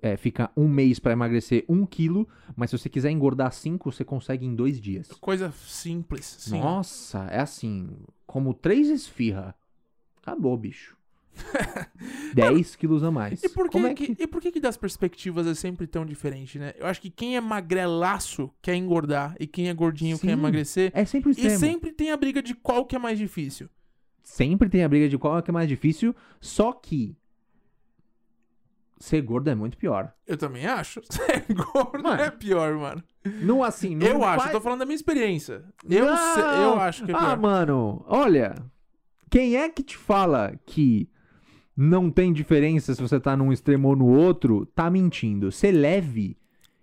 é, 0.00 0.16
fica 0.16 0.50
um 0.56 0.68
mês 0.68 0.98
pra 0.98 1.12
emagrecer 1.12 1.64
um 1.68 1.84
quilo, 1.84 2.28
mas 2.56 2.70
se 2.70 2.78
você 2.78 2.88
quiser 2.88 3.10
engordar 3.10 3.52
cinco, 3.52 3.90
você 3.90 4.04
consegue 4.04 4.46
em 4.46 4.54
dois 4.54 4.80
dias. 4.80 5.08
Coisa 5.20 5.52
simples, 5.52 6.24
sim. 6.40 6.60
Nossa, 6.60 7.24
é 7.30 7.40
assim, 7.40 7.88
como 8.26 8.54
três 8.54 8.88
esfirra. 8.88 9.54
Acabou, 10.22 10.56
bicho. 10.56 10.96
10 12.34 12.76
quilos 12.76 13.02
a 13.02 13.10
mais. 13.10 13.42
E 13.42 13.48
por, 13.48 13.68
que, 13.68 13.78
é 13.78 13.94
que- 13.94 14.16
e 14.18 14.26
por 14.26 14.40
que, 14.42 14.50
que 14.52 14.60
das 14.60 14.76
perspectivas 14.76 15.46
é 15.46 15.54
sempre 15.54 15.86
tão 15.86 16.04
diferente, 16.04 16.58
né? 16.58 16.74
Eu 16.76 16.86
acho 16.86 17.00
que 17.00 17.10
quem 17.10 17.36
é 17.36 17.40
magrelaço 17.40 18.50
quer 18.60 18.74
engordar 18.74 19.36
e 19.38 19.46
quem 19.46 19.68
é 19.68 19.74
gordinho 19.74 20.18
quer 20.18 20.26
Sim, 20.26 20.32
emagrecer. 20.32 20.90
É 20.94 21.04
sempre 21.04 21.30
o 21.30 21.32
E 21.32 21.50
sempre 21.58 21.92
tem 21.92 22.10
a 22.10 22.16
briga 22.16 22.42
de 22.42 22.54
qual 22.54 22.84
que 22.84 22.96
é 22.96 22.98
mais 22.98 23.18
difícil. 23.18 23.68
Sempre 24.30 24.68
tem 24.68 24.84
a 24.84 24.88
briga 24.88 25.08
de 25.08 25.16
qual 25.18 25.38
é 25.38 25.42
que 25.42 25.50
é 25.50 25.52
mais 25.52 25.66
difícil, 25.68 26.14
só 26.40 26.70
que 26.72 27.16
ser 28.98 29.22
gordo 29.22 29.48
é 29.48 29.54
muito 29.54 29.76
pior. 29.78 30.12
Eu 30.26 30.36
também 30.36 30.66
acho. 30.66 31.00
Ser 31.10 31.44
gordo 31.54 32.02
Mano. 32.02 32.20
é 32.20 32.30
pior, 32.30 32.74
mano. 32.76 33.02
Não 33.42 33.62
assim, 33.64 33.94
não 33.96 34.06
eu 34.06 34.24
acho, 34.24 34.40
faz- 34.42 34.52
eu 34.54 34.58
tô 34.58 34.62
falando 34.62 34.80
da 34.80 34.86
minha 34.86 34.94
experiência. 34.96 35.64
Eu, 35.88 36.06
se- 36.16 36.40
eu 36.40 36.74
acho 36.80 37.04
que 37.04 37.10
é 37.12 37.14
Ah, 37.14 37.18
pior. 37.18 37.38
mano, 37.38 38.04
olha, 38.06 38.54
quem 39.30 39.56
é 39.56 39.68
que 39.68 39.82
te 39.82 39.96
fala 39.96 40.52
que 40.66 41.08
não 41.76 42.10
tem 42.10 42.32
diferença 42.32 42.94
se 42.94 43.00
você 43.00 43.18
tá 43.20 43.36
num 43.36 43.52
extremo 43.52 43.88
ou 43.88 43.96
no 43.96 44.06
outro, 44.06 44.66
tá 44.66 44.90
mentindo. 44.90 45.50
Ser 45.52 45.72
leve 45.72 46.36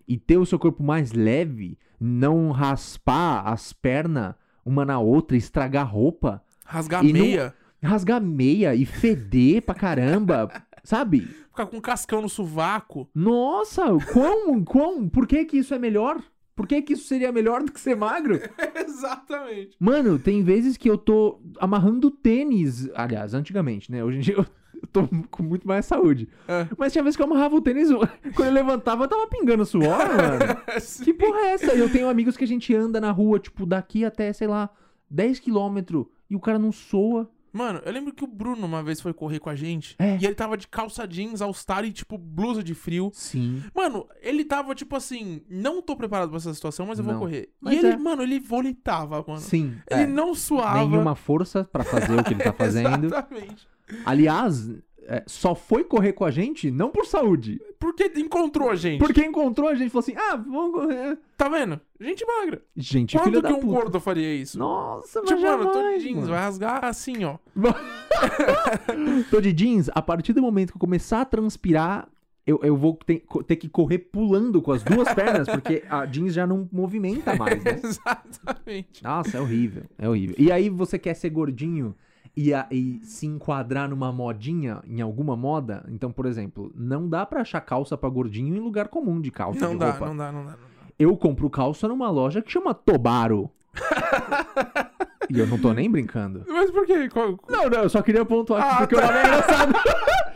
e 0.07 0.17
ter 0.17 0.37
o 0.37 0.45
seu 0.45 0.57
corpo 0.57 0.81
mais 0.81 1.11
leve, 1.11 1.77
não 1.99 2.49
raspar 2.51 3.47
as 3.47 3.71
pernas 3.73 4.35
uma 4.65 4.83
na 4.85 4.99
outra, 4.99 5.37
estragar 5.37 5.91
roupa, 5.91 6.41
Rasgar 6.65 7.05
E 7.05 7.13
não- 7.13 7.21
meia, 7.21 7.53
rasgar 7.81 8.19
meia 8.21 8.73
e 8.75 8.85
feder 8.85 9.61
pra 9.61 9.75
caramba, 9.75 10.49
sabe? 10.83 11.21
ficar 11.55 11.67
com 11.67 11.77
um 11.77 11.81
cascão 11.81 12.21
no 12.21 12.27
sovaco. 12.27 13.07
Nossa, 13.15 13.83
quão, 14.11 14.61
quão, 14.61 15.07
por 15.07 15.25
que 15.25 15.45
que 15.45 15.57
isso 15.59 15.73
é 15.73 15.79
melhor? 15.79 16.21
Por 16.53 16.67
que 16.67 16.81
que 16.81 16.93
isso 16.93 17.07
seria 17.07 17.31
melhor 17.31 17.63
do 17.63 17.71
que 17.71 17.79
ser 17.79 17.95
magro? 17.95 18.39
Exatamente. 18.75 19.75
Mano, 19.79 20.17
tem 20.19 20.43
vezes 20.43 20.75
que 20.77 20.89
eu 20.89 20.97
tô 20.97 21.39
amarrando 21.59 22.09
tênis. 22.11 22.89
Aliás, 22.95 23.33
antigamente, 23.33 23.91
né? 23.91 24.03
Hoje 24.03 24.17
em 24.17 24.21
dia 24.21 24.35
eu 24.35 24.45
eu 24.75 24.87
tô 24.91 25.07
com 25.31 25.41
muito 25.41 25.65
mais 25.65 25.85
saúde. 25.85 26.27
É. 26.47 26.67
Mas 26.77 26.91
tinha 26.91 27.03
vezes 27.03 27.15
que 27.15 27.23
eu 27.23 27.25
amarrava 27.25 27.55
o 27.55 27.61
tênis, 27.61 27.87
quando 28.35 28.47
eu 28.49 28.51
levantava, 28.53 29.07
tava 29.07 29.25
pingando 29.27 29.65
suor, 29.65 29.97
mano. 29.97 30.61
Que 31.03 31.13
porra 31.13 31.39
é 31.39 31.53
essa? 31.53 31.73
Eu 31.73 31.89
tenho 31.89 32.09
amigos 32.09 32.35
que 32.35 32.43
a 32.43 32.47
gente 32.47 32.75
anda 32.75 32.99
na 32.99 33.09
rua, 33.11 33.39
tipo, 33.39 33.65
daqui 33.65 34.03
até, 34.03 34.31
sei 34.33 34.47
lá, 34.47 34.69
10 35.09 35.39
quilômetros 35.39 36.05
e 36.29 36.35
o 36.35 36.39
cara 36.39 36.57
não 36.59 36.71
soa. 36.71 37.29
Mano, 37.53 37.79
eu 37.85 37.91
lembro 37.93 38.13
que 38.13 38.21
o 38.21 38.27
Bruno 38.27 38.65
uma 38.67 38.83
vez 38.83 38.99
foi 38.99 39.13
correr 39.13 39.39
com 39.39 39.49
a 39.49 39.55
gente 39.55 39.95
É. 39.97 40.17
e 40.19 40.25
ele 40.25 40.35
tava 40.35 40.57
de 40.57 40.67
calça 40.67 41.07
jeans, 41.07 41.41
all-star 41.41 41.85
e 41.85 41.91
tipo 41.93 42.17
blusa 42.17 42.61
de 42.61 42.73
frio. 42.73 43.11
Sim. 43.13 43.63
Mano, 43.73 44.05
ele 44.21 44.43
tava 44.43 44.75
tipo 44.75 44.93
assim, 44.93 45.41
não 45.49 45.81
tô 45.81 45.95
preparado 45.95 46.27
pra 46.27 46.37
essa 46.37 46.53
situação, 46.53 46.85
mas 46.85 46.99
eu 46.99 47.05
vou 47.05 47.13
Não. 47.13 47.21
correr. 47.21 47.49
Mas 47.61 47.75
e 47.75 47.77
ele, 47.77 47.87
é. 47.87 47.97
mano, 47.97 48.23
ele 48.23 48.41
vomitava, 48.41 49.23
mano. 49.25 49.39
Sim. 49.39 49.73
Ele 49.89 50.01
é. 50.01 50.05
não 50.05 50.35
suava. 50.35 50.79
Nenhuma 50.85 51.15
força 51.15 51.63
pra 51.63 51.85
fazer 51.85 52.19
o 52.19 52.23
que 52.25 52.33
ele 52.33 52.43
tá 52.43 52.51
fazendo. 52.53 53.05
Exatamente. 53.05 53.65
Aliás, 54.05 54.69
é, 55.07 55.23
só 55.27 55.53
foi 55.53 55.83
correr 55.83 56.13
com 56.13 56.25
a 56.25 56.31
gente 56.31 56.71
não 56.71 56.89
por 56.89 57.05
saúde. 57.05 57.61
Porque 57.79 58.11
encontrou 58.15 58.69
a 58.69 58.75
gente. 58.75 58.99
Porque 58.99 59.23
encontrou 59.23 59.69
a 59.69 59.75
gente 59.75 59.87
e 59.87 59.89
falou 59.89 59.99
assim: 60.03 60.15
ah, 60.15 60.35
vamos 60.35 60.73
correr. 60.73 61.17
Tá 61.37 61.47
vendo? 61.47 61.79
Gente 61.99 62.25
magra. 62.25 62.61
Gente, 62.75 63.15
Quando 63.15 63.25
filha 63.25 63.41
que 63.41 63.47
da 63.49 63.53
um 63.53 63.59
puta. 63.59 63.81
gordo 63.81 63.99
faria 63.99 64.33
isso? 64.33 64.57
Nossa, 64.57 65.21
mas 65.21 65.29
tipo, 65.29 65.41
mano, 65.41 65.63
eu 65.63 65.71
tô 65.71 65.81
de 65.81 65.99
jeans, 65.99 66.15
mano. 66.15 66.27
vai 66.27 66.39
rasgar 66.39 66.85
assim, 66.85 67.23
ó. 67.23 67.37
Tô 69.29 69.41
de 69.41 69.53
jeans, 69.53 69.89
a 69.93 70.01
partir 70.01 70.33
do 70.33 70.41
momento 70.41 70.71
que 70.71 70.77
eu 70.77 70.79
começar 70.79 71.21
a 71.21 71.25
transpirar, 71.25 72.07
eu, 72.45 72.59
eu 72.63 72.75
vou 72.75 72.97
ter, 73.05 73.25
ter 73.45 73.55
que 73.55 73.67
correr 73.67 73.99
pulando 73.99 74.61
com 74.61 74.71
as 74.71 74.83
duas 74.83 75.11
pernas, 75.13 75.47
porque 75.47 75.83
a 75.89 76.05
jeans 76.05 76.33
já 76.33 76.47
não 76.47 76.67
movimenta 76.71 77.35
mais, 77.35 77.63
né? 77.63 77.79
Exatamente. 77.83 79.03
Nossa, 79.03 79.37
é 79.37 79.41
horrível, 79.41 79.83
é 79.97 80.07
horrível. 80.07 80.35
E 80.37 80.51
aí 80.51 80.69
você 80.69 80.97
quer 80.97 81.13
ser 81.13 81.29
gordinho 81.29 81.95
e, 82.35 82.53
a- 82.53 82.67
e 82.71 82.99
se 83.03 83.25
enquadrar 83.25 83.89
numa 83.89 84.11
modinha, 84.11 84.81
em 84.87 85.01
alguma 85.01 85.35
moda? 85.35 85.85
Então, 85.89 86.11
por 86.11 86.25
exemplo, 86.25 86.71
não 86.75 87.07
dá 87.07 87.25
pra 87.25 87.41
achar 87.41 87.61
calça 87.61 87.97
pra 87.97 88.09
gordinho 88.09 88.55
em 88.55 88.59
lugar 88.59 88.87
comum 88.89 89.19
de 89.21 89.31
calça 89.31 89.59
Não 89.61 89.73
de 89.73 89.79
dá, 89.79 89.93
não 89.93 89.99
dá, 89.99 90.05
não 90.07 90.15
dá, 90.17 90.31
não 90.31 90.45
dá. 90.45 90.55
Eu 90.97 91.15
compro 91.17 91.49
calça 91.49 91.87
numa 91.87 92.09
loja 92.09 92.41
que 92.41 92.51
chama 92.51 92.73
Tobaro. 92.73 93.49
e 95.29 95.39
eu 95.39 95.47
não 95.47 95.59
tô 95.59 95.73
nem 95.73 95.89
brincando. 95.89 96.43
Mas 96.47 96.71
por 96.71 96.85
quê? 96.85 97.09
Qual- 97.09 97.37
Não, 97.49 97.69
não, 97.69 97.83
eu 97.83 97.89
só 97.89 98.01
queria 98.01 98.23
pontuar 98.25 98.61
aqui 98.63 98.73
Ah, 98.73 98.77
porque 98.77 98.95
tá. 98.95 99.01
o 99.01 99.05
nome 99.07 99.17
é 99.19 99.23
engraçado. 99.27 99.73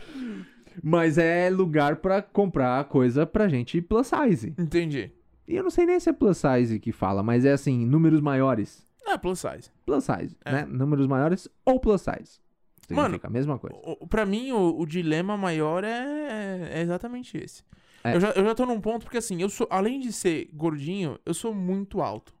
Mas 0.82 1.18
é 1.18 1.50
lugar 1.50 1.96
pra 1.96 2.22
comprar 2.22 2.82
coisa 2.84 3.26
pra 3.26 3.48
gente 3.48 3.80
plus 3.82 4.06
size. 4.08 4.54
Entendi. 4.58 5.10
E 5.46 5.54
eu 5.56 5.62
não 5.62 5.70
sei 5.70 5.84
nem 5.84 5.98
se 6.00 6.08
é 6.08 6.12
plus 6.12 6.38
size 6.38 6.78
que 6.78 6.92
fala, 6.92 7.22
mas 7.22 7.44
é 7.44 7.52
assim, 7.52 7.84
números 7.84 8.20
maiores. 8.20 8.86
É, 9.12 9.18
plus 9.18 9.40
size. 9.40 9.70
Plus 9.84 10.04
size, 10.04 10.36
É. 10.44 10.52
né? 10.52 10.66
Números 10.66 11.06
maiores 11.06 11.48
ou 11.64 11.78
plus 11.80 12.00
size. 12.02 12.38
Mano, 12.90 13.20
a 13.22 13.30
mesma 13.30 13.58
coisa. 13.58 13.76
O- 13.84 14.06
Pra 14.06 14.26
mim, 14.26 14.50
o, 14.52 14.80
o 14.80 14.86
dilema 14.86 15.36
maior 15.36 15.84
é, 15.84 16.70
é 16.72 16.80
exatamente 16.80 17.36
esse. 17.38 17.62
É. 18.02 18.16
Eu, 18.16 18.20
já, 18.20 18.30
eu 18.30 18.44
já 18.44 18.54
tô 18.54 18.66
num 18.66 18.80
ponto 18.80 19.04
porque, 19.04 19.18
assim, 19.18 19.40
eu 19.40 19.48
sou, 19.48 19.66
além 19.70 20.00
de 20.00 20.12
ser 20.12 20.48
gordinho, 20.52 21.18
eu 21.24 21.32
sou 21.34 21.54
muito 21.54 22.00
alto. 22.00 22.32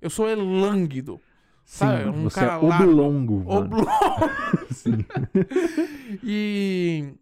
Eu 0.00 0.08
sou 0.08 0.28
elânguido. 0.28 1.20
Sim, 1.64 1.78
sabe, 1.84 2.08
um 2.08 2.22
você 2.24 2.40
cara 2.40 2.52
é 2.54 2.56
oblongo. 2.56 3.44
Oblongo. 3.46 3.86
Sim. 4.72 5.04
E. 6.24 7.12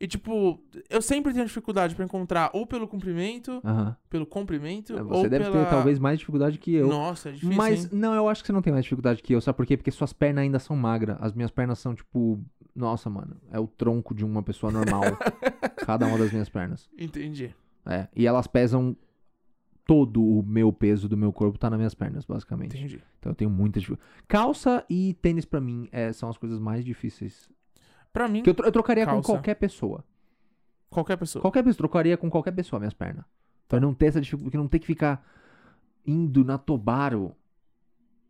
E, 0.00 0.08
tipo, 0.08 0.58
eu 0.88 1.02
sempre 1.02 1.30
tenho 1.34 1.44
dificuldade 1.44 1.94
pra 1.94 2.02
encontrar 2.02 2.50
ou 2.54 2.66
pelo 2.66 2.88
comprimento, 2.88 3.60
Aham. 3.62 3.94
pelo 4.08 4.24
comprimento, 4.24 4.96
É, 4.96 5.02
ou 5.02 5.08
Você 5.08 5.28
deve 5.28 5.44
pela... 5.44 5.62
ter 5.64 5.70
talvez 5.70 5.98
mais 5.98 6.18
dificuldade 6.18 6.56
que 6.58 6.72
eu. 6.74 6.88
Nossa, 6.88 7.28
é 7.28 7.32
difícil, 7.32 7.54
Mas, 7.54 7.84
hein? 7.84 7.90
não, 7.92 8.14
eu 8.14 8.26
acho 8.26 8.42
que 8.42 8.46
você 8.46 8.52
não 8.54 8.62
tem 8.62 8.72
mais 8.72 8.84
dificuldade 8.84 9.22
que 9.22 9.34
eu. 9.34 9.42
Sabe 9.42 9.56
por 9.58 9.66
quê? 9.66 9.76
Porque 9.76 9.90
suas 9.90 10.14
pernas 10.14 10.42
ainda 10.42 10.58
são 10.58 10.74
magras. 10.74 11.18
As 11.20 11.34
minhas 11.34 11.50
pernas 11.50 11.78
são, 11.78 11.94
tipo. 11.94 12.42
Nossa, 12.74 13.10
mano. 13.10 13.36
É 13.50 13.60
o 13.60 13.66
tronco 13.66 14.14
de 14.14 14.24
uma 14.24 14.42
pessoa 14.42 14.72
normal. 14.72 15.02
cada 15.84 16.06
uma 16.06 16.16
das 16.16 16.32
minhas 16.32 16.48
pernas. 16.48 16.88
Entendi. 16.98 17.54
É. 17.84 18.08
E 18.16 18.26
elas 18.26 18.46
pesam. 18.46 18.96
Todo 19.86 20.22
o 20.22 20.42
meu 20.42 20.72
peso 20.72 21.08
do 21.08 21.16
meu 21.16 21.32
corpo 21.32 21.58
tá 21.58 21.68
nas 21.68 21.76
minhas 21.76 21.94
pernas, 21.94 22.24
basicamente. 22.24 22.78
Entendi. 22.78 23.02
Então 23.18 23.32
eu 23.32 23.34
tenho 23.36 23.50
muita 23.50 23.80
dificuldade. 23.80 24.08
Calça 24.28 24.84
e 24.88 25.14
tênis 25.14 25.44
pra 25.44 25.60
mim 25.60 25.88
é, 25.90 26.12
são 26.12 26.28
as 26.30 26.38
coisas 26.38 26.60
mais 26.60 26.84
difíceis. 26.84 27.50
Pra 28.12 28.28
mim, 28.28 28.42
Que 28.42 28.50
eu, 28.50 28.54
tro- 28.54 28.66
eu 28.66 28.72
trocaria 28.72 29.04
com 29.06 29.12
Calça. 29.12 29.32
qualquer 29.32 29.54
pessoa. 29.54 30.04
qualquer 30.88 31.16
pessoa. 31.16 31.40
Qualquer 31.42 31.62
pessoa, 31.62 31.76
trocaria 31.78 32.16
com 32.16 32.28
qualquer 32.28 32.52
pessoa 32.52 32.80
minhas 32.80 32.94
pernas. 32.94 33.24
Pra 33.68 33.78
não 33.78 33.94
ter 33.94 34.06
essa 34.06 34.20
dificuldade, 34.20 34.56
não 34.56 34.66
ter 34.68 34.80
que 34.80 34.86
ficar 34.86 35.24
indo 36.06 36.44
na 36.44 36.58
Tobaro. 36.58 37.32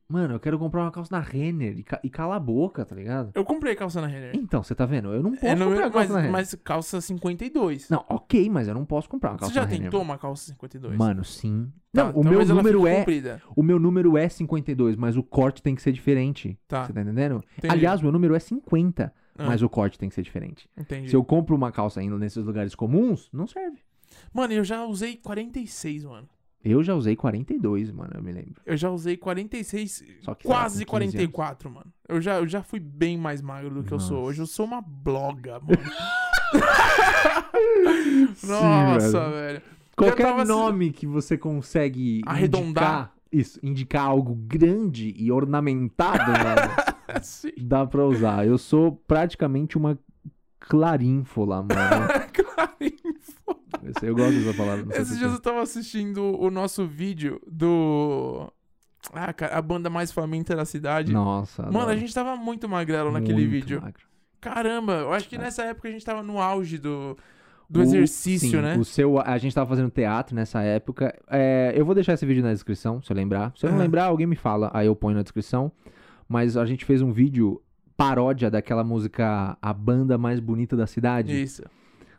Mano, 0.07 0.35
eu 0.35 0.41
quero 0.41 0.59
comprar 0.59 0.83
uma 0.83 0.91
calça 0.91 1.15
na 1.15 1.21
Renner 1.23 1.79
e, 1.79 1.85
ca- 1.85 2.01
e 2.03 2.11
cala 2.11 2.35
a 2.35 2.41
boca, 2.41 2.85
tá 2.85 2.97
ligado? 2.97 3.31
Eu 3.33 3.45
comprei 3.45 3.77
calça 3.77 4.01
na 4.01 4.09
Renner. 4.09 4.33
Então, 4.35 4.61
você 4.61 4.75
tá 4.75 4.85
vendo? 4.85 5.13
Eu 5.15 5.23
não 5.23 5.31
posso 5.31 5.47
É 5.47 5.55
no 5.55 5.67
comprar 5.67 5.81
meu- 5.83 5.91
calça 5.93 5.99
mas, 5.99 6.11
na 6.11 6.17
Renner. 6.19 6.33
mas 6.33 6.55
calça 6.65 7.01
52. 7.01 7.89
Não, 7.89 8.05
ok, 8.09 8.51
mas 8.51 8.67
eu 8.67 8.75
não 8.75 8.85
posso 8.85 9.09
comprar 9.09 9.31
uma 9.31 9.39
calça 9.39 9.53
Você 9.55 9.61
já 9.61 9.61
na 9.65 9.69
Renner. 9.69 9.85
tentou 9.85 10.03
uma 10.03 10.19
calça 10.19 10.47
52? 10.51 10.99
Mano, 10.99 11.25
sim. 11.25 11.73
Tá, 11.93 12.07
não, 12.07 12.11
o 12.11 12.15
meu 12.25 12.25
talvez 12.25 12.51
ela 12.51 12.59
número 12.61 12.87
é, 12.89 12.99
comprida. 12.99 13.41
o 13.55 13.63
meu 13.63 13.79
número 13.79 14.19
é 14.19 14.29
52, 14.29 14.97
mas 14.97 15.17
o 15.17 15.23
corte 15.23 15.63
tem 15.63 15.77
que 15.77 15.81
ser 15.83 15.93
diferente. 15.93 16.59
Tá. 16.67 16.85
Você 16.87 16.93
tá 16.93 17.01
entendendo? 17.03 17.43
Entendi. 17.57 17.73
Aliás, 17.73 18.03
meu 18.03 18.11
número 18.11 18.35
é 18.35 18.41
50, 18.41 19.15
Ah. 19.41 19.47
mas 19.47 19.63
o 19.63 19.69
corte 19.69 19.99
tem 19.99 20.09
que 20.09 20.15
ser 20.15 20.23
diferente. 20.23 20.69
Entendi. 20.77 21.09
Se 21.09 21.17
eu 21.17 21.25
compro 21.25 21.57
uma 21.57 21.73
calça 21.73 22.01
ainda 22.01 22.19
nesses 22.19 22.45
lugares 22.45 22.75
comuns, 22.75 23.29
não 23.33 23.47
serve. 23.47 23.79
Mano, 24.33 24.53
eu 24.53 24.65
já 24.65 24.85
usei 24.85 25.17
46, 25.17 26.05
mano. 26.05 26.29
Eu 26.63 26.83
já 26.83 26.95
usei 26.95 27.17
42, 27.17 27.91
mano, 27.91 28.11
eu 28.15 28.23
me 28.23 28.33
lembro. 28.33 28.61
Eu 28.67 28.77
já 28.77 28.91
usei 28.91 29.17
46, 29.17 30.05
Só 30.21 30.35
que, 30.35 30.47
quase 30.47 30.85
com 30.85 30.99
15 30.99 31.17
anos. 31.17 31.31
44, 31.33 31.71
mano. 31.71 31.93
Eu 32.07 32.21
já, 32.21 32.35
eu 32.39 32.47
já 32.47 32.63
fui 32.63 32.79
bem 32.79 33.17
mais 33.17 33.41
magro 33.41 33.71
do 33.77 33.83
que 33.83 33.93
eu 33.93 33.99
sou. 33.99 34.19
Nossa. 34.19 34.29
Hoje 34.29 34.43
eu 34.43 34.47
sou 34.47 34.67
uma 34.67 34.83
bloga, 34.83 35.59
mano. 35.65 35.81
Nossa, 38.47 39.21
velho. 39.31 39.33
velho. 39.33 39.63
Qualquer 39.97 40.47
nome 40.47 40.93
que 40.93 41.07
você 41.07 41.37
consegue 41.39 42.21
Arredondar. 42.27 42.65
indicar, 42.85 43.15
isso, 43.33 43.59
indicar 43.63 44.05
algo 44.07 44.35
grande 44.35 45.15
e 45.17 45.31
ornamentado, 45.31 46.31
mano. 46.33 46.90
Dá 47.61 47.87
pra 47.87 48.05
usar. 48.05 48.47
Eu 48.47 48.59
sou 48.59 48.93
praticamente 49.07 49.77
uma 49.79 49.99
clarínfola, 50.59 51.63
mano. 51.63 51.71
Claro, 52.33 53.97
Eu, 54.03 54.15
gosto 54.15 54.35
dessa 54.41 54.57
palavra. 54.57 54.97
Esses 55.01 55.19
dias 55.19 55.33
eu 55.33 55.41
tava 55.41 55.63
assistindo 55.63 56.23
o 56.39 56.51
nosso 56.51 56.87
vídeo 56.87 57.41
do. 57.47 58.53
Ah, 59.13 59.33
cara, 59.33 59.57
a 59.57 59.63
banda 59.63 59.89
mais 59.89 60.13
faminta 60.13 60.55
da 60.55 60.65
cidade. 60.65 61.13
Nossa, 61.13 61.63
Mano, 61.63 61.79
adoro. 61.79 61.91
a 61.93 61.97
gente 61.97 62.13
tava 62.15 62.37
muito 62.37 62.69
magrelo 62.69 63.11
naquele 63.11 63.35
Muito 63.41 63.51
vídeo. 63.51 63.81
magro. 63.81 64.03
Caramba, 64.41 64.93
eu 64.95 65.13
acho 65.13 65.29
que 65.29 65.37
É. 65.37 65.39
nessa 65.39 65.63
época 65.65 65.89
a 65.89 65.91
gente 65.91 66.05
tava 66.05 66.23
no 66.23 66.39
auge 66.41 66.79
do, 66.79 67.17
do 67.69 67.81
O- 67.81 67.83
exercício, 67.83 68.51
sim, 68.51 68.57
né? 68.61 68.77
O 68.77 68.85
seu, 68.85 69.19
a 69.19 69.39
gente 69.39 69.55
tava 69.55 69.69
fazendo 69.69 69.91
teatro 69.91 70.35
nessa 70.35 70.61
época. 70.63 71.15
É, 71.29 71.73
eu 71.75 71.85
vou 71.85 71.95
deixar 71.95 72.13
esse 72.13 72.27
vídeo 72.27 72.43
na 72.43 72.53
descrição, 72.53 73.01
se 73.03 73.11
eu 73.11 73.17
lembrar. 73.17 73.53
Se 73.57 73.67
eu 73.67 73.71
não 73.73 73.79
lembrar, 73.79 74.05
alguém 74.07 74.27
me 74.27 74.37
fala, 74.37 74.71
aí 74.75 74.87
eu 74.87 74.95
ponho 74.97 75.17
na 75.17 75.23
descrição. 75.23 75.73
Mas 76.31 76.57
a 76.57 76.65
gente 76.65 76.85
fez 76.85 77.03
um 77.03 77.11
vídeo 77.11 77.61
paródia 77.97 78.49
daquela 78.49 78.85
música 78.85 79.59
A 79.61 79.73
Banda 79.73 80.17
Mais 80.17 80.39
Bonita 80.39 80.77
da 80.77 80.87
Cidade, 80.87 81.43
Isso, 81.43 81.65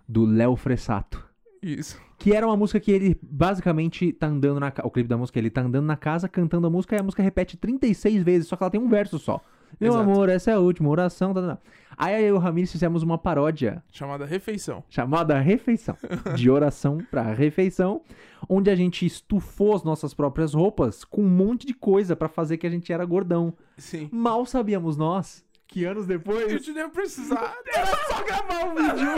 do 0.06 0.26
Léo 0.26 0.58
Fressato. 0.58 1.24
isso. 1.64 1.98
Que 2.20 2.34
era 2.34 2.46
uma 2.46 2.58
música 2.58 2.78
que 2.78 2.92
ele 2.92 3.18
basicamente 3.24 4.12
tá 4.12 4.28
andando 4.28 4.60
na 4.60 4.70
casa. 4.70 4.86
O 4.86 4.92
clipe 4.92 5.08
da 5.08 5.18
música, 5.18 5.40
ele 5.40 5.50
tá 5.50 5.62
andando 5.62 5.86
na 5.86 5.96
casa 5.96 6.28
cantando 6.28 6.68
a 6.68 6.70
música 6.70 6.94
e 6.94 7.00
a 7.00 7.04
música 7.04 7.24
repete 7.24 7.56
36 7.56 8.22
vezes, 8.22 8.48
só 8.50 8.58
que 8.58 8.64
ela 8.64 8.70
tem 8.70 8.82
um 8.82 8.90
verso 8.90 9.18
só. 9.18 9.40
Meu 9.80 9.94
Exato. 9.94 10.10
amor, 10.12 10.28
essa 10.28 10.52
é 10.52 10.54
a 10.56 10.60
última 10.60 10.90
oração. 10.90 11.34
Tá, 11.34 11.42
tá, 11.42 11.48
tá. 11.56 11.62
Aí 11.98 12.24
eu 12.24 12.28
e 12.28 12.32
o 12.32 12.38
Ramires 12.38 12.72
fizemos 12.72 13.04
uma 13.04 13.18
paródia 13.18 13.84
Chamada 13.92 14.26
refeição. 14.26 14.84
chamada 14.90 15.40
Refeição. 15.40 15.98
De 16.36 16.50
oração 16.50 17.00
pra 17.12 17.34
refeição, 17.34 18.02
onde 18.50 18.70
a 18.70 18.76
gente 18.76 19.06
estufou 19.06 19.76
as 19.76 19.84
nossas 19.84 20.14
próprias 20.14 20.54
roupas 20.54 21.04
com 21.04 21.22
um 21.24 21.30
monte 21.30 21.68
de 21.68 21.74
coisa 21.74 22.16
pra 22.16 22.28
fazer 22.28 22.58
que 22.58 22.66
a 22.66 22.70
gente 22.70 22.92
era 22.92 23.06
gordão. 23.06 23.54
Sim. 23.78 24.10
Mal 24.12 24.46
sabíamos 24.46 24.98
nós 24.98 25.44
que 25.68 25.86
anos 25.86 26.04
A 26.04 26.08
depois 26.08 26.52
gente 26.52 26.72
nem 26.74 26.84
ia 26.84 26.90
precisar. 26.90 27.56
era 27.74 27.86
só 27.86 28.24
gravar 28.24 28.66
o 28.68 28.76
vídeo. 28.76 29.10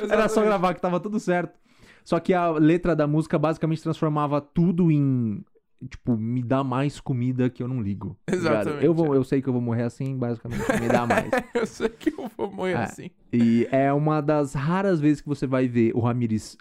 Era 0.10 0.28
só 0.28 0.42
gravar 0.42 0.74
que 0.74 0.80
tava 0.80 1.00
tudo 1.00 1.18
certo. 1.18 1.58
Só 2.04 2.20
que 2.20 2.32
a 2.34 2.50
letra 2.50 2.94
da 2.94 3.06
música 3.06 3.38
basicamente 3.38 3.82
transformava 3.82 4.40
tudo 4.40 4.90
em. 4.90 5.44
Tipo, 5.86 6.16
me 6.16 6.42
dá 6.42 6.62
mais 6.64 7.00
comida 7.00 7.48
que 7.50 7.62
eu 7.62 7.68
não 7.68 7.80
ligo. 7.80 8.16
tá 8.26 8.34
ligado? 8.36 8.54
Exatamente, 8.56 8.84
Eu, 8.84 8.94
vou, 8.94 9.14
é. 9.14 9.16
eu 9.18 9.24
sei 9.24 9.40
que 9.42 9.48
eu 9.48 9.52
vou 9.52 9.62
morrer 9.62 9.82
assim, 9.84 10.16
basicamente. 10.16 10.62
Me 10.80 10.88
dá 10.88 11.06
mais. 11.06 11.30
Eu 11.54 11.66
sei 11.66 11.88
que 11.88 12.10
eu 12.10 12.30
vou 12.36 12.50
morrer 12.50 12.72
É. 12.72 12.76
assim. 12.82 13.10
E 13.32 13.66
é 13.70 13.92
uma 13.92 14.20
das 14.20 14.54
raras 14.54 15.00
vezes 15.00 15.20
que 15.20 15.28
você 15.28 15.46
vai 15.46 15.66
ver 15.68 15.92
o 15.94 16.00
Ramires 16.00 16.56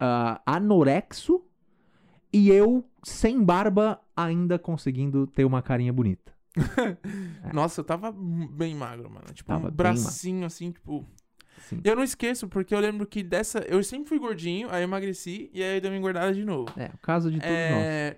ah, 0.00 0.40
anorexo 0.44 1.42
e 2.32 2.50
eu 2.50 2.84
sem 3.02 3.42
barba 3.42 4.00
ainda 4.16 4.58
conseguindo 4.58 5.26
ter 5.26 5.44
uma 5.44 5.62
carinha 5.62 5.92
bonita. 5.92 6.32
Nossa, 7.52 7.80
eu 7.80 7.84
tava 7.84 8.12
bem 8.12 8.74
magro, 8.74 9.10
mano. 9.10 9.26
Tipo, 9.32 9.48
Tava 9.48 9.68
um 9.68 9.70
bracinho 9.70 10.44
assim, 10.46 10.72
tipo. 10.72 11.04
Sim. 11.68 11.80
Eu 11.82 11.96
não 11.96 12.02
esqueço, 12.02 12.46
porque 12.48 12.74
eu 12.74 12.80
lembro 12.80 13.06
que 13.06 13.22
dessa. 13.22 13.60
Eu 13.60 13.82
sempre 13.82 14.08
fui 14.08 14.18
gordinho, 14.18 14.68
aí 14.70 14.82
eu 14.82 14.84
emagreci 14.84 15.50
e 15.52 15.62
aí 15.62 15.80
deu 15.80 15.90
uma 15.90 15.96
engordada 15.96 16.32
de 16.32 16.44
novo. 16.44 16.68
É, 16.76 16.90
o 16.94 16.98
caso 16.98 17.30
de 17.30 17.38
todos 17.40 17.54
nós. 17.54 18.16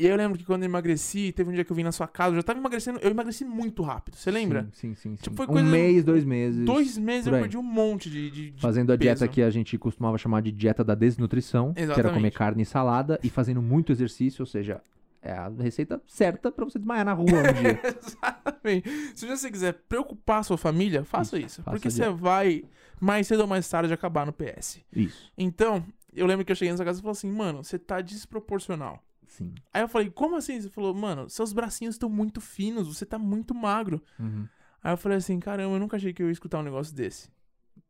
E 0.00 0.06
aí 0.06 0.10
eu 0.10 0.16
lembro 0.16 0.38
que 0.38 0.44
quando 0.46 0.62
eu 0.62 0.66
emagreci, 0.66 1.30
teve 1.30 1.50
um 1.50 1.52
dia 1.52 1.62
que 1.62 1.70
eu 1.70 1.76
vim 1.76 1.82
na 1.82 1.92
sua 1.92 2.08
casa, 2.08 2.30
eu 2.32 2.36
já 2.36 2.42
tava 2.42 2.58
emagrecendo, 2.58 2.98
eu 3.02 3.10
emagreci 3.10 3.44
muito 3.44 3.82
rápido, 3.82 4.16
você 4.16 4.30
lembra? 4.30 4.62
Sim, 4.72 4.94
sim, 4.94 4.94
sim. 4.94 5.16
sim. 5.16 5.30
Tipo, 5.30 5.44
um 5.52 5.62
mês, 5.62 6.02
dois 6.02 6.24
meses. 6.24 6.64
Dois 6.64 6.96
meses 6.96 7.26
eu 7.26 7.32
perdi 7.34 7.58
um 7.58 7.62
monte 7.62 8.08
de. 8.08 8.30
de- 8.30 8.50
de- 8.52 8.60
Fazendo 8.62 8.92
a 8.92 8.96
dieta 8.96 9.20
peso. 9.20 9.30
que 9.30 9.42
a 9.42 9.50
gente 9.50 9.76
costumava 9.76 10.16
chamar 10.16 10.40
de 10.40 10.50
dieta 10.50 10.82
da 10.82 10.94
desnutrição, 10.94 11.74
que 11.74 11.80
era 11.80 11.92
Exatamente. 11.92 12.14
comer 12.14 12.30
carne 12.30 12.62
e 12.62 12.66
salada, 12.66 13.20
e 13.22 13.28
fazendo 13.28 13.60
muito 13.60 13.92
exercício, 13.92 14.40
ou 14.40 14.46
seja, 14.46 14.80
é 15.20 15.32
a 15.32 15.48
receita 15.58 16.00
certa 16.06 16.50
pra 16.50 16.64
você 16.64 16.78
desmaiar 16.78 17.04
na 17.04 17.12
rua 17.12 17.26
um 17.28 17.52
dia. 17.60 17.78
Exatamente. 17.84 18.88
Se 19.14 19.26
você 19.26 19.50
quiser 19.50 19.74
preocupar 19.86 20.38
a 20.40 20.42
sua 20.42 20.56
família, 20.56 21.04
faça 21.04 21.36
Isso, 21.36 21.46
isso. 21.46 21.62
faça 21.62 21.76
porque 21.76 21.90
você 21.90 22.08
vai, 22.08 22.64
mais 22.98 23.26
cedo 23.26 23.40
ou 23.40 23.46
mais 23.46 23.68
tarde, 23.68 23.92
acabar 23.92 24.24
no 24.24 24.32
PS. 24.32 24.80
Isso, 24.96 25.30
Então, 25.36 25.84
eu 26.14 26.24
lembro 26.26 26.42
que 26.42 26.52
eu 26.52 26.56
cheguei 26.56 26.72
nessa 26.72 26.86
casa 26.86 27.00
e 27.00 27.02
falei 27.02 27.12
assim, 27.12 27.30
mano, 27.30 27.62
você 27.62 27.78
tá 27.78 28.00
desproporcional. 28.00 29.04
Sim. 29.30 29.54
Aí 29.72 29.82
eu 29.82 29.88
falei, 29.88 30.10
como 30.10 30.36
assim? 30.36 30.60
Você 30.60 30.68
falou, 30.68 30.92
mano, 30.94 31.28
seus 31.30 31.52
bracinhos 31.52 31.94
estão 31.94 32.08
muito 32.08 32.40
finos, 32.40 32.86
você 32.88 33.06
tá 33.06 33.18
muito 33.18 33.54
magro. 33.54 34.02
Uhum. 34.18 34.46
Aí 34.82 34.92
eu 34.92 34.96
falei 34.96 35.18
assim, 35.18 35.38
caramba, 35.38 35.74
eu 35.74 35.80
nunca 35.80 35.96
achei 35.96 36.12
que 36.12 36.22
eu 36.22 36.26
ia 36.26 36.32
escutar 36.32 36.58
um 36.58 36.62
negócio 36.62 36.94
desse. 36.94 37.30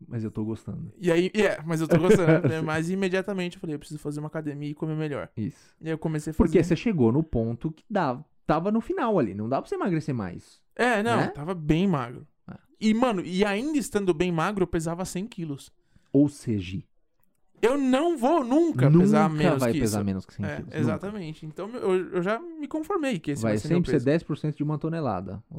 Mas 0.06 0.24
eu 0.24 0.30
tô 0.30 0.44
gostando. 0.44 0.92
E 0.98 1.10
aí, 1.10 1.30
é, 1.34 1.60
mas 1.62 1.80
eu 1.80 1.88
tô 1.88 1.98
gostando. 1.98 2.48
né? 2.48 2.60
mas 2.62 2.90
imediatamente 2.90 3.56
eu 3.56 3.60
falei, 3.60 3.74
eu 3.74 3.78
preciso 3.78 4.00
fazer 4.00 4.20
uma 4.20 4.28
academia 4.28 4.70
e 4.70 4.74
comer 4.74 4.96
melhor. 4.96 5.28
Isso. 5.36 5.74
E 5.80 5.86
aí 5.86 5.92
eu 5.92 5.98
comecei 5.98 6.30
a 6.30 6.34
fazer. 6.34 6.48
Porque 6.48 6.62
você 6.62 6.76
chegou 6.76 7.12
no 7.12 7.22
ponto 7.22 7.70
que 7.70 7.84
dava, 7.88 8.24
tava 8.46 8.70
no 8.70 8.80
final 8.80 9.18
ali, 9.18 9.34
não 9.34 9.48
dá 9.48 9.60
pra 9.60 9.68
você 9.68 9.74
emagrecer 9.74 10.14
mais. 10.14 10.60
É, 10.74 11.02
não, 11.02 11.18
né? 11.18 11.28
tava 11.28 11.54
bem 11.54 11.86
magro. 11.86 12.26
É. 12.50 12.54
E, 12.80 12.94
mano, 12.94 13.22
e 13.24 13.44
ainda 13.44 13.78
estando 13.78 14.14
bem 14.14 14.32
magro, 14.32 14.62
eu 14.62 14.68
pesava 14.68 15.04
100 15.04 15.26
quilos. 15.26 15.72
Ou 16.12 16.28
seja, 16.28 16.82
Eu 17.62 17.76
não 17.76 18.16
vou 18.16 18.42
nunca, 18.44 18.88
nunca 18.88 19.04
pesar 19.04 19.28
menos 19.30 19.58
vai 19.60 19.72
que 19.72 19.80
pesar 19.80 19.98
isso. 19.98 20.04
menos 20.06 20.26
que 20.26 20.34
100 20.34 20.44
É, 20.46 20.56
quilos. 20.56 20.74
exatamente. 20.74 21.44
Então 21.46 21.68
eu, 21.70 22.14
eu 22.14 22.22
já 22.22 22.38
me 22.38 22.66
conformei 22.66 23.18
que 23.18 23.32
esse 23.32 23.42
Vai 23.42 23.52
vai, 23.52 23.58
ser 23.58 23.68
meu 23.68 23.78
sempre 23.78 23.92
peso. 23.92 24.04
ser 24.04 24.24
10% 24.50 24.56
de 24.56 24.62
uma 24.62 24.78
tonelada. 24.78 25.42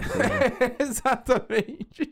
Exatamente. 0.80 2.12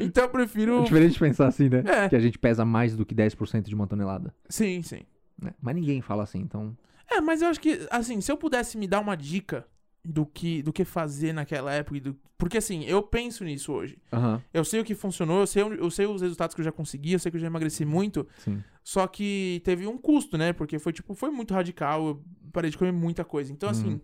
Então 0.00 0.24
eu 0.24 0.30
prefiro. 0.30 0.80
é 0.80 0.84
diferente 0.84 1.12
de 1.14 1.18
pensar 1.18 1.46
assim, 1.48 1.68
né? 1.68 1.82
É. 1.86 2.08
Que 2.08 2.16
a 2.16 2.20
gente 2.20 2.38
pesa 2.38 2.64
mais 2.64 2.96
do 2.96 3.04
que 3.04 3.14
10% 3.14 3.62
de 3.62 3.74
uma 3.74 3.86
tonelada. 3.86 4.34
Sim, 4.48 4.82
sim. 4.82 5.00
né? 5.40 5.52
Mas 5.60 5.74
ninguém 5.74 6.00
fala 6.00 6.22
assim, 6.22 6.38
então. 6.40 6.76
É, 7.10 7.20
mas 7.20 7.42
eu 7.42 7.48
acho 7.48 7.60
que, 7.60 7.86
assim, 7.90 8.20
se 8.20 8.30
eu 8.30 8.36
pudesse 8.36 8.78
me 8.78 8.86
dar 8.86 9.00
uma 9.00 9.16
dica 9.16 9.66
do 10.04 10.26
que, 10.26 10.62
do 10.62 10.72
que 10.72 10.84
fazer 10.84 11.32
naquela 11.32 11.72
época. 11.72 12.00
do- 12.00 12.16
Porque, 12.36 12.58
assim, 12.58 12.84
eu 12.84 13.02
penso 13.02 13.44
nisso 13.44 13.72
hoje. 13.72 13.98
Aham, 14.12 14.42
Eu 14.52 14.64
sei 14.64 14.80
o 14.80 14.84
que 14.84 14.94
funcionou, 14.94 15.40
eu 15.40 15.46
sei, 15.46 15.62
eu 15.62 15.90
sei 15.90 16.06
os 16.06 16.20
resultados 16.22 16.54
que 16.54 16.60
eu 16.60 16.64
já 16.64 16.72
consegui, 16.72 17.12
eu 17.12 17.18
sei 17.18 17.30
que 17.30 17.36
eu 17.36 17.40
já 17.40 17.46
emagreci 17.46 17.84
muito. 17.84 18.26
sim. 18.38 18.62
Só 18.84 19.06
que 19.06 19.60
teve 19.64 19.86
um 19.86 19.96
custo, 19.96 20.36
né? 20.36 20.52
Porque 20.52 20.76
foi, 20.78 20.92
tipo, 20.92 21.14
foi 21.14 21.30
muito 21.30 21.54
radical. 21.54 22.04
Eu 22.08 22.24
parei 22.52 22.68
de 22.68 22.76
comer 22.76 22.90
muita 22.92 23.24
coisa. 23.24 23.52
Então, 23.52 23.68
assim, 23.68 23.90
Uhum. 23.90 24.00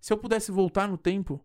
se 0.00 0.12
eu 0.12 0.16
pudesse 0.16 0.50
voltar 0.50 0.88
no 0.88 0.96
tempo, 0.96 1.44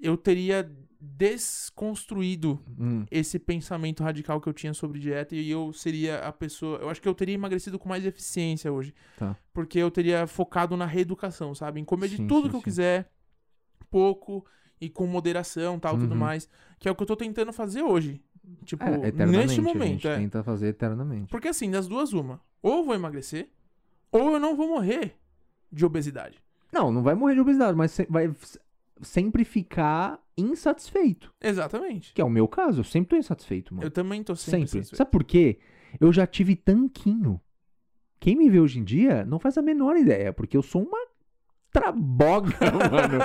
eu 0.00 0.16
teria 0.16 0.68
desconstruído 1.00 2.60
Hum, 2.78 3.04
esse 3.10 3.38
pensamento 3.38 4.02
radical 4.02 4.40
que 4.40 4.48
eu 4.48 4.52
tinha 4.52 4.74
sobre 4.74 4.98
dieta 4.98 5.36
e 5.36 5.48
eu 5.50 5.72
seria 5.72 6.18
a 6.18 6.32
pessoa. 6.32 6.78
Eu 6.78 6.90
acho 6.90 7.00
que 7.00 7.08
eu 7.08 7.14
teria 7.14 7.34
emagrecido 7.34 7.78
com 7.78 7.88
mais 7.88 8.04
eficiência 8.04 8.72
hoje. 8.72 8.92
Tá. 9.16 9.36
Porque 9.52 9.78
eu 9.78 9.90
teria 9.90 10.26
focado 10.26 10.76
na 10.76 10.84
reeducação, 10.86 11.54
sabe? 11.54 11.80
Em 11.80 11.84
comer 11.84 12.08
de 12.08 12.16
Sim, 12.16 12.26
tudo 12.26 12.44
sim, 12.44 12.50
que 12.50 12.56
eu 12.56 12.62
quiser, 12.62 13.10
pouco 13.90 14.44
e 14.80 14.88
com 14.88 15.06
moderação, 15.06 15.78
tal, 15.78 15.96
tudo 15.98 16.12
Uhum. 16.12 16.18
mais. 16.18 16.48
Que 16.78 16.88
é 16.88 16.90
o 16.90 16.94
que 16.94 17.02
eu 17.02 17.06
tô 17.06 17.16
tentando 17.16 17.52
fazer 17.52 17.82
hoje. 17.82 18.22
Tipo, 18.64 18.84
é, 18.84 19.10
neste 19.26 19.58
a 19.58 19.62
momento, 19.62 20.06
é. 20.06 20.16
tenta 20.18 20.42
fazer 20.42 20.68
eternamente. 20.68 21.30
Porque 21.30 21.48
assim, 21.48 21.70
das 21.70 21.88
duas, 21.88 22.12
uma. 22.12 22.40
Ou 22.62 22.78
eu 22.78 22.84
vou 22.84 22.94
emagrecer, 22.94 23.48
ou 24.12 24.34
eu 24.34 24.40
não 24.40 24.54
vou 24.56 24.68
morrer 24.68 25.16
de 25.72 25.84
obesidade. 25.84 26.40
Não, 26.72 26.92
não 26.92 27.02
vai 27.02 27.14
morrer 27.14 27.34
de 27.34 27.40
obesidade, 27.40 27.76
mas 27.76 27.98
vai 28.08 28.32
sempre 29.02 29.44
ficar 29.44 30.20
insatisfeito. 30.36 31.32
Exatamente. 31.40 32.12
Que 32.14 32.20
é 32.20 32.24
o 32.24 32.30
meu 32.30 32.46
caso, 32.46 32.80
eu 32.80 32.84
sempre 32.84 33.10
tô 33.10 33.16
insatisfeito, 33.16 33.74
mano. 33.74 33.86
Eu 33.86 33.90
também 33.90 34.22
tô 34.22 34.36
sempre. 34.36 34.68
Sempre. 34.68 34.96
Sabe 34.96 35.10
por 35.10 35.24
quê? 35.24 35.58
Eu 36.00 36.12
já 36.12 36.26
tive 36.26 36.54
tanquinho. 36.54 37.40
Quem 38.20 38.36
me 38.36 38.48
vê 38.48 38.60
hoje 38.60 38.78
em 38.78 38.84
dia 38.84 39.24
não 39.24 39.38
faz 39.38 39.58
a 39.58 39.62
menor 39.62 39.96
ideia, 39.96 40.32
porque 40.32 40.56
eu 40.56 40.62
sou 40.62 40.82
uma 40.82 40.98
traboga, 41.72 42.54
mano. 42.90 43.18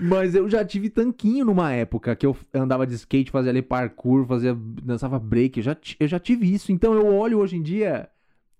Mas 0.00 0.34
eu 0.34 0.48
já 0.48 0.64
tive 0.64 0.88
tanquinho 0.90 1.44
numa 1.44 1.72
época 1.72 2.14
que 2.16 2.26
eu 2.26 2.36
andava 2.52 2.86
de 2.86 2.94
skate, 2.94 3.30
fazia 3.30 3.50
ali 3.50 3.62
parkour, 3.62 4.26
fazia, 4.26 4.54
dançava 4.54 5.18
break. 5.18 5.58
Eu 5.58 5.62
já, 5.64 5.76
eu 5.98 6.08
já 6.08 6.18
tive 6.18 6.52
isso. 6.52 6.72
Então 6.72 6.94
eu 6.94 7.06
olho 7.14 7.38
hoje 7.38 7.56
em 7.56 7.62
dia 7.62 8.08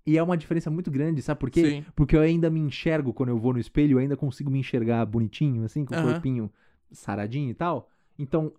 e 0.06 0.16
é 0.16 0.22
uma 0.22 0.36
diferença 0.36 0.70
muito 0.70 0.90
grande, 0.90 1.20
sabe 1.20 1.40
por 1.40 1.50
quê? 1.50 1.62
Sim. 1.62 1.84
Porque 1.94 2.16
eu 2.16 2.20
ainda 2.20 2.48
me 2.48 2.60
enxergo 2.60 3.12
quando 3.12 3.30
eu 3.30 3.38
vou 3.38 3.52
no 3.52 3.58
espelho, 3.58 3.94
eu 3.94 3.98
ainda 3.98 4.16
consigo 4.16 4.50
me 4.50 4.60
enxergar 4.60 5.04
bonitinho, 5.04 5.64
assim, 5.64 5.84
com 5.84 5.94
o 5.94 5.98
Aham. 5.98 6.12
corpinho 6.12 6.52
saradinho 6.92 7.50
e 7.50 7.54
tal. 7.54 7.90
Então, 8.18 8.52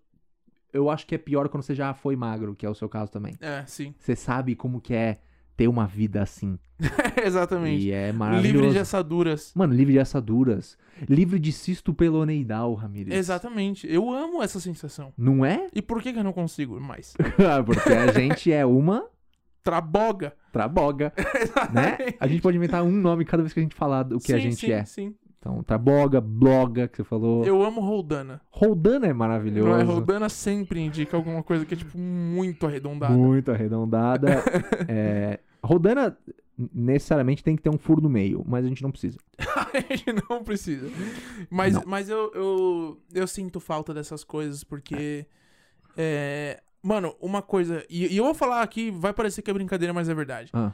eu 0.73 0.89
acho 0.89 1.07
que 1.07 1.15
é 1.15 1.17
pior 1.17 1.47
quando 1.47 1.63
você 1.63 1.73
já 1.73 1.93
foi 1.93 2.15
magro, 2.17 2.53
que 2.53 2.65
é 2.65 2.69
o 2.69 2.75
seu 2.75 2.89
caso 2.89 3.11
também. 3.11 3.35
É, 3.39 3.63
sim. 3.65 3.95
Você 3.97 4.15
sabe 4.15 4.55
como 4.55 4.81
que 4.81 4.93
é 4.93 5.19
ter 5.57 5.67
uma 5.67 5.87
vida 5.87 6.21
assim. 6.21 6.57
Exatamente. 7.25 7.87
E 7.87 7.91
é 7.91 8.13
maravilhoso. 8.13 8.57
Livre 8.57 8.71
de 8.71 8.79
assaduras. 8.79 9.51
Mano, 9.55 9.73
livre 9.73 9.93
de 9.93 9.99
assaduras. 9.99 10.77
Livre 11.09 11.39
de 11.39 11.51
cisto 11.51 11.93
peloneidal, 11.93 12.73
Ramires. 12.75 13.13
Exatamente. 13.13 13.91
Eu 13.91 14.09
amo 14.09 14.41
essa 14.41 14.59
sensação. 14.59 15.11
Não 15.17 15.43
é? 15.43 15.67
E 15.73 15.81
por 15.81 16.01
que, 16.01 16.13
que 16.13 16.19
eu 16.19 16.23
não 16.23 16.33
consigo 16.33 16.79
mais? 16.79 17.15
Porque 17.65 17.89
a 17.89 18.11
gente 18.11 18.53
é 18.53 18.65
uma 18.65 19.05
Traboga. 19.67 20.33
traboga, 20.53 21.11
né? 21.73 21.97
A 22.21 22.25
gente 22.25 22.41
pode 22.41 22.55
inventar 22.55 22.83
um 22.83 22.89
nome 22.89 23.25
cada 23.25 23.43
vez 23.43 23.51
que 23.51 23.59
a 23.59 23.63
gente 23.63 23.75
falar 23.75 24.03
do 24.03 24.17
que 24.17 24.31
a 24.31 24.37
Sim, 24.37 24.43
gente 24.43 24.65
sim, 24.65 24.71
é. 24.71 24.85
Sim. 24.85 25.15
Então, 25.37 25.61
traboga, 25.61 26.21
bloga, 26.21 26.87
que 26.87 26.97
você 26.97 27.03
falou. 27.03 27.43
Eu 27.43 27.61
amo 27.61 27.81
Roldana. 27.81 28.39
Roldana 28.49 29.07
é 29.07 29.13
maravilhoso. 29.13 29.69
Não 29.69 29.77
é? 29.77 29.83
Roldana 29.83 30.29
sempre 30.29 30.79
indica 30.79 31.17
alguma 31.17 31.43
coisa 31.43 31.65
que 31.65 31.73
é, 31.73 31.77
tipo, 31.77 31.97
muito 31.97 32.65
arredondada. 32.65 33.13
Muito 33.13 33.51
arredondada. 33.51 34.41
é, 34.87 35.39
Roldana 35.63 36.17
necessariamente 36.73 37.43
tem 37.43 37.55
que 37.55 37.61
ter 37.61 37.69
um 37.69 37.77
furo 37.77 38.01
no 38.01 38.09
meio, 38.09 38.43
mas 38.47 38.65
a 38.65 38.67
gente 38.67 38.81
não 38.81 38.91
precisa. 38.91 39.17
a 39.37 39.79
gente 39.93 40.05
não 40.29 40.43
precisa. 40.43 40.89
Mas, 41.49 41.73
Não. 41.75 41.83
mas 41.85 42.09
eu, 42.09 42.31
eu, 42.33 43.01
eu 43.13 43.27
sinto 43.27 43.59
falta 43.59 43.93
dessas 43.93 44.23
coisas, 44.23 44.63
porque. 44.63 45.25
é, 45.95 46.61
mano, 46.81 47.15
uma 47.21 47.41
coisa. 47.41 47.85
E, 47.89 48.07
e 48.13 48.17
eu 48.17 48.23
vou 48.23 48.33
falar 48.33 48.61
aqui, 48.61 48.89
vai 48.91 49.13
parecer 49.13 49.41
que 49.41 49.51
é 49.51 49.53
brincadeira, 49.53 49.93
mas 49.93 50.09
é 50.09 50.15
verdade. 50.15 50.49
Ah. 50.53 50.73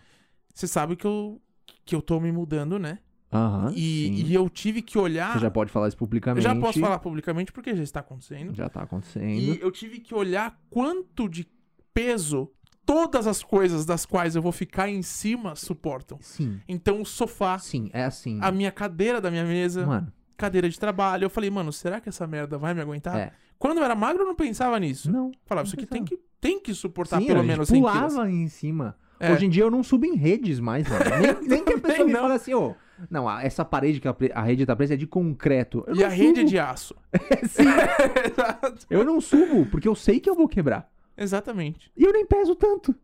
Você 0.53 0.67
sabe 0.67 0.95
que 0.95 1.05
eu, 1.05 1.41
que 1.83 1.95
eu 1.95 2.01
tô 2.01 2.19
me 2.19 2.31
mudando, 2.31 2.79
né? 2.79 2.99
Aham. 3.31 3.73
E, 3.75 4.21
e 4.25 4.33
eu 4.33 4.47
tive 4.47 4.81
que 4.81 4.97
olhar. 4.97 5.33
Você 5.33 5.39
já 5.39 5.49
pode 5.51 5.71
falar 5.71 5.87
isso 5.87 5.95
eu 5.95 5.99
publicamente. 5.99 6.43
já 6.43 6.55
posso 6.55 6.79
falar 6.79 6.99
publicamente 6.99 7.51
porque 7.51 7.75
já 7.75 7.81
está 7.83 7.99
acontecendo. 8.01 8.53
Já 8.53 8.69
tá 8.69 8.81
E 8.81 8.83
acontecendo. 8.83 9.55
eu 9.59 9.71
tive 9.71 9.99
que 9.99 10.13
olhar 10.13 10.61
quanto 10.69 11.27
de 11.27 11.47
peso 11.93 12.49
todas 12.85 13.27
as 13.27 13.43
coisas 13.43 13.85
das 13.85 14.05
quais 14.05 14.35
eu 14.35 14.41
vou 14.41 14.51
ficar 14.51 14.89
em 14.89 15.01
cima 15.01 15.55
suportam. 15.55 16.17
Sim. 16.21 16.59
Então 16.67 17.01
o 17.01 17.05
sofá, 17.05 17.57
Sim, 17.59 17.89
é 17.93 18.03
assim. 18.03 18.39
a 18.41 18.51
minha 18.51 18.71
cadeira 18.71 19.19
da 19.21 19.29
minha 19.31 19.45
mesa, 19.45 19.85
Mano, 19.85 20.11
cadeira 20.37 20.69
de 20.69 20.79
trabalho. 20.79 21.25
Eu 21.25 21.29
falei, 21.29 21.49
mano, 21.49 21.71
será 21.71 21.99
que 22.01 22.09
essa 22.09 22.25
merda 22.27 22.57
vai 22.57 22.73
me 22.73 22.81
aguentar? 22.81 23.17
É. 23.17 23.31
Quando 23.57 23.77
eu 23.77 23.83
era 23.85 23.95
magro, 23.95 24.23
eu 24.23 24.27
não 24.27 24.35
pensava 24.35 24.77
nisso. 24.79 25.09
não. 25.11 25.31
Falava, 25.45 25.63
não 25.65 25.67
isso 25.67 25.75
aqui 25.75 25.85
pensava. 25.85 26.05
tem 26.07 26.17
que, 26.17 26.23
tem 26.41 26.59
que 26.59 26.73
suportar 26.73 27.19
Sim, 27.21 27.27
pelo 27.27 27.39
gente 27.39 27.47
menos 27.47 27.67
100 27.69 27.79
pulava 27.81 28.07
quilos. 28.09 28.27
em 28.29 28.47
cima. 28.49 28.97
É. 29.19 29.31
Hoje 29.31 29.45
em 29.45 29.49
dia 29.49 29.63
eu 29.63 29.71
não 29.71 29.81
subo 29.83 30.05
em 30.05 30.15
redes 30.15 30.59
mais, 30.59 30.85
mano. 30.89 31.05
Nem, 31.21 31.41
nem 31.47 31.63
que 31.63 31.73
a 31.73 31.79
pessoa 31.79 32.05
me 32.05 32.11
não. 32.11 32.21
fale 32.21 32.33
assim, 32.33 32.53
ô. 32.53 32.75
não, 33.09 33.29
a- 33.29 33.41
essa 33.41 33.63
parede 33.63 34.01
que 34.01 34.07
a, 34.07 34.15
a 34.33 34.41
rede 34.41 34.65
tá 34.65 34.75
presa 34.75 34.95
é 34.95 34.97
de 34.97 35.07
concreto. 35.07 35.81
Eu 35.87 35.95
E 35.95 35.99
não 35.99 36.05
a 36.07 36.09
rede 36.09 36.31
é 36.31 36.35
subo. 36.41 36.49
de 36.49 36.59
aço. 36.59 36.95
Sim, 37.47 37.63
Exato. 38.27 38.85
eu 38.89 39.05
não 39.05 39.21
subo, 39.21 39.65
porque 39.67 39.87
eu 39.87 39.95
sei 39.95 40.19
que 40.19 40.29
eu 40.29 40.35
vou 40.35 40.47
quebrar. 40.49 40.89
Exatamente. 41.17 41.91
E 41.95 42.03
eu 42.03 42.11
nem 42.11 42.25
peso 42.25 42.55
tanto. 42.55 42.95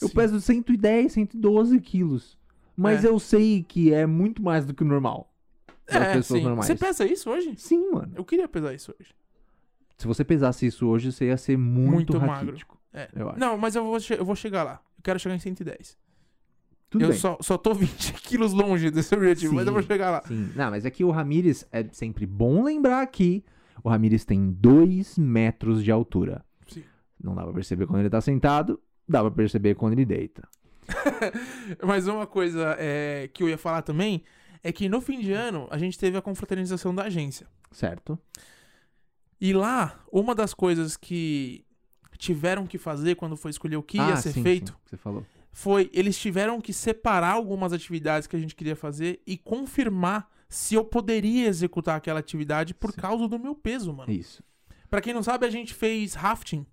Eu 0.00 0.08
Sim. 0.08 0.14
peso 0.14 0.40
110, 0.40 1.12
112 1.12 1.80
quilos. 1.80 2.38
Mas 2.76 3.04
É. 3.04 3.08
eu 3.08 3.18
sei 3.18 3.62
que 3.62 3.92
é 3.92 4.06
muito 4.06 4.42
mais 4.42 4.64
do 4.64 4.72
que 4.72 4.82
o 4.82 4.86
normal. 4.86 5.32
É, 5.86 6.12
pessoas 6.14 6.40
sim. 6.40 6.46
normais. 6.46 6.66
Você 6.66 6.76
pesa 6.76 7.04
isso 7.04 7.28
hoje? 7.28 7.54
Sim, 7.56 7.90
mano. 7.90 8.12
Eu 8.14 8.24
queria 8.24 8.48
pesar 8.48 8.72
isso 8.72 8.94
hoje. 8.98 9.10
Se 9.98 10.06
você 10.06 10.24
pesasse 10.24 10.64
isso 10.64 10.86
hoje, 10.86 11.12
você 11.12 11.26
ia 11.26 11.36
ser 11.36 11.58
muito, 11.58 11.90
Muito 12.14 12.20
magro. 12.20 12.56
É. 12.92 13.08
Eu 13.14 13.28
acho. 13.30 13.38
Não, 13.40 13.58
mas 13.58 13.74
eu 13.74 13.84
vou, 13.84 13.98
eu 14.16 14.24
vou 14.24 14.34
chegar 14.36 14.62
lá. 14.62 14.80
Eu 14.96 15.02
quero 15.02 15.18
chegar 15.18 15.34
em 15.34 15.38
110. 15.38 15.98
Tudo 16.88 17.04
eu 17.04 17.08
bem. 17.10 17.18
só, 17.18 17.36
só 17.40 17.58
tô 17.58 17.74
20 17.74 18.14
quilos 18.14 18.52
longe 18.52 18.90
desse 18.90 19.14
objetivo, 19.14 19.54
mas 19.54 19.66
eu 19.66 19.72
vou 19.72 19.82
Sim. 19.82 19.88
chegar 19.88 20.10
lá. 20.10 20.22
Sim. 20.26 20.50
Não, 20.56 20.70
mas 20.70 20.84
é 20.86 20.90
que 20.90 21.04
o 21.04 21.10
Ramires, 21.10 21.66
é 21.70 21.84
sempre 21.92 22.24
bom 22.26 22.62
lembrar 22.64 23.02
aqui, 23.02 23.44
o 23.84 23.88
Ramires 23.88 24.24
tem 24.24 24.50
2 24.50 25.18
metros 25.18 25.84
de 25.84 25.90
altura. 25.90 26.44
Não 27.22 27.34
dá 27.34 27.42
pra 27.42 27.52
perceber 27.52 27.86
quando 27.86 28.00
ele 28.00 28.10
tá 28.10 28.20
sentado, 28.20 28.80
dá 29.08 29.20
pra 29.20 29.30
perceber 29.30 29.74
quando 29.74 29.92
ele 29.92 30.04
deita. 30.04 30.48
Mas 31.84 32.06
uma 32.06 32.26
coisa 32.26 32.76
é, 32.78 33.28
que 33.32 33.42
eu 33.42 33.48
ia 33.48 33.58
falar 33.58 33.82
também 33.82 34.24
é 34.62 34.72
que 34.72 34.88
no 34.88 35.00
fim 35.00 35.20
de 35.20 35.32
ano 35.32 35.68
a 35.70 35.78
gente 35.78 35.98
teve 35.98 36.16
a 36.16 36.22
confraternização 36.22 36.94
da 36.94 37.04
agência. 37.04 37.46
Certo? 37.70 38.18
E 39.40 39.52
lá, 39.52 40.04
uma 40.12 40.34
das 40.34 40.52
coisas 40.52 40.96
que 40.96 41.64
tiveram 42.18 42.66
que 42.66 42.76
fazer 42.76 43.14
quando 43.14 43.36
foi 43.36 43.50
escolher 43.50 43.76
o 43.76 43.82
que 43.82 43.96
ia 43.96 44.12
ah, 44.12 44.16
ser 44.16 44.32
sim, 44.32 44.42
feito 44.42 44.72
sim, 44.72 44.78
você 44.84 44.96
falou. 44.98 45.24
foi 45.50 45.88
eles 45.94 46.18
tiveram 46.18 46.60
que 46.60 46.70
separar 46.70 47.32
algumas 47.32 47.72
atividades 47.72 48.28
que 48.28 48.36
a 48.36 48.38
gente 48.38 48.54
queria 48.54 48.76
fazer 48.76 49.22
e 49.26 49.38
confirmar 49.38 50.28
se 50.50 50.74
eu 50.74 50.84
poderia 50.84 51.46
executar 51.46 51.96
aquela 51.96 52.18
atividade 52.18 52.74
por 52.74 52.90
Sim. 52.90 53.00
causa 53.00 53.28
do 53.28 53.38
meu 53.38 53.54
peso, 53.54 53.92
mano. 53.94 54.12
Isso. 54.12 54.42
Pra 54.90 55.00
quem 55.00 55.14
não 55.14 55.22
sabe, 55.22 55.46
a 55.46 55.50
gente 55.50 55.72
fez 55.72 56.14
rafting. 56.14 56.66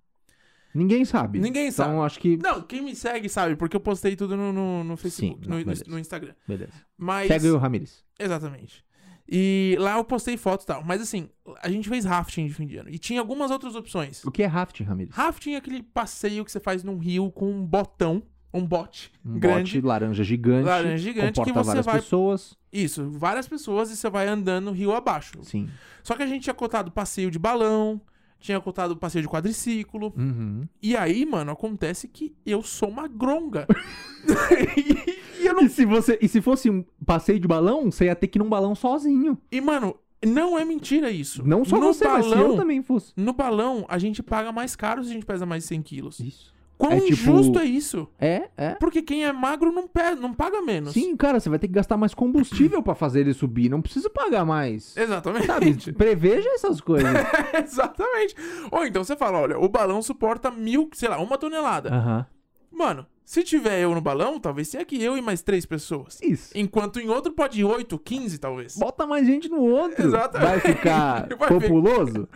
Ninguém 0.74 1.06
sabe. 1.06 1.40
Ninguém 1.40 1.68
então, 1.70 1.86
sabe. 1.86 2.00
acho 2.06 2.20
que. 2.20 2.38
Não, 2.38 2.62
quem 2.62 2.82
me 2.82 2.96
segue 2.96 3.28
sabe, 3.30 3.56
porque 3.56 3.76
eu 3.76 3.80
postei 3.80 4.16
tudo 4.16 4.36
no, 4.38 4.52
no, 4.54 4.84
no 4.84 4.98
Facebook, 4.98 5.44
Sim, 5.46 5.50
não, 5.50 5.60
no- 5.60 5.74
no, 5.88 6.00
Instagram. 6.00 6.34
Beleza. 6.48 6.74
Mas. 6.98 7.28
Segue 7.28 7.48
o 7.50 7.58
Ramires. 7.58 8.04
Exatamente. 8.20 8.86
E 9.30 9.76
lá 9.80 9.98
eu 9.98 10.04
postei 10.06 10.38
fotos 10.38 10.64
e 10.64 10.68
tal. 10.68 10.84
Mas 10.86 11.02
assim, 11.02 11.30
a 11.62 11.70
gente 11.70 11.90
fez 11.90 12.06
rafting 12.06 12.48
de 12.48 12.54
fim 12.54 12.66
de 12.66 12.78
ano. 12.78 12.90
E 12.90 12.98
tinha 12.98 13.20
algumas 13.20 13.52
outras 13.52 13.76
opções. 13.76 14.24
O 14.24 14.32
que 14.32 14.42
é 14.44 14.46
rafting, 14.46 14.84
Ramires? 14.84 15.14
Rafting 15.14 15.54
é 15.54 15.58
aquele 15.58 15.84
passeio 15.84 16.46
que 16.46 16.52
você 16.52 16.60
faz 16.60 16.84
num 16.84 16.98
rio 16.98 17.30
com 17.32 17.52
um 17.52 17.66
botão, 17.66 18.24
um 18.54 18.66
bote 18.66 19.12
Um 19.26 19.38
grande. 19.38 19.74
bote 19.76 19.86
laranja 19.86 20.24
gigante. 20.24 20.66
Laranja 20.66 20.98
gigante 20.98 21.42
que 21.44 21.52
você 21.52 21.66
várias 21.66 21.86
vai- 21.86 21.96
pessoas. 22.00 22.56
Isso, 22.72 23.10
várias 23.12 23.48
pessoas 23.48 23.90
e 23.92 23.98
você 23.98 24.10
vai 24.10 24.28
andando 24.28 24.72
rio 24.72 24.94
abaixo. 24.94 25.34
Sim. 25.44 25.70
Só 26.04 26.16
que 26.16 26.24
a 26.24 26.28
gente 26.28 26.44
tinha 26.44 26.54
cotado 26.54 26.90
passeio 26.92 27.30
de 27.30 27.38
balão, 27.40 28.00
tinha 28.40 28.60
cotado 28.60 28.96
passeio 28.96 29.24
de 29.24 29.30
quadriciclo. 29.30 30.14
Uhum. 30.18 30.68
E 30.82 30.96
aí, 30.96 31.26
mano, 31.26 31.52
acontece 31.52 32.08
que 32.08 32.36
eu 32.46 32.62
sou 32.62 32.90
uma 32.90 33.08
gronga. 33.08 33.68
e, 34.78 35.44
e 35.44 35.54
não 35.54 35.64
E 35.64 35.70
se, 35.70 35.86
você, 35.86 36.18
e 36.22 36.28
se 36.28 36.42
fosse 36.42 36.70
um 36.70 36.84
passeio 37.06 37.40
de 37.40 37.48
balão, 37.48 37.92
você 37.92 38.06
ia 38.06 38.16
ter 38.16 38.28
que 38.28 38.38
ir 38.38 38.42
num 38.42 38.50
balão 38.50 38.76
sozinho. 38.76 39.38
E, 39.52 39.60
mano, 39.60 39.96
não 40.26 40.58
é 40.58 40.66
mentira 40.66 41.12
isso. 41.12 41.48
Não 41.48 41.64
só 41.64 41.80
no 41.80 41.88
você, 41.88 42.08
mas 42.08 42.26
se 42.26 42.32
balão, 42.32 42.52
eu 42.52 42.58
também 42.58 42.82
fosse. 42.82 43.14
No 43.16 43.34
balão, 43.34 43.86
a 43.88 43.98
gente 43.98 44.24
paga 44.24 44.52
mais 44.52 44.76
caro 44.76 45.04
se 45.04 45.10
a 45.10 45.14
gente 45.14 45.26
pesa 45.26 45.46
mais 45.46 45.64
de 45.64 45.70
100 45.70 45.82
quilos. 45.82 46.20
Isso. 46.20 46.57
Quão 46.78 46.92
É 46.92 47.00
tipo- 47.00 47.12
injusto 47.14 47.58
é 47.60 47.66
isso? 47.66 48.08
É, 48.20 48.50
é. 48.56 48.76
Porque 48.76 49.02
quem 49.02 49.26
é 49.26 49.34
magro 49.34 49.72
não, 49.72 49.90
não 50.22 50.34
paga 50.34 50.62
menos. 50.62 50.94
Sim, 50.94 51.16
cara, 51.18 51.40
você 51.40 51.50
vai 51.50 51.58
ter 51.58 51.68
que 51.68 51.74
gastar 51.74 51.98
mais 51.98 52.14
combustível 52.14 52.84
pra 52.84 52.94
fazer 52.94 53.22
ele 53.22 53.34
subir. 53.34 53.68
Não 53.68 53.82
precisa 53.82 54.10
pagar 54.12 54.46
mais. 54.46 54.96
Exatamente. 54.96 55.48
Sabe? 55.48 55.76
Preveja 55.98 56.48
essas 56.50 56.80
coisas. 56.80 57.10
Exatamente. 57.66 58.36
Ou 58.72 58.86
então 58.86 59.04
você 59.04 59.16
fala, 59.16 59.40
olha, 59.40 59.58
o 59.60 59.68
balão 59.68 60.02
suporta 60.02 60.52
mil, 60.52 60.90
sei 60.94 61.10
lá, 61.10 61.18
uma 61.20 61.38
tonelada. 61.38 61.90
Aham. 61.94 62.26
Mano, 62.72 63.08
se 63.26 63.44
tiver 63.44 63.80
eu 63.82 63.96
no 63.96 64.02
balão, 64.02 64.40
talvez 64.40 64.70
tenha 64.70 64.84
aqui 64.84 65.02
eu 65.04 65.18
e 65.18 65.22
mais 65.22 65.42
três 65.42 65.66
pessoas. 65.66 66.20
Isso. 66.22 66.52
Enquanto 66.56 67.00
em 67.00 67.10
outro 67.10 67.32
pode 67.34 67.60
ir 67.60 67.64
8, 67.64 67.98
15 67.98 68.38
talvez. 68.38 68.76
Bota 68.78 69.08
mais 69.08 69.26
gente 69.26 69.50
no 69.50 69.62
outro. 69.62 70.06
Exatamente. 70.06 70.48
Vai 70.50 70.60
ficar 70.60 71.28
Vai 71.40 71.48
populoso? 71.50 72.28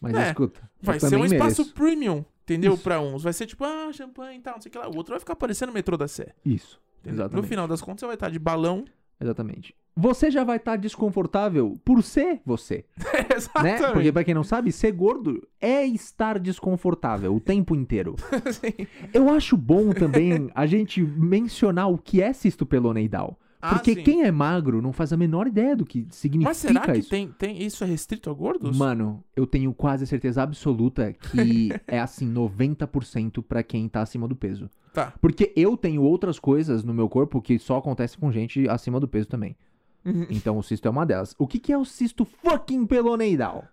Mas 0.00 0.14
É, 0.14 0.28
escuta. 0.28 0.60
Vai 0.80 1.00
ser 1.00 1.16
um 1.16 1.24
espaço 1.24 1.62
mereço. 1.62 1.74
premium, 1.74 2.24
entendeu? 2.44 2.74
Isso. 2.74 2.82
Pra 2.82 3.00
uns. 3.00 3.22
Vai 3.22 3.32
ser 3.32 3.46
tipo, 3.46 3.64
ah, 3.64 3.90
champanhe 3.92 4.38
e 4.38 4.42
tal, 4.42 4.54
não 4.54 4.60
sei 4.62 4.68
o 4.70 4.72
que 4.72 4.78
lá. 4.78 4.88
O 4.88 4.96
outro 4.96 5.12
vai 5.12 5.20
ficar 5.20 5.34
parecendo 5.36 5.70
o 5.72 5.74
metrô 5.74 5.96
da 5.96 6.06
Sé. 6.08 6.34
Isso. 6.44 6.80
entendeu? 7.00 7.24
Exatamente. 7.24 7.42
No 7.42 7.48
final 7.48 7.66
das 7.68 7.80
contas, 7.80 8.00
você 8.00 8.06
vai 8.06 8.14
estar 8.14 8.30
de 8.30 8.38
balão. 8.38 8.84
Exatamente. 9.20 9.74
Você 9.96 10.28
já 10.28 10.42
vai 10.42 10.56
estar 10.56 10.74
desconfortável 10.76 11.78
por 11.84 12.02
ser 12.02 12.40
você, 12.44 12.84
né? 12.98 13.26
Exatamente. 13.36 13.92
Porque 13.92 14.12
pra 14.12 14.24
quem 14.24 14.34
não 14.34 14.42
sabe, 14.42 14.72
ser 14.72 14.90
gordo 14.90 15.46
é 15.60 15.84
estar 15.86 16.38
desconfortável 16.40 17.32
o 17.34 17.38
tempo 17.38 17.76
inteiro. 17.76 18.16
Sim. 18.50 18.86
Eu 19.12 19.30
acho 19.30 19.56
bom 19.56 19.92
também 19.92 20.50
a 20.52 20.66
gente 20.66 21.00
mencionar 21.00 21.88
o 21.88 21.96
que 21.96 22.20
é 22.20 22.32
cisto 22.32 22.66
peloneidal. 22.66 23.38
Ah, 23.66 23.76
Porque 23.76 23.94
sim. 23.94 24.02
quem 24.02 24.22
é 24.24 24.30
magro 24.30 24.82
não 24.82 24.92
faz 24.92 25.10
a 25.10 25.16
menor 25.16 25.46
ideia 25.46 25.74
do 25.74 25.86
que 25.86 26.06
significa 26.10 26.50
Mas 26.50 26.58
será 26.58 26.80
que 26.82 26.98
isso. 26.98 27.08
tem, 27.08 27.28
tem 27.28 27.62
isso 27.62 27.82
é 27.82 27.86
restrito 27.86 28.28
a 28.28 28.34
gordos? 28.34 28.76
Mano, 28.76 29.24
eu 29.34 29.46
tenho 29.46 29.72
quase 29.72 30.06
certeza 30.06 30.42
absoluta 30.42 31.14
que 31.14 31.70
é 31.88 31.98
assim, 31.98 32.30
90% 32.30 33.42
pra 33.42 33.62
quem 33.62 33.88
tá 33.88 34.02
acima 34.02 34.28
do 34.28 34.36
peso. 34.36 34.68
Tá. 34.92 35.14
Porque 35.18 35.50
eu 35.56 35.78
tenho 35.78 36.02
outras 36.02 36.38
coisas 36.38 36.84
no 36.84 36.92
meu 36.92 37.08
corpo 37.08 37.40
que 37.40 37.58
só 37.58 37.78
acontece 37.78 38.18
com 38.18 38.30
gente 38.30 38.68
acima 38.68 39.00
do 39.00 39.08
peso 39.08 39.28
também. 39.28 39.56
Uhum. 40.04 40.26
Então 40.28 40.58
o 40.58 40.62
cisto 40.62 40.86
é 40.86 40.90
uma 40.90 41.06
delas. 41.06 41.34
O 41.38 41.46
que, 41.46 41.58
que 41.58 41.72
é 41.72 41.78
o 41.78 41.86
cisto 41.86 42.26
fucking 42.26 42.84
peloneidal? 42.84 43.64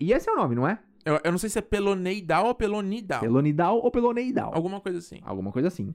E 0.00 0.10
esse 0.10 0.26
é 0.26 0.32
o 0.32 0.36
nome, 0.36 0.54
não 0.54 0.66
é? 0.66 0.78
Eu, 1.04 1.20
eu 1.22 1.30
não 1.30 1.38
sei 1.38 1.50
se 1.50 1.58
é 1.58 1.62
peloneidal 1.62 2.46
ou 2.46 2.54
pelonidal. 2.54 3.20
Pelonidal 3.20 3.76
ou 3.76 3.90
peloneidal? 3.90 4.52
Alguma 4.54 4.80
coisa 4.80 4.98
assim. 5.00 5.20
Alguma 5.22 5.52
coisa 5.52 5.68
assim. 5.68 5.94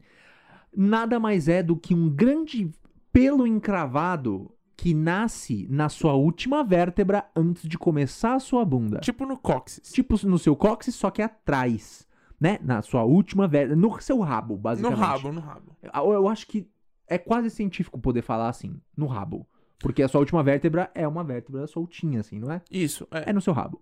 Nada 0.76 1.20
mais 1.20 1.48
é 1.48 1.64
do 1.64 1.76
que 1.76 1.96
um 1.96 2.08
grande 2.08 2.70
pelo 3.12 3.46
encravado 3.46 4.52
que 4.76 4.94
nasce 4.94 5.68
na 5.70 5.90
sua 5.90 6.14
última 6.14 6.64
vértebra 6.64 7.30
antes 7.36 7.68
de 7.68 7.78
começar 7.78 8.36
a 8.36 8.40
sua 8.40 8.64
bunda. 8.64 9.00
Tipo 9.00 9.26
no 9.26 9.38
cóccix. 9.38 9.92
Tipo 9.92 10.16
no 10.26 10.40
seu 10.40 10.56
cóccix, 10.56 10.96
só 10.96 11.12
que 11.12 11.22
atrás. 11.22 12.08
Né? 12.40 12.58
Na 12.64 12.82
sua 12.82 13.04
última 13.04 13.46
vértebra. 13.46 13.76
No 13.76 14.02
seu 14.02 14.20
rabo, 14.20 14.54
no 14.54 14.60
basicamente. 14.62 15.00
rabo, 15.00 15.32
no 15.34 15.42
rabo. 15.42 15.76
Eu, 15.84 16.14
eu 16.14 16.28
acho 16.30 16.48
que 16.48 16.66
é 17.08 17.18
quase 17.18 17.50
científico 17.50 18.00
poder 18.00 18.22
falar 18.22 18.48
assim, 18.48 18.80
no 18.96 19.06
rabo. 19.06 19.46
Porque 19.80 20.02
a 20.02 20.08
sua 20.08 20.20
última 20.20 20.42
vértebra 20.44 20.90
é 20.94 21.08
uma 21.08 21.24
vértebra 21.24 21.68
soltinha, 21.68 22.22
assim, 22.22 22.40
não 22.40 22.52
é? 22.52 22.62
Isso, 22.72 23.08
é. 23.12 23.32
É 23.32 23.34
no 23.34 23.42
seu 23.42 23.54
rabo. 23.54 23.82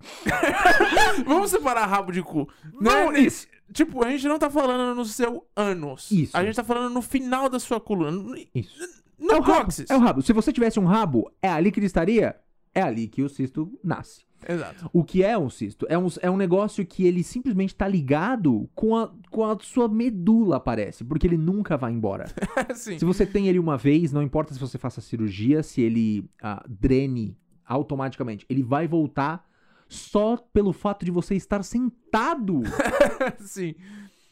Vamos 1.26 1.50
separar 1.50 1.86
rabo 1.86 2.12
de 2.12 2.22
cu. 2.22 2.48
Vamos 2.80 3.12
Né? 3.12 3.28
Tipo, 3.72 4.04
a 4.04 4.10
gente 4.10 4.26
não 4.26 4.38
tá 4.38 4.50
falando 4.50 4.96
no 4.96 5.04
seu 5.04 5.46
ânus. 5.54 6.10
Isso. 6.10 6.36
A 6.36 6.44
gente 6.44 6.56
tá 6.56 6.64
falando 6.64 6.92
no 6.92 7.02
final 7.02 7.48
da 7.48 7.60
sua 7.60 7.80
coluna. 7.80 8.36
Isso. 8.54 8.78
no 9.18 9.32
é 9.32 9.36
o 9.36 9.40
rabo. 9.40 9.64
cóccix. 9.64 9.90
É 9.90 9.96
o 9.96 10.00
rabo. 10.00 10.22
Se 10.22 10.32
você 10.32 10.52
tivesse 10.52 10.80
um 10.80 10.84
rabo, 10.84 11.30
é 11.40 11.48
ali 11.48 11.70
que 11.70 11.78
ele 11.78 11.86
estaria? 11.86 12.36
É 12.74 12.82
ali 12.82 13.06
que 13.06 13.22
o 13.22 13.28
cisto 13.28 13.70
nasce. 13.82 14.24
Exato. 14.48 14.88
O 14.92 15.04
que 15.04 15.22
é 15.22 15.36
um 15.36 15.50
cisto? 15.50 15.86
É 15.88 15.98
um, 15.98 16.06
é 16.20 16.30
um 16.30 16.36
negócio 16.36 16.84
que 16.84 17.06
ele 17.06 17.22
simplesmente 17.22 17.74
tá 17.74 17.86
ligado 17.86 18.68
com 18.74 18.96
a, 18.96 19.12
com 19.30 19.44
a 19.44 19.56
sua 19.60 19.86
medula, 19.86 20.58
parece. 20.58 21.04
Porque 21.04 21.26
ele 21.26 21.36
nunca 21.36 21.76
vai 21.76 21.92
embora. 21.92 22.24
Sim. 22.74 22.98
Se 22.98 23.04
você 23.04 23.26
tem 23.26 23.48
ele 23.48 23.58
uma 23.58 23.76
vez, 23.76 24.12
não 24.12 24.22
importa 24.22 24.54
se 24.54 24.60
você 24.60 24.78
faça 24.78 25.00
cirurgia, 25.00 25.62
se 25.62 25.80
ele 25.80 26.28
ah, 26.42 26.64
drene 26.68 27.36
automaticamente, 27.66 28.46
ele 28.48 28.62
vai 28.62 28.88
voltar 28.88 29.46
só 29.90 30.36
pelo 30.36 30.72
fato 30.72 31.04
de 31.04 31.10
você 31.10 31.34
estar 31.34 31.62
sentado. 31.64 32.62
Sim. 33.40 33.74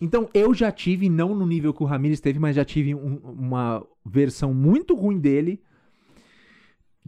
Então 0.01 0.29
eu 0.33 0.55
já 0.55 0.71
tive, 0.71 1.09
não 1.11 1.35
no 1.35 1.44
nível 1.44 1.75
que 1.75 1.83
o 1.83 1.87
Ramirez 1.87 2.21
teve, 2.21 2.38
mas 2.38 2.55
já 2.55 2.64
tive 2.64 2.94
um- 2.94 3.16
uma 3.16 3.85
versão 4.07 4.55
muito 4.55 4.94
ruim 4.94 5.18
dele. 5.18 5.61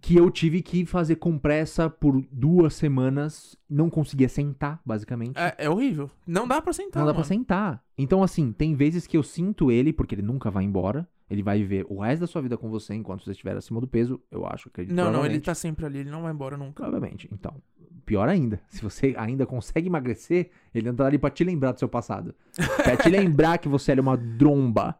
Que 0.03 0.17
eu 0.17 0.31
tive 0.31 0.63
que 0.63 0.87
fazer 0.87 1.17
compressa 1.17 1.91
por 1.91 2.25
duas 2.33 2.73
semanas. 2.75 3.55
Não 3.69 3.91
conseguia 3.91 4.31
sentar, 4.31 4.81
basicamente. 4.85 5.37
É, 5.39 5.55
é 5.59 5.69
horrível. 5.71 6.11
Não 6.27 6.49
dá 6.49 6.61
pra 6.63 6.73
sentar. 6.73 7.01
Não 7.01 7.07
dá 7.07 7.13
pra 7.13 7.19
mano. 7.21 7.25
sentar. 7.29 7.85
Então, 7.99 8.23
assim, 8.23 8.51
tem 8.51 8.75
vezes 8.75 9.07
que 9.07 9.15
eu 9.17 9.23
sinto 9.23 9.71
ele, 9.71 9.93
porque 9.93 10.15
ele 10.15 10.23
nunca 10.23 10.51
vai 10.51 10.65
embora. 10.65 11.07
Ele 11.29 11.43
vai 11.43 11.59
viver 11.59 11.85
o 11.89 12.01
resto 12.01 12.23
da 12.23 12.27
sua 12.27 12.41
vida 12.41 12.57
com 12.57 12.71
você 12.71 12.95
enquanto 12.95 13.25
você 13.25 13.33
estiver 13.33 13.55
acima 13.57 13.79
do 13.79 13.87
peso. 13.87 14.19
Eu 14.31 14.47
acho, 14.47 14.69
acredito. 14.71 14.97
Não, 14.97 15.13
não, 15.13 15.25
ele 15.25 15.39
tá 15.39 15.55
sempre 15.55 15.85
ali, 15.85 15.99
ele 15.99 16.11
não 16.11 16.23
vai 16.23 16.33
embora 16.33 16.57
nunca. 16.57 16.83
Provavelmente. 16.83 17.29
Então, 17.31 17.55
pior 18.11 18.29
ainda. 18.29 18.61
Se 18.69 18.83
você 18.83 19.15
ainda 19.17 19.47
consegue 19.47 19.87
emagrecer, 19.87 20.51
ele 20.75 20.89
anda 20.89 21.07
ali 21.07 21.17
pra 21.17 21.31
te 21.31 21.45
lembrar 21.45 21.71
do 21.71 21.79
seu 21.79 21.89
passado. 21.89 22.35
pra 22.83 22.97
te 22.97 23.09
lembrar 23.09 23.59
que 23.59 23.69
você 23.69 23.93
era 23.93 24.01
uma 24.01 24.17
dromba. 24.17 24.99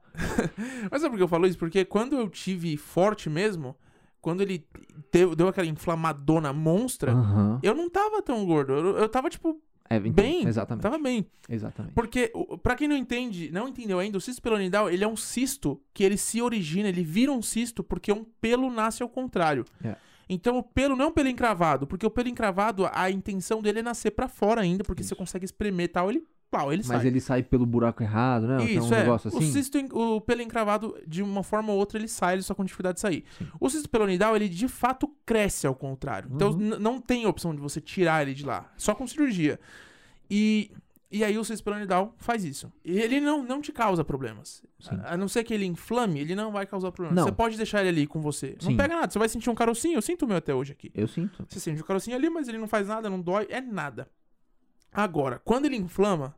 Mas 0.89 1.03
sabe 1.03 1.11
por 1.11 1.17
que 1.17 1.23
eu 1.25 1.29
falo 1.29 1.45
isso? 1.45 1.59
Porque 1.59 1.85
quando 1.85 2.15
eu 2.17 2.29
tive 2.29 2.77
forte 2.77 3.29
mesmo, 3.29 3.75
quando 4.21 4.43
ele 4.43 4.65
deu, 5.13 5.35
deu 5.35 5.49
aquela 5.49 5.67
inflamadona 5.67 6.53
monstra, 6.53 7.11
Aham. 7.11 7.59
eu 7.65 7.75
não 7.75 7.91
tava 7.91 8.23
tão 8.23 8.47
gordo. 8.47 8.75
Eu, 8.75 8.97
eu 8.99 9.09
tava, 9.09 9.29
tipo, 9.29 9.61
É, 9.91 9.97
então, 9.97 10.13
bem. 10.13 10.47
Exatamente. 10.47 10.83
Tava 10.85 10.99
bem. 10.99 11.27
Exatamente. 11.49 11.95
Porque, 11.95 12.33
pra 12.63 12.77
quem 12.77 12.87
não 12.87 12.97
entende, 12.97 13.51
não 13.51 13.67
entendeu 13.67 13.99
ainda, 13.99 14.19
o 14.19 14.21
cisto 14.21 14.41
pelonidal, 14.41 14.89
ele 14.89 15.03
é 15.03 15.09
um 15.09 15.17
cisto 15.17 15.83
que 15.93 16.05
ele 16.05 16.17
se 16.17 16.41
origina, 16.41 16.89
ele 16.89 17.03
vira 17.03 17.33
um 17.33 17.43
cisto 17.43 17.83
porque 17.83 18.13
um 18.13 18.25
pelo 18.41 18.71
nasce 18.71 19.03
ao 19.03 19.09
contrário. 19.09 19.65
É. 19.83 19.97
Então 20.33 20.57
o 20.59 20.63
pelo 20.63 20.95
não 20.95 21.07
é 21.07 21.09
um 21.09 21.13
pelo 21.13 21.29
encravado, 21.29 21.87
porque 21.87 22.07
o 22.07 22.11
pelo 22.11 22.29
encravado, 22.29 22.89
a 22.93 23.11
intenção 23.11 23.61
dele 23.61 23.81
é 23.81 23.83
nascer 23.83 24.13
pra 24.13 24.29
fora 24.29 24.61
ainda, 24.61 24.85
porque 24.85 25.03
você 25.03 25.15
consegue 25.15 25.45
espremer 25.45 25.87
e 25.87 25.89
tal, 25.89 26.09
ele, 26.09 26.23
pau, 26.51 26.73
ele 26.73 26.83
Mas 26.87 26.99
sai. 26.99 27.07
ele 27.09 27.21
sai 27.21 27.43
pelo 27.43 27.67
buraco 27.67 28.03
errado, 28.03 28.47
né? 28.47 28.59
Tem 28.59 28.79
um 28.79 28.85
Isso, 28.85 28.95
é. 28.95 28.99
negócio 29.01 29.29
O 29.33 29.39
assim. 29.39 29.53
cisto, 29.53 29.77
en- 29.77 29.89
o 29.93 30.21
pelo 30.21 30.41
encravado, 30.41 30.97
de 31.07 31.21
uma 31.23 31.43
forma 31.43 31.73
ou 31.73 31.79
outra, 31.79 31.99
ele 31.99 32.07
sai, 32.09 32.35
ele 32.35 32.43
só 32.43 32.55
com 32.55 32.65
dificuldade 32.65 32.95
de 32.97 33.01
sair. 33.01 33.25
O 33.59 33.69
cisto 33.69 33.89
pelonidal, 33.91 34.37
ele 34.37 34.49
de 34.49 34.69
fato 34.69 35.09
cresce 35.27 35.67
ao 35.67 35.75
contrário. 35.75 36.31
Então 36.33 36.51
Uhum. 36.53 36.79
não 36.79 37.01
tem 37.01 37.27
opção 37.27 37.53
de 37.55 37.61
você 37.61 37.81
tirar 37.81 38.23
ele 38.23 38.33
de 38.35 38.45
lá, 38.47 38.71
só 38.77 38.95
com 38.95 39.07
cirurgia. 39.09 39.59
E, 40.31 40.71
e 41.11 41.25
aí 41.25 41.37
o 41.37 41.45
cisto 41.45 41.65
pelonidal 41.65 42.15
faz 42.19 42.45
isso. 42.45 42.73
E 42.85 42.99
ele 42.99 43.21
não, 43.21 43.43
não 43.43 43.61
te 43.61 43.73
causa 43.73 44.05
problemas. 44.05 44.63
Sim. 44.79 45.01
A, 45.05 45.17
não 45.17 45.27
ser 45.27 45.43
que 45.43 45.53
ele 45.53 45.67
inflame, 45.67 46.21
ele 46.21 46.35
não 46.37 46.53
vai 46.53 46.65
causar 46.67 46.93
problemas. 46.93 47.17
Não. 47.17 47.25
Você 47.25 47.33
pode 47.33 47.57
deixar 47.57 47.81
ele 47.81 47.89
ali 47.89 48.07
com 48.07 48.21
você. 48.21 48.57
Não 48.63 48.71
Sim. 48.71 48.77
pega 48.77 48.95
nada, 48.95 49.13
você 49.13 49.19
vai 49.19 49.29
sentir 49.29 49.51
um 49.51 49.55
carocinho, 49.55 49.97
eu 49.97 50.03
sinto 50.03 50.25
o 50.25 50.29
meu 50.29 50.37
até 50.37 50.55
hoje 50.55 50.73
aqui. 50.73 50.91
Eu 50.95 51.09
sinto. 51.09 51.45
Você 51.49 51.59
sente 51.59 51.81
o 51.81 51.85
carocinho 51.85 52.17
ali, 52.17 52.31
mas 52.31 52.47
ele 52.47 52.59
não 52.59 52.69
faz 52.69 52.87
nada, 52.87 53.11
não 53.11 53.21
dói, 53.21 53.47
é 53.51 53.61
nada. 53.61 54.09
Agora, 54.93 55.41
quando 55.45 55.67
ele 55.67 55.77
inflama, 55.77 56.35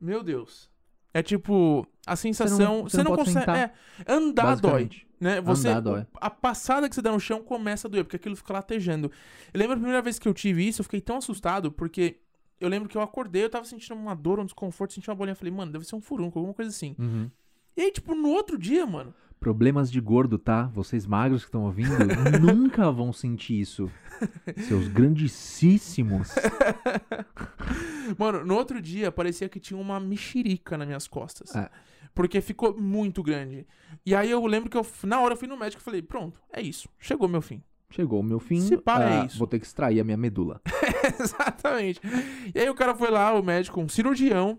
meu 0.00 0.22
Deus. 0.22 0.70
É 1.12 1.22
tipo, 1.22 1.84
a 2.06 2.14
sensação. 2.14 2.84
você 2.84 3.02
não 3.02 3.16
pode 3.16 3.24
consegue. 3.24 3.40
sentar, 3.40 3.56
É, 3.56 3.72
andar 4.12 4.54
dói. 4.56 4.88
Né? 5.18 5.40
Você, 5.40 5.68
Andar 5.68 5.80
dói. 5.80 6.06
A 6.14 6.30
passada 6.30 6.88
que 6.88 6.94
você 6.94 7.02
dá 7.02 7.10
no 7.10 7.18
chão 7.18 7.42
começa 7.42 7.88
a 7.88 7.90
doer, 7.90 8.04
porque 8.04 8.16
aquilo 8.16 8.36
fica 8.36 8.52
latejando. 8.52 9.10
Eu 9.52 9.58
lembro 9.58 9.74
a 9.74 9.76
primeira 9.76 10.00
vez 10.00 10.18
que 10.18 10.28
eu 10.28 10.32
tive 10.32 10.66
isso, 10.66 10.80
eu 10.80 10.84
fiquei 10.84 11.00
tão 11.00 11.16
assustado, 11.16 11.72
porque 11.72 12.20
eu 12.60 12.68
lembro 12.68 12.88
que 12.88 12.96
eu 12.96 13.00
acordei, 13.00 13.44
eu 13.44 13.50
tava 13.50 13.64
sentindo 13.64 13.94
uma 13.94 14.14
dor, 14.14 14.38
um 14.38 14.44
desconforto, 14.44 14.92
senti 14.92 15.08
uma 15.08 15.16
bolinha. 15.16 15.34
Falei, 15.34 15.52
mano, 15.52 15.72
deve 15.72 15.86
ser 15.86 15.96
um 15.96 16.00
furúnculo, 16.00 16.40
alguma 16.40 16.54
coisa 16.54 16.70
assim. 16.70 16.94
Uhum. 16.98 17.30
E 17.76 17.82
aí, 17.82 17.90
tipo, 17.90 18.14
no 18.14 18.28
outro 18.28 18.58
dia, 18.58 18.86
mano. 18.86 19.14
Problemas 19.40 19.90
de 19.90 19.98
gordo, 19.98 20.38
tá? 20.38 20.64
Vocês 20.64 21.06
magros 21.06 21.42
que 21.42 21.48
estão 21.48 21.64
ouvindo, 21.64 21.90
nunca 22.38 22.92
vão 22.92 23.10
sentir 23.10 23.58
isso. 23.58 23.90
Seus 24.68 24.86
grandíssimos. 24.88 26.34
Mano, 28.18 28.44
no 28.44 28.54
outro 28.54 28.82
dia 28.82 29.10
parecia 29.10 29.48
que 29.48 29.58
tinha 29.58 29.80
uma 29.80 29.98
mexerica 29.98 30.76
nas 30.76 30.86
minhas 30.86 31.08
costas. 31.08 31.56
É. 31.56 31.70
Porque 32.14 32.42
ficou 32.42 32.78
muito 32.78 33.22
grande. 33.22 33.66
E 34.04 34.14
aí 34.14 34.30
eu 34.30 34.44
lembro 34.44 34.68
que 34.68 34.76
eu, 34.76 34.86
na 35.04 35.20
hora 35.20 35.32
eu 35.32 35.38
fui 35.38 35.48
no 35.48 35.56
médico 35.56 35.80
e 35.80 35.84
falei, 35.84 36.02
pronto, 36.02 36.38
é 36.52 36.60
isso. 36.60 36.86
Chegou 36.98 37.26
meu 37.26 37.40
fim. 37.40 37.62
Chegou 37.90 38.20
o 38.20 38.22
meu 38.22 38.38
fim. 38.38 38.60
Se 38.60 38.76
pá, 38.76 39.02
é 39.02 39.20
ah, 39.20 39.24
isso. 39.26 39.38
Vou 39.38 39.46
ter 39.46 39.58
que 39.58 39.66
extrair 39.66 40.00
a 40.00 40.04
minha 40.04 40.16
medula. 40.16 40.60
Exatamente. 41.20 42.00
E 42.54 42.58
aí 42.58 42.68
o 42.70 42.74
cara 42.74 42.94
foi 42.94 43.10
lá, 43.10 43.34
o 43.34 43.42
médico, 43.42 43.80
um 43.80 43.88
cirurgião. 43.88 44.58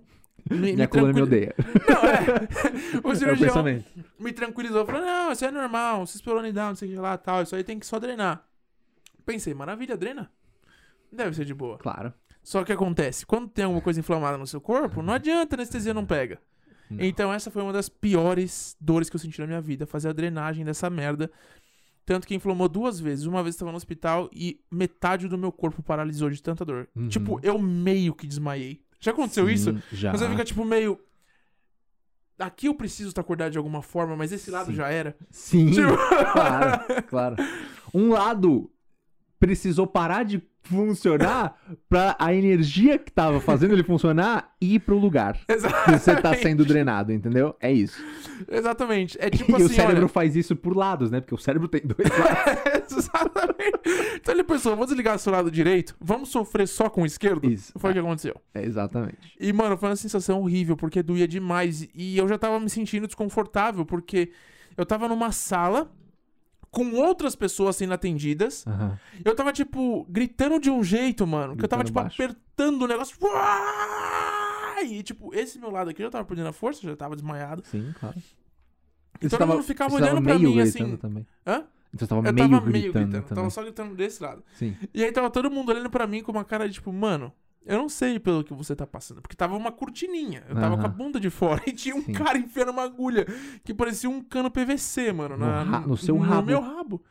Me, 0.50 0.58
Minha 0.58 0.76
me 0.76 0.88
coluna 0.88 1.14
me 1.14 1.22
odeia. 1.22 1.54
Não, 1.88 2.04
é. 2.04 3.02
O 3.04 3.10
É 3.10 3.12
o 3.12 3.16
cirurgião 3.16 3.50
pensamento. 3.50 3.86
me 4.20 4.34
tranquilizou, 4.34 4.86
falou: 4.86 5.02
não, 5.02 5.32
isso 5.32 5.46
é 5.46 5.52
normal, 5.52 6.06
cispelonidal, 6.08 6.70
não 6.70 6.76
sei 6.76 6.90
o 6.90 6.92
que 6.92 6.98
lá 6.98 7.18
tal, 7.18 7.44
isso 7.44 7.56
aí 7.56 7.64
tem 7.64 7.80
que 7.80 7.86
só 7.86 8.00
drenar. 8.00 8.46
Pensei, 9.26 9.54
maravilha, 9.54 9.96
drena. 9.96 10.32
Deve 11.12 11.36
ser 11.36 11.46
de 11.46 11.54
boa. 11.54 11.78
Claro. 11.78 12.14
Só 12.44 12.64
que 12.64 12.72
acontece, 12.72 13.26
quando 13.26 13.48
tem 13.48 13.66
alguma 13.66 13.82
coisa 13.82 14.00
inflamada 14.00 14.38
no 14.38 14.48
seu 14.48 14.60
corpo, 14.60 15.04
não 15.04 15.14
adianta, 15.14 15.56
anestesia 15.56 15.94
não 15.94 16.06
pega. 16.06 16.40
Não. 16.90 17.04
Então 17.04 17.32
essa 17.32 17.52
foi 17.52 17.62
uma 17.62 17.72
das 17.72 17.88
piores 17.88 18.76
dores 18.80 19.10
que 19.10 19.16
eu 19.16 19.20
senti 19.20 19.40
na 19.40 19.48
minha 19.48 19.62
vida, 19.62 19.86
fazer 19.86 20.10
a 20.10 20.14
drenagem 20.14 20.66
dessa 20.66 20.90
merda. 20.90 21.32
Tanto 22.12 22.28
que 22.28 22.36
inflamou 22.36 22.68
duas 22.68 23.00
vezes. 23.00 23.26
Uma 23.26 23.42
vez 23.42 23.56
eu 23.56 23.60
tava 23.60 23.72
no 23.72 23.78
hospital 23.78 24.30
e 24.34 24.60
metade 24.70 25.30
do 25.30 25.38
meu 25.38 25.50
corpo 25.50 25.82
paralisou 25.82 26.30
de 26.30 26.44
tanta 26.44 26.66
dor. 26.66 26.90
Uhum. 26.94 27.08
Tipo, 27.08 27.40
eu 27.42 27.58
meio 27.58 28.14
que 28.14 28.28
desmaiei. 28.28 28.82
Já 29.00 29.12
aconteceu 29.12 29.48
Sim, 29.48 29.54
isso? 29.54 29.84
Já. 29.94 30.12
Você 30.12 30.28
fica 30.28 30.44
tipo 30.44 30.66
meio. 30.66 31.00
Aqui 32.38 32.68
eu 32.68 32.76
preciso 32.76 33.08
estar 33.10 33.22
acordado 33.22 33.54
de 33.54 33.58
alguma 33.58 33.82
forma, 33.82 34.14
mas 34.18 34.34
esse 34.34 34.52
lado 34.52 34.72
Sim. 34.72 34.76
já 34.76 34.90
era. 34.90 35.16
Sim, 35.30 35.72
Tipo- 35.72 35.96
claro, 36.34 37.04
claro. 37.08 37.36
Um 37.94 38.10
lado 38.10 38.70
precisou 39.42 39.88
parar 39.88 40.22
de 40.22 40.40
funcionar 40.62 41.60
pra 41.90 42.16
a 42.20 42.32
energia 42.32 43.00
que 43.00 43.12
tava 43.12 43.42
fazendo 43.42 43.74
ele 43.74 43.84
funcionar 43.84 44.54
ir 44.62 44.80
pro 44.82 45.00
lugar 45.00 45.34
que 45.34 45.92
você 45.92 46.16
tá 46.16 46.36
sendo 46.36 46.64
drenado, 46.64 47.12
entendeu? 47.12 47.56
É 47.60 47.74
isso. 47.74 48.00
Exatamente. 48.48 49.18
É 49.20 49.32
tipo 49.34 49.52
e 49.52 49.56
assim, 49.56 49.64
o 49.66 49.70
cérebro 49.70 50.04
olha. 50.04 50.08
faz 50.08 50.36
isso 50.36 50.56
por 50.56 50.78
lados, 50.78 51.10
né? 51.10 51.20
Porque 51.20 51.34
o 51.34 51.40
cérebro 51.40 51.68
tem 51.68 51.82
dois 51.82 52.08
lados. 52.16 52.96
Exatamente. 52.96 54.18
Então 54.18 54.36
ele 54.36 54.44
pensou, 54.44 54.76
vou 54.76 54.86
desligar 54.86 55.18
seu 55.18 55.32
lado 55.32 55.50
direito, 55.50 55.96
vamos 56.00 56.30
sofrer 56.30 56.68
só 56.68 56.88
com 56.88 57.02
o 57.02 57.06
esquerdo? 57.08 57.50
Isso. 57.50 57.74
Foi 57.78 57.90
o 57.90 57.94
que 57.94 58.00
aconteceu. 58.00 58.36
É, 58.54 58.64
exatamente. 58.64 59.36
E, 59.40 59.52
mano, 59.52 59.76
foi 59.76 59.90
uma 59.90 59.96
sensação 59.96 60.40
horrível, 60.40 60.78
porque 60.78 61.02
doía 61.02 61.28
demais. 61.28 61.90
E 61.96 62.16
eu 62.16 62.28
já 62.28 62.38
tava 62.38 62.60
me 62.60 62.70
sentindo 62.70 63.08
desconfortável, 63.08 63.84
porque 63.88 64.32
eu 64.78 64.86
tava 64.86 65.08
numa 65.08 65.32
sala 65.32 65.92
com 66.72 66.94
outras 66.94 67.36
pessoas 67.36 67.76
sendo 67.76 67.94
atendidas. 67.94 68.66
Aham. 68.66 68.98
Eu 69.24 69.36
tava, 69.36 69.52
tipo, 69.52 70.06
gritando 70.10 70.60
de 70.60 70.72
um 70.72 70.84
jeito, 70.84 71.28
mano, 71.28 71.56
que 71.56 71.66
eu 71.66 71.70
tava, 71.70 71.84
tipo, 71.84 72.00
baixo. 72.00 72.22
apertando 72.22 72.84
o 72.84 72.88
negócio. 72.88 73.18
E, 74.84 75.04
tipo, 75.04 75.34
esse 75.36 75.60
meu 75.60 75.70
lado 75.70 75.92
aqui 75.92 76.02
eu 76.02 76.08
já 76.08 76.12
tava 76.12 76.26
perdendo 76.26 76.48
a 76.50 76.54
força, 76.54 76.82
já 76.82 76.96
tava 76.96 77.16
desmaiado. 77.16 77.62
Sim, 77.66 77.94
claro. 78.00 78.16
E 79.22 79.30
Você 79.30 79.38
todo 79.38 79.48
mundo 79.48 79.62
ficava 79.64 79.92
tava 79.92 80.04
olhando 80.04 80.24
pra 80.24 80.40
mim, 80.40 80.60
assim. 80.60 80.98
Também. 80.98 81.28
Hã? 81.46 81.64
Então 81.94 82.00
você 82.00 82.08
tava 82.08 82.28
Eu 82.28 82.34
meio 82.34 82.50
tava 82.50 82.62
gritando, 82.66 82.72
meio 82.72 82.94
gritando, 83.12 83.36
tava 83.36 83.50
só 83.50 83.62
gritando 83.62 83.96
desse 83.96 84.24
lado. 84.24 84.44
Sim. 84.56 84.76
E 84.94 85.04
aí 85.04 85.12
tava 85.12 85.30
todo 85.30 85.52
mundo 85.52 85.70
olhando 85.70 85.90
pra 85.90 86.08
mim 86.08 86.24
com 86.24 86.32
uma 86.32 86.44
cara 86.44 86.68
de 86.68 86.74
tipo, 86.76 86.92
mano, 86.92 87.32
eu 87.66 87.78
não 87.78 87.88
sei 87.90 88.20
pelo 88.20 88.44
que 88.44 88.54
você 88.54 88.76
tá 88.76 88.86
passando. 88.88 89.22
Porque 89.22 89.36
tava 89.36 89.56
uma 89.56 89.72
cortininha. 89.72 90.44
Eu 90.50 90.56
tava 90.56 90.74
Aham. 90.76 90.82
com 90.82 90.86
a 90.86 90.90
bunda 90.90 91.20
de 91.20 91.30
fora 91.30 91.62
e 91.68 91.72
tinha 91.72 91.96
um 91.96 92.02
Sim. 92.02 92.12
cara 92.14 92.38
enfiando 92.38 92.72
uma 92.72 92.84
agulha 92.84 93.26
que 93.64 93.74
parecia 93.74 94.10
um 94.10 94.22
cano 94.22 94.50
PVC, 94.52 95.12
mano. 95.14 95.38
No 95.38 95.46
na- 95.46 95.80
no 95.82 95.96
seu 95.98 96.18
rabo. 96.18 96.42
No 96.42 96.48
meu 96.48 96.62
rabo. 96.62 97.04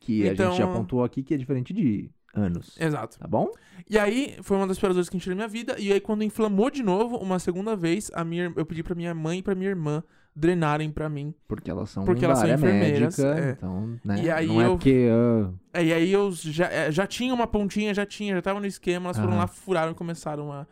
Que 0.00 0.28
a 0.28 0.32
Então- 0.32 0.50
gente 0.50 0.58
já 0.58 0.66
pontuou 0.66 1.04
aqui 1.04 1.22
que 1.22 1.34
é 1.34 1.36
diferente 1.36 1.72
de 1.72 2.10
anos. 2.34 2.76
Exato. 2.78 3.18
Tá 3.18 3.26
bom? 3.26 3.50
E 3.88 3.98
aí, 3.98 4.36
foi 4.42 4.56
uma 4.56 4.66
das 4.66 4.78
piores 4.78 4.94
dores 4.94 5.08
que 5.08 5.16
eu 5.16 5.20
tirei 5.20 5.34
na 5.34 5.44
minha 5.44 5.48
vida. 5.48 5.76
E 5.78 5.92
aí, 5.92 6.00
quando 6.00 6.22
inflamou 6.22 6.70
de 6.70 6.82
novo, 6.82 7.16
uma 7.16 7.38
segunda 7.38 7.74
vez, 7.74 8.10
a 8.14 8.22
minha, 8.24 8.52
eu 8.56 8.64
pedi 8.66 8.82
pra 8.82 8.94
minha 8.94 9.14
mãe 9.14 9.38
e 9.38 9.42
pra 9.42 9.54
minha 9.54 9.70
irmã 9.70 10.02
drenarem 10.38 10.90
pra 10.90 11.08
mim. 11.08 11.34
Porque 11.48 11.70
elas 11.70 11.88
são 11.88 12.04
Porque 12.04 12.24
elas 12.24 12.38
são 12.38 12.48
enfermeiras, 12.52 13.16
médica, 13.18 13.40
é. 13.40 13.50
então, 13.52 13.98
né? 14.04 14.22
E 14.22 14.30
aí 14.30 14.46
não 14.46 14.60
é 14.60 14.66
eu- 14.66 14.70
porque... 14.72 15.08
ah, 15.72 15.82
E 15.82 15.92
aí 15.92 16.12
eu 16.12 16.30
já, 16.32 16.66
eh, 16.70 16.92
já 16.92 17.06
tinha 17.06 17.32
uma 17.32 17.46
pontinha, 17.46 17.94
já 17.94 18.04
tinha, 18.04 18.34
já 18.34 18.42
tava 18.42 18.60
no 18.60 18.66
esquema, 18.66 19.06
elas 19.06 19.18
foram 19.18 19.36
lá, 19.38 19.46
furaram 19.46 19.92
e 19.92 19.94
começaram 19.94 20.52
a, 20.52 20.66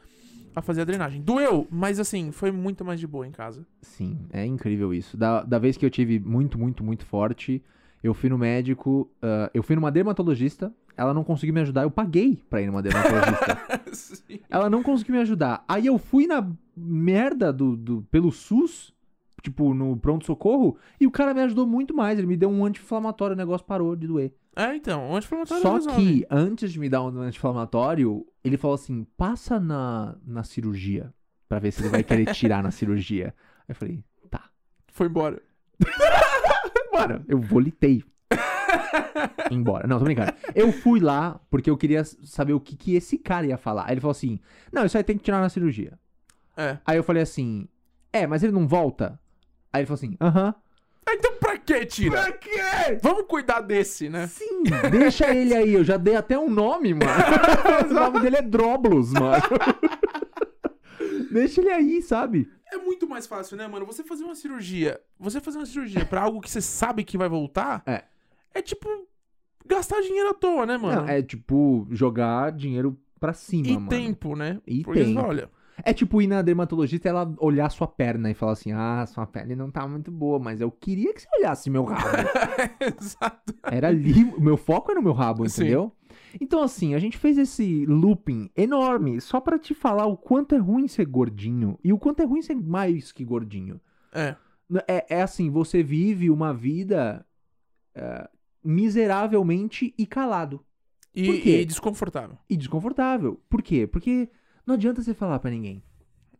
a 0.54 0.60
fazer 0.60 0.82
a 0.82 0.84
drenagem. 0.84 1.22
Doeu, 1.22 1.66
mas 1.70 1.98
assim, 1.98 2.30
foi 2.30 2.52
muito 2.52 2.84
mais 2.84 3.00
de 3.00 3.06
boa 3.06 3.26
em 3.26 3.30
casa. 3.32 3.66
Sim, 3.80 4.18
é 4.32 4.44
incrível 4.44 4.92
isso. 4.92 5.16
Da, 5.16 5.42
da 5.42 5.58
vez 5.58 5.76
que 5.78 5.84
eu 5.86 5.90
tive 5.90 6.20
muito, 6.20 6.58
muito, 6.58 6.84
muito 6.84 7.04
forte, 7.06 7.62
eu 8.02 8.12
fui 8.12 8.28
no 8.28 8.36
médico, 8.36 9.10
ah, 9.22 9.50
eu 9.54 9.62
fui 9.62 9.74
numa 9.74 9.90
dermatologista, 9.90 10.70
ela 10.96 11.12
não 11.14 11.24
conseguiu 11.24 11.54
me 11.54 11.60
ajudar, 11.62 11.82
eu 11.84 11.90
paguei 11.90 12.38
pra 12.48 12.60
ir 12.62 12.66
numa 12.66 12.80
dermatologista. 12.82 13.58
Ela 14.48 14.70
não 14.70 14.80
conseguiu 14.82 15.14
me 15.16 15.20
ajudar. 15.22 15.64
Aí 15.66 15.86
eu 15.86 15.98
fui 15.98 16.26
na 16.28 16.46
merda 16.76 17.52
do, 17.52 17.76
do 17.76 18.02
pelo 18.12 18.30
SUS, 18.30 18.93
tipo, 19.44 19.74
no 19.74 19.94
pronto-socorro, 19.96 20.76
e 20.98 21.06
o 21.06 21.10
cara 21.10 21.34
me 21.34 21.42
ajudou 21.42 21.66
muito 21.66 21.94
mais. 21.94 22.18
Ele 22.18 22.26
me 22.26 22.36
deu 22.36 22.48
um 22.48 22.64
anti-inflamatório, 22.64 23.34
o 23.34 23.36
negócio 23.36 23.66
parou 23.66 23.94
de 23.94 24.06
doer. 24.06 24.32
É, 24.56 24.74
então, 24.74 25.10
o 25.10 25.16
anti-inflamatório 25.16 25.62
Só 25.62 25.74
resolve. 25.74 26.02
que, 26.02 26.26
antes 26.30 26.72
de 26.72 26.80
me 26.80 26.88
dar 26.88 27.02
um 27.02 27.20
anti-inflamatório, 27.20 28.26
ele 28.42 28.56
falou 28.56 28.74
assim: 28.74 29.06
passa 29.16 29.60
na, 29.60 30.16
na 30.26 30.42
cirurgia, 30.42 31.12
pra 31.48 31.58
ver 31.58 31.70
se 31.72 31.82
ele 31.82 31.90
vai 31.90 32.02
querer 32.02 32.32
tirar 32.32 32.62
na 32.62 32.70
cirurgia. 32.70 33.34
Aí 33.60 33.64
eu 33.68 33.74
falei, 33.74 34.04
tá. 34.30 34.48
Foi 34.88 35.06
embora. 35.06 35.42
Bora, 36.90 37.24
eu 37.28 37.38
volitei. 37.38 38.02
Embora. 39.50 39.86
Não, 39.86 39.98
tô 39.98 40.04
brincando. 40.04 40.32
Eu 40.54 40.72
fui 40.72 41.00
lá 41.00 41.40
porque 41.50 41.68
eu 41.68 41.76
queria 41.76 42.04
saber 42.04 42.52
o 42.52 42.60
que, 42.60 42.76
que 42.76 42.94
esse 42.94 43.18
cara 43.18 43.46
ia 43.46 43.58
falar. 43.58 43.86
Aí 43.86 43.94
ele 43.94 44.00
falou 44.00 44.12
assim: 44.12 44.38
Não, 44.72 44.84
isso 44.84 44.96
aí 44.96 45.04
tem 45.04 45.18
que 45.18 45.24
tirar 45.24 45.40
na 45.40 45.48
cirurgia. 45.48 45.98
É. 46.56 46.78
Aí 46.86 46.96
eu 46.96 47.02
falei 47.02 47.22
assim: 47.22 47.68
É, 48.12 48.26
mas 48.26 48.42
ele 48.42 48.52
não 48.52 48.66
volta? 48.66 49.18
Aí 49.74 49.80
ele 49.80 49.86
falou 49.86 49.96
assim: 49.96 50.16
Aham. 50.20 50.54
Ah, 51.06 51.14
Então 51.14 51.32
pra 51.38 51.58
que 51.58 51.84
tira? 51.84 52.32
quê? 52.32 52.50
Vamos 53.02 53.24
cuidar 53.28 53.60
desse, 53.60 54.08
né? 54.08 54.26
Sim, 54.28 54.62
deixa 54.90 55.34
ele 55.34 55.52
aí. 55.54 55.74
Eu 55.74 55.82
já 55.84 55.96
dei 55.96 56.14
até 56.16 56.38
um 56.38 56.48
nome, 56.48 56.94
mano. 56.94 57.10
o 57.90 57.92
nome 57.92 58.20
dele 58.20 58.36
é 58.36 58.42
Droblos, 58.42 59.12
mano. 59.12 59.42
deixa 61.30 61.60
ele 61.60 61.70
aí, 61.70 62.02
sabe? 62.02 62.48
É 62.72 62.78
muito 62.78 63.06
mais 63.08 63.26
fácil, 63.26 63.56
né, 63.56 63.66
mano? 63.66 63.84
Você 63.86 64.02
fazer 64.02 64.24
uma 64.24 64.34
cirurgia. 64.34 65.00
Você 65.18 65.40
fazer 65.40 65.58
uma 65.58 65.66
cirurgia 65.66 66.04
pra 66.04 66.22
algo 66.22 66.40
que 66.40 66.50
você 66.50 66.60
sabe 66.60 67.04
que 67.04 67.18
vai 67.18 67.28
voltar. 67.28 67.82
É. 67.86 68.04
É 68.54 68.62
tipo. 68.62 68.88
Gastar 69.66 70.00
dinheiro 70.02 70.28
à 70.30 70.34
toa, 70.34 70.66
né, 70.66 70.76
mano? 70.76 71.02
Não, 71.02 71.08
é 71.08 71.22
tipo 71.22 71.86
jogar 71.90 72.52
dinheiro 72.52 72.98
pra 73.18 73.32
cima, 73.32 73.66
e 73.66 73.72
mano. 73.74 73.88
tempo, 73.88 74.36
né? 74.36 74.60
E 74.66 74.82
Porque 74.84 75.02
tempo. 75.02 75.14
fala, 75.14 75.28
olha. 75.28 75.50
É 75.82 75.92
tipo 75.92 76.22
ir 76.22 76.26
na 76.26 76.42
dermatologista 76.42 77.08
e 77.08 77.10
ela 77.10 77.34
olhar 77.38 77.68
sua 77.70 77.86
perna 77.86 78.30
e 78.30 78.34
falar 78.34 78.52
assim: 78.52 78.72
Ah, 78.72 79.04
sua 79.06 79.26
pele 79.26 79.56
não 79.56 79.70
tá 79.70 79.86
muito 79.88 80.10
boa, 80.10 80.38
mas 80.38 80.60
eu 80.60 80.70
queria 80.70 81.12
que 81.12 81.22
você 81.22 81.28
olhasse 81.38 81.70
meu 81.70 81.84
rabo. 81.84 82.04
Exato. 83.00 83.54
Era 83.64 83.88
ali, 83.88 84.24
o 84.24 84.40
meu 84.40 84.56
foco 84.56 84.90
era 84.90 85.00
no 85.00 85.04
meu 85.04 85.12
rabo, 85.12 85.48
Sim. 85.48 85.62
entendeu? 85.62 85.92
Então, 86.40 86.62
assim, 86.62 86.94
a 86.94 86.98
gente 86.98 87.18
fez 87.18 87.38
esse 87.38 87.86
looping 87.86 88.50
enorme 88.56 89.20
só 89.20 89.40
pra 89.40 89.58
te 89.58 89.74
falar 89.74 90.06
o 90.06 90.16
quanto 90.16 90.54
é 90.54 90.58
ruim 90.58 90.88
ser 90.88 91.06
gordinho 91.06 91.78
e 91.82 91.92
o 91.92 91.98
quanto 91.98 92.20
é 92.20 92.24
ruim 92.24 92.42
ser 92.42 92.54
mais 92.54 93.12
que 93.12 93.24
gordinho. 93.24 93.80
É. 94.12 94.36
É, 94.88 95.06
é 95.16 95.22
assim, 95.22 95.50
você 95.50 95.82
vive 95.82 96.30
uma 96.30 96.52
vida 96.52 97.24
é, 97.94 98.28
miseravelmente 98.62 99.94
e 99.96 100.06
calado. 100.06 100.64
E, 101.14 101.30
e 101.30 101.64
desconfortável. 101.64 102.36
E 102.48 102.56
desconfortável. 102.56 103.40
Por 103.48 103.62
quê? 103.62 103.86
Porque 103.86 104.28
não 104.66 104.74
adianta 104.74 105.02
você 105.02 105.14
falar 105.14 105.38
pra 105.38 105.50
ninguém. 105.50 105.82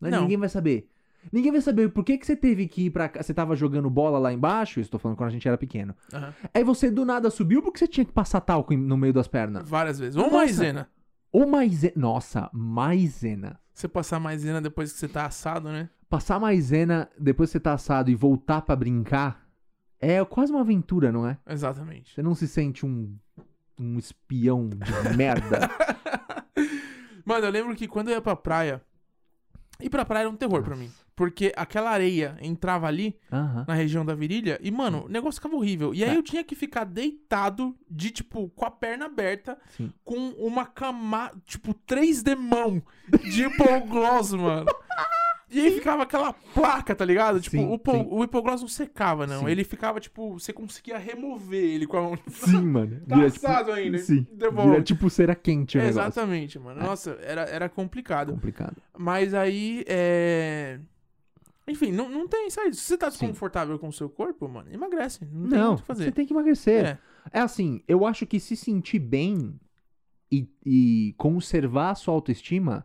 Né? 0.00 0.10
Não. 0.10 0.22
Ninguém 0.22 0.36
vai 0.36 0.48
saber. 0.48 0.88
Ninguém 1.32 1.52
vai 1.52 1.60
saber 1.60 1.88
por 1.88 2.04
que, 2.04 2.18
que 2.18 2.26
você 2.26 2.36
teve 2.36 2.68
que 2.68 2.86
ir 2.86 2.90
pra 2.90 3.08
cá. 3.08 3.22
Você 3.22 3.32
tava 3.32 3.56
jogando 3.56 3.88
bola 3.88 4.18
lá 4.18 4.32
embaixo, 4.32 4.80
estou 4.80 5.00
falando 5.00 5.16
quando 5.16 5.28
a 5.28 5.32
gente 5.32 5.48
era 5.48 5.56
pequeno. 5.56 5.94
Aham. 6.12 6.34
Aí 6.52 6.62
você 6.62 6.90
do 6.90 7.04
nada 7.04 7.30
subiu 7.30 7.62
porque 7.62 7.78
você 7.78 7.88
tinha 7.88 8.04
que 8.04 8.12
passar 8.12 8.40
talco 8.40 8.76
no 8.76 8.96
meio 8.96 9.12
das 9.12 9.26
pernas. 9.26 9.68
Várias 9.68 9.98
vezes. 9.98 10.16
Ou 10.16 10.24
Nossa. 10.24 10.36
maisena. 10.36 10.88
Ou 11.32 11.46
maisena. 11.46 11.92
Nossa, 11.96 12.50
maisena. 12.52 13.58
Você 13.72 13.88
passar 13.88 14.20
maisena 14.20 14.60
depois 14.60 14.92
que 14.92 14.98
você 14.98 15.08
tá 15.08 15.26
assado, 15.26 15.70
né? 15.70 15.88
Passar 16.08 16.38
maisena 16.38 17.08
depois 17.18 17.48
que 17.50 17.52
você 17.52 17.60
tá 17.60 17.72
assado 17.72 18.10
e 18.10 18.14
voltar 18.14 18.62
pra 18.62 18.76
brincar 18.76 19.44
é 20.00 20.22
quase 20.24 20.52
uma 20.52 20.60
aventura, 20.60 21.10
não 21.10 21.26
é? 21.26 21.38
Exatamente. 21.48 22.14
Você 22.14 22.22
não 22.22 22.34
se 22.34 22.46
sente 22.46 22.84
um, 22.84 23.16
um 23.80 23.98
espião 23.98 24.68
de 24.68 25.16
merda. 25.16 25.70
Mano, 27.24 27.46
eu 27.46 27.50
lembro 27.50 27.74
que 27.74 27.88
quando 27.88 28.08
eu 28.08 28.14
ia 28.14 28.20
pra 28.20 28.36
praia. 28.36 28.82
Ir 29.80 29.90
pra 29.90 30.04
praia 30.04 30.22
era 30.22 30.30
um 30.30 30.36
terror 30.36 30.62
pra 30.62 30.76
mim. 30.76 30.90
Porque 31.16 31.52
aquela 31.56 31.90
areia 31.90 32.36
entrava 32.40 32.86
ali 32.88 33.16
Aham. 33.32 33.64
na 33.68 33.74
região 33.74 34.04
da 34.04 34.14
virilha 34.16 34.58
e, 34.60 34.70
mano, 34.70 35.04
o 35.06 35.08
negócio 35.08 35.40
ficava 35.40 35.54
horrível. 35.56 35.94
E 35.94 36.02
aí 36.02 36.10
É. 36.10 36.16
eu 36.16 36.22
tinha 36.24 36.42
que 36.42 36.56
ficar 36.56 36.84
deitado, 36.84 37.74
de 37.88 38.10
tipo, 38.10 38.48
com 38.50 38.64
a 38.64 38.70
perna 38.70 39.06
aberta, 39.06 39.56
Sim. 39.76 39.92
com 40.04 40.30
uma 40.30 40.66
camada, 40.66 41.34
tipo, 41.44 41.72
três 41.72 42.20
demão 42.22 42.82
de 43.30 43.44
hipogloss, 43.46 44.32
mano. 44.32 44.66
E 45.54 45.60
aí 45.60 45.70
ficava 45.72 46.02
aquela 46.02 46.32
placa, 46.32 46.94
tá 46.94 47.04
ligado? 47.04 47.40
Tipo, 47.40 47.56
Sim, 47.56 47.66
o, 47.70 47.74
hipo- 47.74 47.92
sim. 47.92 48.08
o 48.10 48.24
hipogloss 48.24 48.60
não 48.60 48.68
secava, 48.68 49.26
não. 49.26 49.40
Sim. 49.40 49.48
Ele 49.50 49.64
ficava, 49.64 50.00
tipo, 50.00 50.32
você 50.38 50.52
conseguia 50.52 50.98
remover 50.98 51.62
ele 51.62 51.86
com 51.86 51.96
a 51.96 52.02
mão. 52.02 52.18
Sim, 52.28 52.62
mano. 52.62 53.00
Tá 53.08 53.22
assado 53.24 53.72
ainda. 53.72 53.98
Sim. 53.98 54.26
Devolve. 54.32 54.70
Vira 54.70 54.82
tipo 54.82 55.08
cera 55.10 55.34
quente 55.34 55.78
o 55.78 55.80
negócio. 55.80 56.00
Exatamente, 56.00 56.58
mano. 56.58 56.80
Nossa, 56.82 57.18
era, 57.22 57.42
era 57.42 57.68
complicado. 57.68 58.32
Complicado. 58.32 58.76
Mas 58.98 59.32
aí, 59.34 59.84
é... 59.86 60.78
Enfim, 61.66 61.92
não, 61.92 62.08
não 62.10 62.28
tem 62.28 62.50
saída. 62.50 62.74
Se 62.74 62.82
você 62.82 62.98
tá 62.98 63.08
desconfortável 63.08 63.78
com 63.78 63.88
o 63.88 63.92
seu 63.92 64.08
corpo, 64.10 64.46
mano, 64.48 64.68
emagrece. 64.72 65.26
Não 65.32 65.48
tem 65.48 65.58
Não, 65.58 65.74
o 65.74 65.76
que 65.78 65.84
fazer. 65.84 66.04
você 66.04 66.12
tem 66.12 66.26
que 66.26 66.32
emagrecer. 66.34 66.84
É. 66.84 66.98
É. 67.32 67.40
assim, 67.40 67.80
eu 67.88 68.04
acho 68.04 68.26
que 68.26 68.38
se 68.38 68.54
sentir 68.54 68.98
bem 68.98 69.58
e, 70.30 70.46
e 70.66 71.14
conservar 71.16 71.90
a 71.90 71.94
sua 71.94 72.12
autoestima 72.12 72.84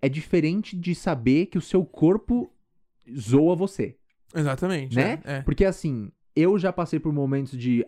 é 0.00 0.08
diferente 0.08 0.76
de 0.76 0.94
saber 0.94 1.46
que 1.46 1.58
o 1.58 1.62
seu 1.62 1.84
corpo 1.84 2.52
zoa 3.18 3.56
você. 3.56 3.96
Exatamente. 4.34 4.94
Né? 4.96 5.20
É. 5.24 5.36
é. 5.36 5.42
Porque 5.42 5.64
assim, 5.64 6.10
eu 6.36 6.58
já 6.58 6.72
passei 6.72 7.00
por 7.00 7.12
momentos 7.12 7.58
de 7.58 7.84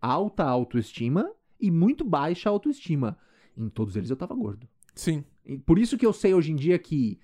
alta 0.00 0.44
autoestima 0.44 1.30
e 1.60 1.70
muito 1.70 2.04
baixa 2.04 2.50
autoestima. 2.50 3.16
Em 3.56 3.68
todos 3.68 3.96
eles 3.96 4.10
eu 4.10 4.16
tava 4.16 4.34
gordo. 4.34 4.68
Sim. 4.94 5.24
E 5.46 5.58
Por 5.58 5.78
isso 5.78 5.96
que 5.96 6.04
eu 6.04 6.12
sei 6.12 6.34
hoje 6.34 6.52
em 6.52 6.56
dia 6.56 6.78
que 6.78 7.18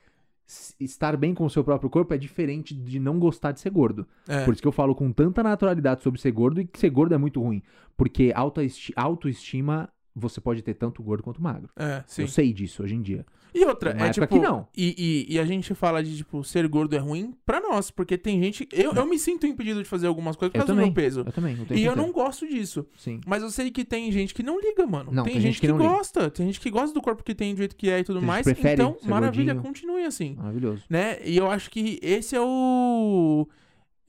estar 0.80 1.14
bem 1.16 1.34
com 1.34 1.44
o 1.44 1.50
seu 1.50 1.62
próprio 1.62 1.90
corpo 1.90 2.14
é 2.14 2.18
diferente 2.18 2.74
de 2.74 2.98
não 2.98 3.18
gostar 3.18 3.52
de 3.52 3.60
ser 3.60 3.70
gordo. 3.70 4.06
É. 4.26 4.44
Por 4.44 4.52
isso 4.54 4.62
que 4.62 4.68
eu 4.68 4.72
falo 4.72 4.94
com 4.94 5.12
tanta 5.12 5.42
naturalidade 5.42 6.02
sobre 6.02 6.20
ser 6.20 6.30
gordo 6.32 6.60
e 6.60 6.66
que 6.66 6.78
ser 6.78 6.88
gordo 6.90 7.14
é 7.14 7.18
muito 7.18 7.42
ruim. 7.42 7.62
Porque 7.96 8.32
autoesti- 8.34 8.92
autoestima 8.96 9.90
você 10.18 10.40
pode 10.40 10.62
ter 10.62 10.74
tanto 10.74 11.02
gordo 11.02 11.22
quanto 11.22 11.42
magro. 11.42 11.70
É, 11.76 12.02
sim. 12.06 12.22
Eu 12.22 12.28
sei 12.28 12.52
disso 12.52 12.82
hoje 12.82 12.94
em 12.94 13.02
dia. 13.02 13.24
E 13.54 13.64
outra, 13.64 13.94
uma 13.94 14.06
é 14.06 14.10
tipo. 14.10 14.26
que 14.26 14.38
não. 14.38 14.68
E, 14.76 15.26
e, 15.28 15.34
e 15.34 15.38
a 15.38 15.44
gente 15.44 15.74
fala 15.74 16.02
de, 16.02 16.18
tipo, 16.18 16.44
ser 16.44 16.66
gordo 16.68 16.94
é 16.94 16.98
ruim 16.98 17.34
pra 17.46 17.60
nós, 17.60 17.90
porque 17.90 18.18
tem 18.18 18.42
gente. 18.42 18.68
Eu, 18.72 18.92
eu 18.92 19.06
me 19.06 19.18
sinto 19.18 19.46
impedido 19.46 19.82
de 19.82 19.88
fazer 19.88 20.06
algumas 20.06 20.36
coisas 20.36 20.52
por 20.52 20.58
Eu 20.58 20.66
causa 20.66 20.74
do 20.74 20.84
meu 20.84 20.92
peso. 20.92 21.20
Eu 21.20 21.32
também. 21.32 21.56
tempo 21.56 21.74
E 21.74 21.84
eu 21.84 21.96
não 21.96 22.12
gosto 22.12 22.46
disso. 22.46 22.86
Sim. 22.96 23.20
Mas 23.26 23.42
eu 23.42 23.50
sei 23.50 23.70
que 23.70 23.84
tem 23.84 24.10
gente 24.12 24.34
que 24.34 24.42
não 24.42 24.60
liga, 24.60 24.86
mano. 24.86 25.10
Não, 25.10 25.24
tem, 25.24 25.34
tem 25.34 25.42
gente, 25.42 25.52
gente 25.52 25.60
que 25.60 25.66
que, 25.66 25.72
não 25.72 25.78
liga. 25.78 25.90
gosta. 25.90 26.30
Tem 26.30 26.46
gente 26.46 26.60
que 26.60 26.70
gosta 26.70 26.92
do 26.92 27.00
corpo 27.00 27.22
que 27.24 27.34
tem, 27.34 27.54
do 27.54 27.58
jeito 27.58 27.74
que 27.74 27.88
é 27.90 28.00
e 28.00 28.04
tudo 28.04 28.20
mais. 28.20 28.44
prefere 28.44 28.74
Então, 28.74 28.96
maravilha, 29.04 29.54
gordinho. 29.54 29.62
continue 29.62 30.04
assim. 30.04 30.34
Maravilhoso. 30.36 30.82
Né? 30.88 31.18
E 31.24 31.36
eu 31.36 31.50
acho 31.50 31.70
que 31.70 31.98
esse 32.02 32.36
é 32.36 32.40
o. 32.40 33.48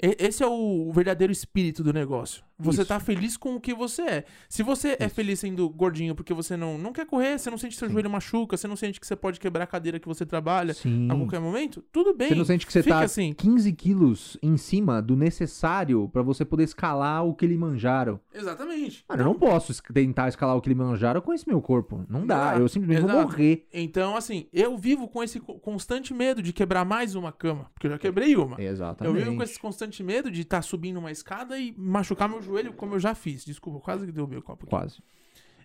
Esse 0.01 0.43
é 0.43 0.47
o 0.47 0.91
verdadeiro 0.93 1.31
espírito 1.33 1.83
do 1.83 1.91
negócio. 1.93 2.43
Você 2.61 2.81
Isso. 2.81 2.89
tá 2.89 2.99
feliz 2.99 3.37
com 3.37 3.55
o 3.55 3.59
que 3.61 3.73
você 3.73 4.01
é. 4.01 4.23
Se 4.49 4.63
você 4.63 4.97
é 4.99 5.05
Isso. 5.05 5.15
feliz 5.15 5.39
sendo 5.39 5.69
gordinho 5.69 6.13
porque 6.13 6.33
você 6.33 6.57
não, 6.57 6.77
não 6.77 6.91
quer 6.91 7.05
correr, 7.05 7.37
você 7.39 7.49
não 7.49 7.57
sente 7.57 7.73
que 7.73 7.79
seu 7.79 7.87
Sim. 7.87 7.93
joelho 7.93 8.09
machuca, 8.09 8.57
você 8.57 8.67
não 8.67 8.75
sente 8.75 8.99
que 8.99 9.07
você 9.07 9.15
pode 9.15 9.39
quebrar 9.39 9.63
a 9.63 9.67
cadeira 9.67 9.97
que 9.97 10.07
você 10.07 10.25
trabalha 10.25 10.73
Sim. 10.73 11.07
a 11.09 11.15
qualquer 11.15 11.39
momento, 11.39 11.81
tudo 11.89 12.13
bem. 12.13 12.27
Você 12.29 12.35
não 12.35 12.43
sente 12.45 12.65
que 12.65 12.73
você 12.73 12.83
Fica 12.83 12.97
tá 12.99 13.03
assim. 13.05 13.31
15 13.33 13.71
quilos 13.73 14.37
em 14.43 14.57
cima 14.57 15.01
do 15.01 15.15
necessário 15.15 16.09
pra 16.09 16.21
você 16.21 16.43
poder 16.43 16.63
escalar 16.65 17.25
o 17.25 17.33
Kilimanjaro. 17.33 18.19
Exatamente. 18.33 19.05
Mano, 19.07 19.21
eu 19.21 19.25
não 19.25 19.35
posso 19.35 19.73
tentar 19.93 20.27
escalar 20.27 20.55
o 20.57 20.61
Kilimanjaro 20.61 21.21
com 21.21 21.33
esse 21.33 21.47
meu 21.47 21.61
corpo. 21.61 22.05
Não 22.09 22.27
dá. 22.27 22.57
Eu 22.57 22.67
simplesmente 22.67 23.01
vou 23.01 23.09
Exato. 23.11 23.27
morrer. 23.31 23.67
Então, 23.73 24.17
assim, 24.17 24.47
eu 24.51 24.77
vivo 24.77 25.07
com 25.07 25.23
esse 25.23 25.39
co- 25.39 25.57
constante 25.59 26.13
medo 26.13 26.41
de 26.41 26.51
quebrar 26.51 26.83
mais 26.83 27.15
uma 27.15 27.31
cama, 27.31 27.69
porque 27.73 27.87
eu 27.87 27.91
já 27.91 27.97
quebrei 27.97 28.35
uma. 28.35 28.61
Exatamente. 28.61 29.17
Eu 29.17 29.23
vivo 29.23 29.37
com 29.37 29.43
esse 29.43 29.57
constante 29.57 29.88
medo 30.03 30.29
de 30.29 30.41
estar 30.41 30.61
subindo 30.61 30.97
uma 30.97 31.11
escada 31.11 31.57
e 31.57 31.73
machucar 31.77 32.29
meu 32.29 32.41
joelho, 32.41 32.73
como 32.73 32.95
eu 32.95 32.99
já 32.99 33.15
fiz. 33.15 33.43
Desculpa, 33.43 33.79
quase 33.79 34.05
que 34.05 34.11
derrubei 34.11 34.37
o 34.37 34.41
copo 34.41 34.63
aqui. 34.65 34.69
Quase. 34.69 34.99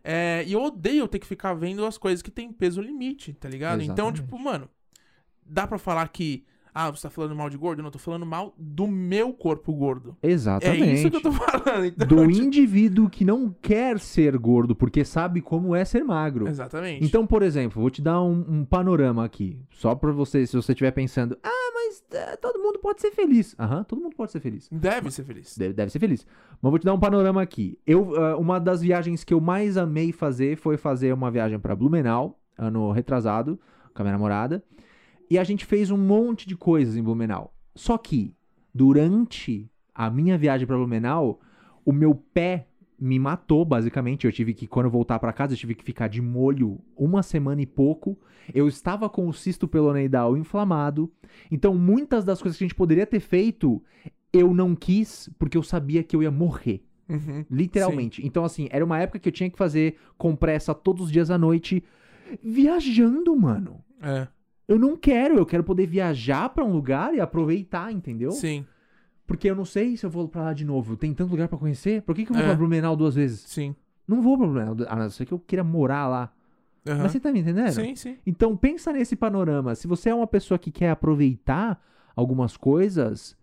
É, 0.02 0.44
e 0.46 0.52
eu 0.52 0.62
odeio 0.62 1.08
ter 1.08 1.18
que 1.18 1.26
ficar 1.26 1.54
vendo 1.54 1.84
as 1.84 1.96
coisas 1.96 2.20
que 2.22 2.30
tem 2.30 2.52
peso 2.52 2.80
limite, 2.80 3.32
tá 3.32 3.48
ligado? 3.48 3.80
Então, 3.82 4.08
Exatamente. 4.08 4.22
tipo, 4.22 4.38
mano, 4.38 4.68
dá 5.44 5.66
pra 5.66 5.78
falar 5.78 6.08
que, 6.08 6.44
ah, 6.76 6.90
você 6.90 7.02
tá 7.02 7.10
falando 7.10 7.36
mal 7.36 7.48
de 7.48 7.56
gordo? 7.56 7.78
Eu 7.78 7.84
não 7.84 7.90
tô 7.92 8.00
falando 8.00 8.26
mal 8.26 8.52
do 8.58 8.88
meu 8.88 9.32
corpo 9.32 9.72
gordo. 9.72 10.16
Exatamente. 10.20 10.82
É 10.82 10.92
isso 10.94 11.08
que 11.08 11.16
eu 11.18 11.22
tô 11.22 11.30
falando. 11.30 11.84
Então, 11.86 12.06
Do 12.08 12.26
tipo, 12.26 12.42
indivíduo 12.42 13.08
que 13.08 13.24
não 13.24 13.54
quer 13.62 14.00
ser 14.00 14.36
gordo 14.36 14.74
porque 14.74 15.04
sabe 15.04 15.40
como 15.40 15.76
é 15.76 15.84
ser 15.84 16.02
magro. 16.02 16.48
Exatamente. 16.48 17.04
Então, 17.04 17.24
por 17.24 17.42
exemplo, 17.44 17.80
vou 17.80 17.90
te 17.90 18.02
dar 18.02 18.20
um, 18.20 18.44
um 18.48 18.64
panorama 18.64 19.24
aqui. 19.24 19.56
Só 19.70 19.94
pra 19.94 20.10
você, 20.10 20.44
se 20.48 20.56
você 20.56 20.72
estiver 20.72 20.90
pensando, 20.90 21.38
ah, 21.44 21.70
mas 21.72 22.02
é, 22.12 22.36
todo 22.38 22.58
mundo 22.58 22.80
pode 22.80 23.00
ser 23.00 23.12
feliz. 23.12 23.54
Aham, 23.56 23.84
todo 23.84 24.02
mundo 24.02 24.16
pode 24.16 24.32
ser 24.32 24.40
feliz. 24.40 24.68
Deve 24.72 25.12
ser 25.12 25.22
feliz. 25.22 25.56
Deve, 25.56 25.74
deve 25.74 25.92
ser 25.92 26.00
feliz. 26.00 26.26
Mas 26.60 26.70
vou 26.70 26.78
te 26.80 26.84
dar 26.84 26.94
um 26.94 26.98
panorama 26.98 27.40
aqui. 27.40 27.78
Eu, 27.86 28.20
ah, 28.20 28.36
uma 28.36 28.58
das 28.58 28.80
viagens 28.80 29.22
que 29.22 29.32
eu 29.32 29.40
mais 29.40 29.76
amei 29.76 30.10
fazer 30.10 30.56
foi 30.56 30.76
fazer 30.76 31.14
uma 31.14 31.30
viagem 31.30 31.56
pra 31.56 31.76
Blumenau, 31.76 32.40
ano 32.58 32.90
retrasado, 32.90 33.60
com 33.94 34.02
a 34.02 34.04
minha 34.04 34.12
namorada. 34.14 34.60
E 35.30 35.38
a 35.38 35.44
gente 35.44 35.64
fez 35.64 35.90
um 35.90 35.96
monte 35.96 36.46
de 36.46 36.56
coisas 36.56 36.96
em 36.96 37.02
Blumenau. 37.02 37.54
Só 37.74 37.98
que, 37.98 38.34
durante 38.72 39.70
a 39.94 40.10
minha 40.10 40.36
viagem 40.36 40.66
pra 40.66 40.76
Blumenau, 40.76 41.40
o 41.84 41.92
meu 41.92 42.14
pé 42.14 42.68
me 42.98 43.18
matou, 43.18 43.64
basicamente. 43.64 44.26
Eu 44.26 44.32
tive 44.32 44.54
que, 44.54 44.66
quando 44.66 44.86
eu 44.86 44.90
voltar 44.90 45.18
pra 45.18 45.32
casa, 45.32 45.54
eu 45.54 45.58
tive 45.58 45.74
que 45.74 45.84
ficar 45.84 46.08
de 46.08 46.22
molho 46.22 46.80
uma 46.96 47.22
semana 47.22 47.62
e 47.62 47.66
pouco. 47.66 48.18
Eu 48.52 48.68
estava 48.68 49.08
com 49.08 49.28
o 49.28 49.32
cisto 49.32 49.66
peloneidal 49.66 50.36
inflamado. 50.36 51.12
Então, 51.50 51.74
muitas 51.74 52.24
das 52.24 52.40
coisas 52.40 52.56
que 52.56 52.64
a 52.64 52.66
gente 52.66 52.76
poderia 52.76 53.06
ter 53.06 53.20
feito, 53.20 53.82
eu 54.32 54.54
não 54.54 54.74
quis, 54.74 55.28
porque 55.38 55.56
eu 55.56 55.62
sabia 55.62 56.02
que 56.02 56.14
eu 56.14 56.22
ia 56.22 56.30
morrer. 56.30 56.84
Uhum. 57.08 57.44
Literalmente. 57.50 58.26
Então, 58.26 58.44
assim, 58.44 58.68
era 58.70 58.84
uma 58.84 58.98
época 58.98 59.18
que 59.18 59.28
eu 59.28 59.32
tinha 59.32 59.50
que 59.50 59.58
fazer 59.58 59.96
compressa 60.16 60.74
todos 60.74 61.06
os 61.06 61.12
dias 61.12 61.30
à 61.30 61.36
noite, 61.36 61.84
viajando, 62.42 63.36
mano. 63.36 63.84
É, 64.00 64.28
Eu 64.66 64.78
não 64.78 64.96
quero, 64.96 65.36
eu 65.36 65.44
quero 65.46 65.62
poder 65.62 65.86
viajar 65.86 66.48
pra 66.48 66.64
um 66.64 66.72
lugar 66.72 67.14
e 67.14 67.20
aproveitar, 67.20 67.92
entendeu? 67.92 68.30
sim, 68.30 68.64
Porque 69.26 69.48
eu 69.48 69.54
não 69.56 69.64
sei 69.64 69.96
se 69.96 70.04
eu 70.06 70.10
vou 70.10 70.28
pra 70.28 70.42
lá 70.42 70.52
de 70.52 70.64
novo. 70.64 70.96
Tem 70.96 71.12
tanto 71.14 71.30
lugar 71.30 71.48
pra 71.48 71.56
conhecer. 71.58 72.02
Por 72.02 72.14
que, 72.14 72.24
que 72.26 72.30
eu 72.32 72.34
vou 72.36 72.44
É. 72.44 72.48
pra 72.48 72.56
Blumenau 72.56 72.94
duas 72.96 73.14
vezes? 73.14 73.40
sim. 73.46 73.74
Não 74.06 74.20
vou 74.20 74.36
pra 74.36 74.46
Blumenau, 74.46 74.76
a 74.86 74.96
não 74.96 75.08
ser 75.10 75.24
que 75.24 75.32
eu 75.32 75.38
queira 75.38 75.64
morar 75.64 76.06
lá. 76.08 76.32
Aham. 76.86 77.02
Mas 77.04 77.12
você 77.12 77.20
tá 77.20 77.32
me 77.32 77.40
entendendo? 77.40 77.72
Sim, 77.72 77.96
sim. 77.96 78.18
Então 78.26 78.54
pensa 78.54 78.92
nesse 78.92 79.16
panorama. 79.16 79.74
Se 79.74 79.86
você 79.86 80.10
é 80.10 80.14
uma 80.14 80.26
pessoa 80.26 80.58
que 80.58 80.70
quer 80.70 80.90
aproveitar 80.90 81.82
algumas 82.14 82.54
coisas, 82.56 83.34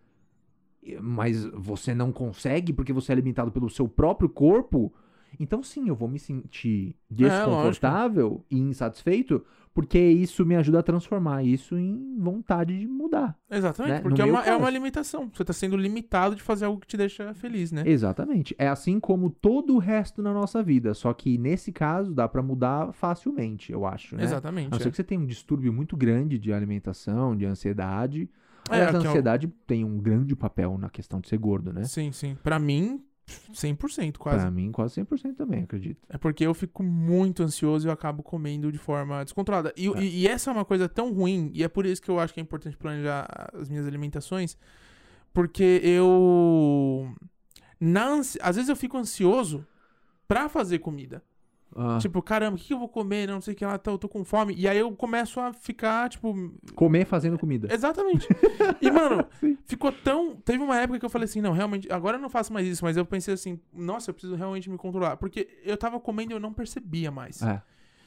mas 1.02 1.44
você 1.46 1.94
não 1.96 2.12
consegue 2.12 2.72
porque 2.74 2.94
você 2.94 3.12
é 3.12 3.16
limitado 3.16 3.52
pelo 3.52 3.70
seu 3.70 3.88
próprio 3.88 4.30
corpo, 4.30 4.94
então 5.40 5.62
sim, 5.64 5.88
eu 5.90 5.96
vou 5.96 6.08
me 6.08 6.20
sentir 6.20 6.96
desconfortável 7.10 8.44
e 8.50 8.58
insatisfeito, 8.60 9.44
porque 9.74 9.98
isso 9.98 10.46
me 10.46 10.56
ajuda 10.56 10.80
a 10.80 10.84
transformar 10.84 11.44
isso 11.44 11.78
em 11.78 12.18
vontade 12.20 12.78
de 12.78 12.86
mudar. 12.88 13.38
Exatamente, 13.50 13.94
Né? 13.94 14.02
porque 14.02 14.22
é 14.22 14.26
uma, 14.26 14.42
é 14.44 14.56
uma 14.56 14.70
limitação. 14.70 15.30
Você 15.34 15.46
tá 15.46 15.54
sendo 15.54 15.78
limitado 15.78 16.36
de 16.36 16.42
fazer 16.42 16.66
algo 16.66 16.80
que 16.82 16.88
te 16.88 16.98
deixa 16.98 17.34
feliz, 17.34 17.72
né? 17.72 17.84
Exatamente. 17.86 18.54
É 18.58 18.68
assim 18.68 19.00
como 19.00 19.30
todo 19.30 19.74
o 19.76 19.80
resto 19.80 20.22
na 20.22 20.34
nossa 20.34 20.62
vida, 20.62 20.94
só 20.94 21.14
que 21.14 21.38
nesse 21.38 21.72
caso 21.72 22.14
dá 22.14 22.28
pra 22.28 22.44
mudar 22.44 22.92
facilmente, 22.92 23.72
eu 23.72 23.86
acho, 23.86 24.16
né? 24.16 24.24
A 24.24 24.26
Exatamente. 24.26 24.72
não 24.72 24.78
ser 24.80 24.90
é. 24.90 24.92
que 24.92 24.98
você 24.98 25.04
tenha 25.04 25.22
um 25.22 25.26
distúrbio 25.26 25.72
muito 25.72 25.96
grande 25.96 26.38
de 26.38 26.52
alimentação, 26.52 27.36
de 27.36 27.46
ansiedade. 27.46 28.30
É, 28.70 28.74
Aliás, 28.76 28.94
a 28.94 28.98
é 28.98 29.02
o- 29.02 29.08
ansiedade 29.08 29.48
tem 29.66 29.84
um 29.86 29.98
grande 30.00 30.36
papel 30.36 30.78
na 30.78 30.90
questão 30.90 31.20
de 31.22 31.30
ser 31.30 31.38
gordo, 31.38 31.72
né? 31.74 31.84
Sim, 31.86 32.12
sim. 32.12 32.38
Pra 32.44 32.60
mim, 32.60 33.02
100% 33.54 34.18
quase. 34.18 34.40
Pra 34.42 34.52
mim, 34.52 34.72
quase 34.72 34.96
100% 35.02 35.36
também, 35.36 35.64
acredito. 35.64 36.00
É 36.10 36.18
porque 36.18 36.46
eu 36.46 36.54
fico 36.54 36.84
muito 36.84 37.44
ansioso 37.44 37.88
e 37.88 37.90
eu 37.90 37.94
acabo 37.94 38.22
comendo 38.24 38.72
de 38.72 38.78
forma 38.78 39.24
descontrolada. 39.24 39.74
E, 39.78 39.88
É. 39.88 40.04
e- 40.04 40.20
e 40.22 40.28
essa 40.28 40.50
é 40.50 40.54
uma 40.54 40.66
coisa 40.66 40.90
tão 40.90 41.14
ruim, 41.14 41.52
e 41.54 41.64
é 41.64 41.68
por 41.68 41.86
isso 41.86 42.02
que 42.02 42.10
eu 42.10 42.20
acho 42.20 42.34
que 42.34 42.40
é 42.40 42.44
importante 42.44 42.76
planejar 42.78 43.28
as 43.54 43.70
minhas 43.70 43.88
alimentações, 43.88 44.58
porque 45.34 45.80
eu. 45.84 47.14
Na 47.80 48.08
ansi... 48.08 48.38
Às 48.42 48.56
vezes 48.58 48.70
eu 48.70 48.76
fico 48.76 48.98
ansioso 48.98 49.66
pra 50.28 50.48
fazer 50.50 50.80
comida. 50.80 51.24
Ah, 51.76 51.98
Tipo, 52.00 52.22
caramba, 52.22 52.58
o 52.58 52.60
que, 52.60 52.74
eu 52.74 52.80
vou 52.80 52.90
comer? 52.90 53.28
Não 53.28 53.40
sei 53.40 53.54
o 53.54 53.58
que 53.58 53.66
lá, 53.66 53.78
tô, 53.78 53.92
eu 53.92 53.98
tô 53.98 54.10
com 54.10 54.24
fome. 54.26 54.54
E 54.56 54.68
aí 54.68 54.78
eu 54.78 54.92
começo 54.96 55.40
a 55.40 55.54
ficar, 55.54 56.10
tipo, 56.10 56.34
comer 56.76 57.06
fazendo 57.06 57.38
comida. 57.38 57.74
Exatamente. 57.74 58.28
E, 58.82 58.90
mano, 58.90 59.28
ficou 59.66 59.92
tão. 59.92 60.36
Teve 60.38 60.64
uma 60.64 60.76
época 60.80 60.98
que 61.00 61.06
eu 61.06 61.10
falei 61.10 61.26
assim, 61.26 61.40
não, 61.40 61.52
realmente, 61.52 61.92
agora 61.92 62.18
eu 62.18 62.22
não 62.22 62.30
faço 62.30 62.52
mais 62.52 62.66
isso, 62.66 62.84
mas 62.84 62.98
eu 62.98 63.06
pensei 63.06 63.34
assim, 63.34 63.60
nossa, 63.72 64.10
eu 64.10 64.14
preciso 64.14 64.36
realmente 64.36 64.70
me 64.70 64.78
controlar. 64.78 65.18
Porque 65.18 65.48
eu 65.64 65.78
tava 65.78 66.00
comendo 66.00 66.32
e 66.32 66.36
eu 66.36 66.40
não 66.40 66.52
percebia 66.52 67.12
mais. 67.12 67.42
É. 67.44 67.62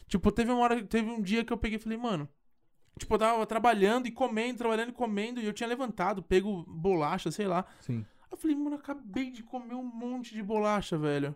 Tipo, 0.08 0.32
teve 0.32 0.50
uma 0.50 0.60
hora, 0.60 0.82
teve 0.82 1.08
um 1.08 1.22
dia 1.22 1.44
que 1.44 1.52
eu 1.52 1.56
peguei 1.56 1.78
e 1.78 1.80
falei, 1.80 1.96
mano. 1.96 2.28
Tipo, 2.98 3.14
eu 3.14 3.18
tava 3.18 3.46
trabalhando 3.46 4.06
e 4.06 4.10
comendo, 4.10 4.58
trabalhando 4.58 4.90
e 4.90 4.92
comendo, 4.92 5.40
e 5.40 5.46
eu 5.46 5.52
tinha 5.52 5.68
levantado, 5.68 6.22
pego 6.22 6.64
bolacha, 6.66 7.30
sei 7.30 7.46
lá. 7.46 7.64
Sim. 7.80 8.04
Eu 8.30 8.36
falei, 8.36 8.56
mano, 8.56 8.72
eu 8.72 8.80
acabei 8.80 9.30
de 9.30 9.42
comer 9.42 9.74
um 9.74 9.84
monte 9.84 10.34
de 10.34 10.42
bolacha, 10.42 10.98
velho. 10.98 11.34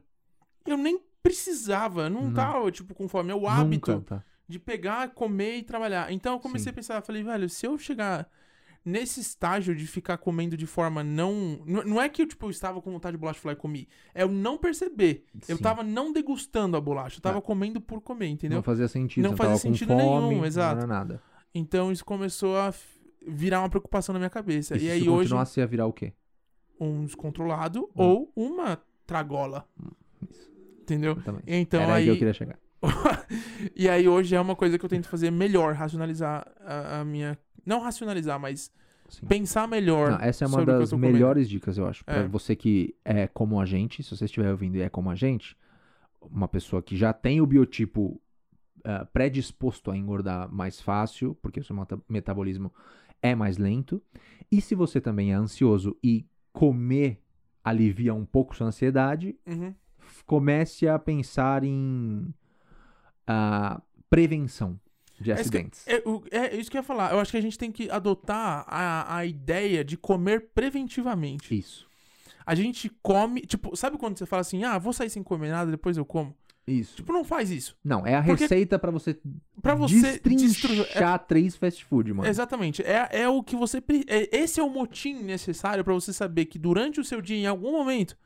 Eu 0.67 0.77
nem 0.77 1.01
precisava, 1.23 2.09
não, 2.09 2.25
Não. 2.25 2.35
tava, 2.35 2.71
tipo, 2.71 2.95
com 2.95 3.09
fome. 3.09 3.31
É 3.31 3.35
o 3.35 3.47
hábito 3.47 3.91
Nunca, 3.93 4.17
tá? 4.17 4.25
de 4.49 4.59
pegar, 4.59 5.11
comer 5.11 5.57
e 5.59 5.63
trabalhar. 5.63 6.11
Então 6.13 6.33
eu 6.35 6.41
comecei 6.41 6.65
Sim. 6.65 6.71
a 6.71 6.73
pensar, 6.73 7.03
falei, 7.03 7.23
velho, 7.23 7.49
se 7.49 7.67
eu 7.67 7.77
chegar 7.79 8.29
nesse 8.85 9.21
estágio 9.21 9.75
de 9.77 9.87
ficar 9.87 10.17
comendo 10.17 10.57
de 10.57 10.65
forma 10.65 11.05
não. 11.05 11.61
Não 11.67 12.01
é 12.01 12.09
que 12.09 12.23
eu, 12.23 12.27
tipo, 12.27 12.47
eu 12.47 12.51
estava 12.51 12.81
com 12.81 12.91
vontade 12.91 13.17
de 13.17 13.21
bolacha 13.21 13.41
lá 13.45 13.53
e 13.53 13.57
comi. 13.57 13.87
É 14.15 14.23
eu 14.23 14.29
não 14.31 14.57
perceber. 14.57 15.27
Eu 15.47 15.57
Sim. 15.59 15.63
tava 15.63 15.83
não 15.83 16.11
degustando 16.13 16.77
a 16.77 16.81
bolacha, 16.81 17.19
eu 17.19 17.23
tava 17.23 17.39
É. 17.39 17.41
comendo 17.43 17.81
por 17.81 18.01
comer, 18.01 18.29
entendeu? 18.29 18.57
Não 18.57 18.63
fazia 18.63 18.89
sentido. 18.89 19.29
Não 19.29 19.37
fazia 19.37 19.57
sentido 19.59 19.95
nenhum, 19.95 20.31
fome, 20.31 20.47
exato. 20.47 20.77
Não 20.77 20.85
era 20.85 20.87
nada. 20.87 21.23
Então 21.55 21.93
isso 21.93 22.05
começou 22.05 22.57
a 22.57 22.73
virar 23.27 23.61
uma 23.61 23.69
preocupação 23.69 24.15
na 24.15 24.19
minha 24.19 24.31
cabeça. 24.31 24.75
E, 24.75 24.79
E, 24.79 24.81
se 24.81 24.91
aí 24.91 25.01
isso 25.01 25.11
hoje, 25.11 25.25
continuasse 25.29 25.61
a 25.61 25.67
virar 25.67 25.87
o 25.87 25.93
quê? 25.93 26.15
um 26.81 27.05
descontrolado 27.05 27.83
Hum. 27.87 27.91
ou 27.97 28.33
uma 28.37 28.81
tragola. 29.05 29.69
Isso. 30.31 30.49
Entendeu? 30.89 31.13
Exatamente. 31.13 31.45
Então 31.47 31.81
era 31.83 31.95
aí 31.95 32.05
que 32.05 32.11
eu 32.11 32.17
queria 32.17 32.33
chegar. 32.33 32.59
e 33.77 33.89
aí 33.89 34.09
hoje 34.09 34.35
é 34.35 34.41
uma 34.41 34.55
coisa 34.57 34.79
que 34.79 34.85
eu 34.85 34.89
tento 34.89 35.09
fazer 35.09 35.31
melhor, 35.31 35.75
racionalizar 35.75 36.47
a, 36.61 37.01
a 37.01 37.05
minha. 37.05 37.39
Não 37.67 37.81
racionalizar, 37.81 38.39
mas 38.41 38.71
Sim. 39.09 39.27
pensar 39.27 39.67
melhor. 39.69 40.13
Não, 40.13 40.21
essa 40.21 40.45
é 40.45 40.49
uma 40.49 40.65
das 40.65 40.91
tô 40.91 40.97
comendo. 40.97 41.13
melhores 41.13 41.49
dicas, 41.49 41.77
eu 41.77 41.87
acho. 41.87 42.05
Pra 42.05 42.17
É. 42.19 42.29
você 42.29 42.55
que 42.57 42.95
é 43.05 43.27
como 43.27 43.61
a 43.61 43.67
gente, 43.67 44.03
se 44.03 44.17
você 44.17 44.25
estiver 44.25 44.51
ouvindo 44.51 44.77
e 44.77 44.81
é 44.83 44.89
como 44.89 45.11
a 45.11 45.15
gente, 45.15 45.57
uma 46.31 46.49
pessoa 46.49 46.83
que 46.83 46.97
já 46.97 47.13
tem 47.13 47.41
o 47.41 47.47
biotipo 47.47 48.21
ah, 48.85 49.05
predisposto 49.13 49.91
a 49.91 49.97
engordar 49.97 50.51
mais 50.53 50.81
fácil, 50.81 51.37
porque 51.43 51.61
o 51.61 51.65
seu 51.65 51.75
meta- 51.77 52.01
metabolismo 52.09 52.73
é 53.21 53.35
mais 53.35 53.59
lento. 53.59 54.01
E 54.51 54.61
se 54.61 54.75
você 54.75 55.01
também 55.01 55.33
é 55.33 55.35
ansioso 55.35 55.97
e 56.03 56.25
comer 56.53 57.21
alivia 57.63 58.15
um 58.15 58.25
pouco 58.25 58.57
sua 58.57 58.69
ansiedade, 58.69 59.37
Uhum. 59.47 59.75
Comece 60.29 60.87
a 60.87 60.99
pensar 60.99 61.65
em 61.65 62.33
ah, 63.27 63.81
prevenção 64.09 64.79
de 65.21 65.33
É 65.33 65.41
isso, 65.41 65.51
que, 65.51 65.57
acidentes. 65.57 65.85
é, 65.89 66.37
é 66.39 66.57
isso 66.57 66.71
que 66.71 66.77
eu 66.77 66.81
ia 66.81 66.85
falar. 66.85 67.13
Eu 67.13 67.19
acho 67.19 67.31
que 67.33 67.37
a 67.37 67.41
gente 67.41 67.59
tem 67.59 67.73
que 67.73 67.91
adotar 67.91 68.65
a, 68.69 69.17
a 69.17 69.27
ideia 69.27 69.85
de 69.85 69.97
comer 69.97 70.51
preventivamente. 70.55 71.59
Isso. 71.59 71.89
A 72.47 72.55
gente 72.55 72.89
come. 73.03 73.41
Tipo, 73.41 73.77
sabe 73.77 73.99
quando 73.99 74.17
você 74.19 74.25
fala 74.27 74.41
assim, 74.43 74.63
ah, 74.65 74.79
vou 74.79 74.93
sair 74.93 75.11
sem 75.11 75.23
comer 75.23 75.51
nada, 75.51 75.71
depois 75.71 75.97
eu 75.97 76.05
como? 76.05 76.35
Isso. 76.67 76.97
Tipo, 76.97 77.13
não 77.15 77.25
faz 77.25 77.51
isso. 77.51 77.75
Não, 77.83 78.07
é 78.07 78.15
a 78.15 78.23
Porque- 78.23 78.43
receita 78.45 78.79
pra 78.79 78.91
você 78.91 79.19
Pra 79.63 79.75
você 79.75 80.21
destrinchar 80.21 81.19
destru- 81.19 81.27
três 81.27 81.57
fast 81.57 81.85
food, 81.85 82.13
mano. 82.13 82.29
Exatamente. 82.29 82.83
É, 82.83 83.09
é 83.23 83.29
o 83.29 83.43
que 83.43 83.57
você. 83.57 83.83
é- 84.07 84.37
esse 84.39 84.61
é 84.61 84.63
o 84.63 84.69
motim 84.71 85.15
necessário 85.23 85.83
pra 85.83 85.95
você 85.95 86.13
saber 86.13 86.45
que 86.45 86.59
durante 86.59 87.01
o 87.01 87.05
seu 87.05 87.21
dia, 87.23 87.39
em 87.39 87.47
algum 87.47 87.73
momento, 87.73 88.17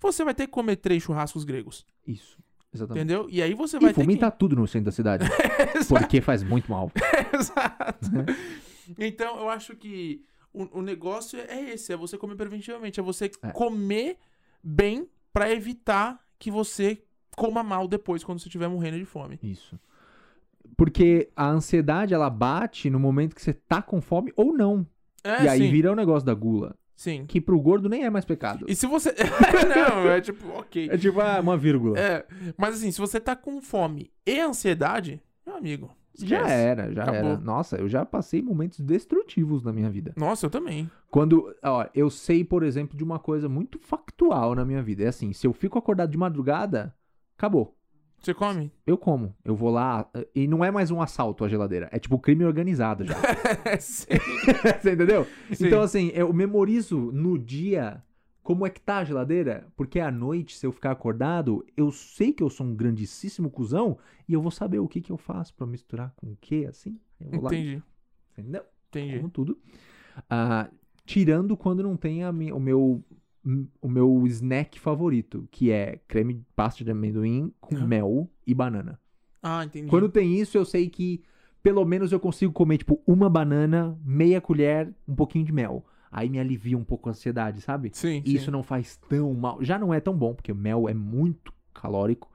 você 0.00 0.24
vai 0.24 0.34
ter 0.34 0.46
que 0.46 0.52
comer 0.52 0.76
três 0.76 1.02
churrascos 1.02 1.44
gregos. 1.44 1.84
Isso. 2.06 2.38
Exatamente. 2.72 3.04
Entendeu? 3.04 3.28
E 3.30 3.40
aí 3.42 3.54
você 3.54 3.78
vai 3.78 3.90
E 3.90 3.94
ter 3.94 4.00
que. 4.00 4.06
vomitar 4.06 4.30
tudo 4.32 4.54
no 4.56 4.66
centro 4.68 4.86
da 4.86 4.92
cidade. 4.92 5.24
porque 5.88 6.20
faz 6.20 6.42
muito 6.42 6.70
mal. 6.70 6.90
Exato. 7.32 8.10
Então, 8.98 9.38
eu 9.38 9.48
acho 9.48 9.74
que 9.76 10.22
o, 10.52 10.78
o 10.78 10.82
negócio 10.82 11.38
é 11.40 11.70
esse: 11.70 11.92
é 11.92 11.96
você 11.96 12.18
comer 12.18 12.36
preventivamente. 12.36 13.00
É 13.00 13.02
você 13.02 13.30
É. 13.42 13.50
comer 13.52 14.18
bem 14.62 15.08
pra 15.32 15.50
evitar 15.50 16.20
que 16.38 16.50
você 16.50 17.02
coma 17.36 17.62
mal 17.62 17.88
depois 17.88 18.22
quando 18.22 18.38
você 18.40 18.48
estiver 18.48 18.68
morrendo 18.68 18.98
de 18.98 19.04
fome. 19.04 19.38
Isso. 19.42 19.78
Porque 20.76 21.30
a 21.34 21.48
ansiedade, 21.48 22.12
ela 22.14 22.28
bate 22.30 22.90
no 22.90 23.00
momento 23.00 23.34
que 23.34 23.42
você 23.42 23.52
tá 23.52 23.80
com 23.80 24.00
fome 24.00 24.32
ou 24.36 24.52
não. 24.52 24.86
É, 25.24 25.44
e 25.44 25.48
aí 25.48 25.58
sim. 25.60 25.70
vira 25.70 25.90
o 25.90 25.96
negócio 25.96 26.24
da 26.26 26.34
gula. 26.34 26.76
Sim. 26.98 27.26
Que 27.26 27.40
pro 27.40 27.60
gordo 27.60 27.88
nem 27.88 28.02
é 28.02 28.10
mais 28.10 28.24
pecado. 28.24 28.66
E 28.68 28.74
se 28.74 28.84
você. 28.84 29.14
não, 29.94 30.10
é 30.10 30.20
tipo, 30.20 30.48
ok. 30.48 30.88
É 30.90 30.98
tipo, 30.98 31.20
ah, 31.20 31.38
uma 31.38 31.56
vírgula. 31.56 31.96
É, 31.96 32.26
mas 32.56 32.74
assim, 32.74 32.90
se 32.90 32.98
você 32.98 33.20
tá 33.20 33.36
com 33.36 33.60
fome 33.60 34.10
e 34.26 34.40
ansiedade, 34.40 35.22
meu 35.46 35.54
amigo. 35.54 35.92
já 36.18 36.38
esquece. 36.38 36.52
era, 36.52 36.92
já 36.92 37.02
Acabou. 37.04 37.30
era. 37.30 37.38
Nossa, 37.38 37.76
eu 37.76 37.88
já 37.88 38.04
passei 38.04 38.42
momentos 38.42 38.80
destrutivos 38.80 39.62
na 39.62 39.72
minha 39.72 39.88
vida. 39.88 40.12
Nossa, 40.16 40.46
eu 40.46 40.50
também. 40.50 40.90
Quando, 41.08 41.54
ó, 41.62 41.86
eu 41.94 42.10
sei, 42.10 42.42
por 42.42 42.64
exemplo, 42.64 42.96
de 42.96 43.04
uma 43.04 43.20
coisa 43.20 43.48
muito 43.48 43.78
factual 43.78 44.56
na 44.56 44.64
minha 44.64 44.82
vida. 44.82 45.04
É 45.04 45.06
assim, 45.06 45.32
se 45.32 45.46
eu 45.46 45.52
fico 45.52 45.78
acordado 45.78 46.10
de 46.10 46.18
madrugada, 46.18 46.92
acabou. 47.36 47.77
Você 48.20 48.34
come? 48.34 48.72
Eu 48.86 48.98
como. 48.98 49.34
Eu 49.44 49.54
vou 49.54 49.70
lá. 49.70 50.08
E 50.34 50.46
não 50.46 50.64
é 50.64 50.70
mais 50.70 50.90
um 50.90 51.00
assalto 51.00 51.44
à 51.44 51.48
geladeira. 51.48 51.88
É 51.92 51.98
tipo 51.98 52.18
crime 52.18 52.44
organizado 52.44 53.04
já. 53.04 53.14
Sim. 53.80 54.06
Você 54.80 54.92
entendeu? 54.92 55.26
Sim. 55.52 55.66
Então, 55.66 55.80
assim, 55.82 56.10
eu 56.12 56.32
memorizo 56.32 57.12
no 57.12 57.38
dia 57.38 58.02
como 58.42 58.66
é 58.66 58.70
que 58.70 58.80
tá 58.80 58.98
a 58.98 59.04
geladeira, 59.04 59.66
porque 59.76 60.00
à 60.00 60.10
noite, 60.10 60.56
se 60.56 60.66
eu 60.66 60.72
ficar 60.72 60.90
acordado, 60.90 61.64
eu 61.76 61.92
sei 61.92 62.32
que 62.32 62.42
eu 62.42 62.48
sou 62.48 62.66
um 62.66 62.74
grandíssimo 62.74 63.50
cuzão 63.50 63.98
e 64.26 64.32
eu 64.32 64.40
vou 64.40 64.50
saber 64.50 64.78
o 64.78 64.88
que 64.88 65.02
que 65.02 65.12
eu 65.12 65.18
faço 65.18 65.54
pra 65.54 65.66
misturar 65.66 66.12
com 66.16 66.32
o 66.32 66.36
que, 66.40 66.64
assim. 66.64 66.98
Eu 67.20 67.30
vou 67.30 67.42
lá, 67.42 67.50
Entendi. 67.50 67.82
entendeu? 68.32 68.62
Entendi. 68.88 69.16
Como 69.18 69.28
tudo. 69.28 69.58
Ah, 70.30 70.68
tirando 71.04 71.56
quando 71.58 71.82
não 71.82 71.96
tem 71.96 72.24
a 72.24 72.30
o 72.30 72.60
meu 72.60 73.04
o 73.80 73.88
meu 73.88 74.26
snack 74.26 74.78
favorito, 74.78 75.48
que 75.50 75.70
é 75.70 76.00
creme 76.06 76.34
de 76.34 76.44
pasta 76.54 76.84
de 76.84 76.90
amendoim 76.90 77.52
com 77.60 77.74
mel 77.80 78.28
e 78.46 78.52
banana. 78.54 79.00
Ah, 79.42 79.64
entendi. 79.64 79.88
Quando 79.88 80.08
tem 80.08 80.38
isso, 80.38 80.58
eu 80.58 80.64
sei 80.64 80.88
que 80.88 81.22
pelo 81.62 81.84
menos 81.84 82.12
eu 82.12 82.20
consigo 82.20 82.52
comer, 82.52 82.78
tipo, 82.78 83.00
uma 83.06 83.28
banana, 83.28 83.98
meia 84.04 84.40
colher, 84.40 84.92
um 85.06 85.14
pouquinho 85.14 85.44
de 85.44 85.52
mel. 85.52 85.84
Aí 86.10 86.28
me 86.28 86.38
alivia 86.38 86.76
um 86.78 86.84
pouco 86.84 87.08
a 87.08 87.12
ansiedade, 87.12 87.60
sabe? 87.60 87.90
Sim, 87.92 88.22
E 88.24 88.30
sim. 88.30 88.36
isso 88.36 88.50
não 88.50 88.62
faz 88.62 88.96
tão 89.08 89.32
mal. 89.34 89.62
Já 89.62 89.78
não 89.78 89.92
é 89.92 90.00
tão 90.00 90.16
bom, 90.16 90.34
porque 90.34 90.52
o 90.52 90.56
mel 90.56 90.88
é 90.88 90.94
muito 90.94 91.52
calórico, 91.74 92.30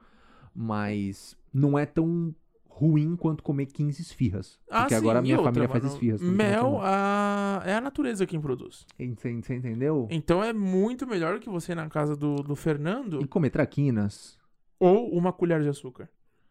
mas 0.54 1.36
não 1.52 1.78
é 1.78 1.84
tão 1.86 2.34
ruim 2.76 3.14
quanto 3.14 3.42
comer 3.42 3.66
15 3.66 4.02
esfirras. 4.02 4.58
Ah, 4.68 4.80
Porque 4.80 4.94
sim, 4.94 5.00
agora 5.00 5.20
a 5.20 5.22
minha 5.22 5.36
outra, 5.36 5.52
família 5.52 5.68
faz 5.68 5.84
esfirras. 5.84 6.20
Mel 6.20 6.62
semana. 6.62 6.80
a... 6.82 7.62
é 7.64 7.74
a 7.74 7.80
natureza 7.80 8.26
quem 8.26 8.40
produz. 8.40 8.84
Você 8.98 9.32
você 9.40 9.54
entendeu? 9.54 10.08
Então 10.10 10.42
é 10.42 10.52
muito 10.52 11.06
melhor 11.06 11.38
que 11.38 11.48
você 11.48 11.70
ir 11.72 11.76
na 11.76 11.88
casa 11.88 12.16
do, 12.16 12.34
do 12.36 12.56
Fernando 12.56 13.20
E 13.22 13.28
comer 13.28 13.50
traquinas. 13.50 14.36
ou 14.80 15.08
uma 15.16 15.32
colher 15.32 15.62
de 15.62 15.68
açúcar. 15.68 16.08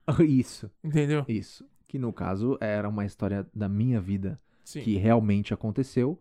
Isso, 0.25 0.71
Entendeu? 0.83 1.25
isso. 1.27 1.65
Que 1.87 1.99
no 1.99 2.11
caso 2.13 2.57
era 2.61 2.87
uma 2.89 3.05
história 3.05 3.45
da 3.53 3.67
minha 3.69 3.99
vida 4.01 4.39
Sim. 4.63 4.81
que 4.81 4.95
realmente 4.97 5.53
aconteceu. 5.53 6.17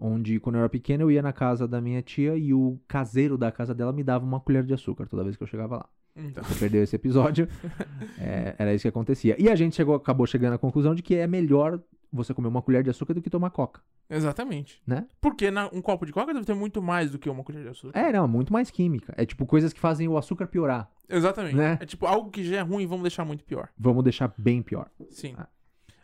Onde, 0.00 0.38
quando 0.38 0.56
eu 0.56 0.60
era 0.60 0.68
pequeno, 0.68 1.04
eu 1.04 1.10
ia 1.10 1.22
na 1.22 1.32
casa 1.32 1.66
da 1.66 1.80
minha 1.80 2.00
tia 2.02 2.36
e 2.36 2.52
o 2.54 2.78
caseiro 2.86 3.36
da 3.38 3.50
casa 3.50 3.74
dela 3.74 3.92
me 3.92 4.04
dava 4.04 4.24
uma 4.24 4.38
colher 4.40 4.62
de 4.64 4.72
açúcar 4.74 5.06
toda 5.08 5.24
vez 5.24 5.36
que 5.36 5.42
eu 5.42 5.46
chegava 5.48 5.76
lá. 5.78 5.88
Então, 6.18 6.42
Você 6.44 6.54
perdeu 6.58 6.82
esse 6.82 6.96
episódio. 6.96 7.48
é, 8.18 8.54
era 8.58 8.74
isso 8.74 8.82
que 8.82 8.88
acontecia. 8.88 9.36
E 9.38 9.48
a 9.48 9.54
gente 9.54 9.76
chegou, 9.76 9.94
acabou 9.94 10.26
chegando 10.26 10.54
à 10.54 10.58
conclusão 10.58 10.94
de 10.94 11.02
que 11.02 11.14
é 11.14 11.26
melhor 11.26 11.80
você 12.12 12.32
comer 12.34 12.48
uma 12.48 12.62
colher 12.62 12.82
de 12.82 12.90
açúcar 12.90 13.14
do 13.14 13.20
que 13.22 13.28
tomar 13.30 13.50
coca. 13.50 13.82
exatamente. 14.08 14.82
Né? 14.86 15.06
Porque 15.20 15.50
na- 15.50 15.68
um 15.72 15.82
copo 15.82 16.06
de 16.06 16.12
coca 16.12 16.32
deve 16.32 16.46
ter 16.46 16.54
muito 16.54 16.82
mais 16.82 17.10
do 17.10 17.18
que 17.18 17.28
uma 17.28 17.44
colher 17.44 17.62
de 17.62 17.68
açúcar. 17.68 17.98
É, 17.98 18.10
não, 18.12 18.26
muito 18.26 18.52
mais 18.52 18.70
química. 18.70 19.12
É 19.16 19.24
tipo 19.26 19.44
coisas 19.46 19.72
que 19.72 19.78
fazem 19.80 20.08
o 20.08 20.16
açúcar 20.16 20.46
piorar. 20.46 20.90
Exatamente. 21.08 21.54
Né? 21.56 21.78
É 21.80 21.86
tipo 21.86 22.06
algo 22.06 22.30
que 22.30 22.42
já 22.42 22.56
é 22.56 22.60
ruim, 22.60 22.86
vamos 22.86 23.02
deixar 23.02 23.24
muito 23.24 23.44
pior. 23.44 23.68
Vamos 23.78 24.02
deixar 24.02 24.32
bem 24.38 24.62
pior. 24.62 24.90
Sim. 25.10 25.34
Ah. 25.36 25.46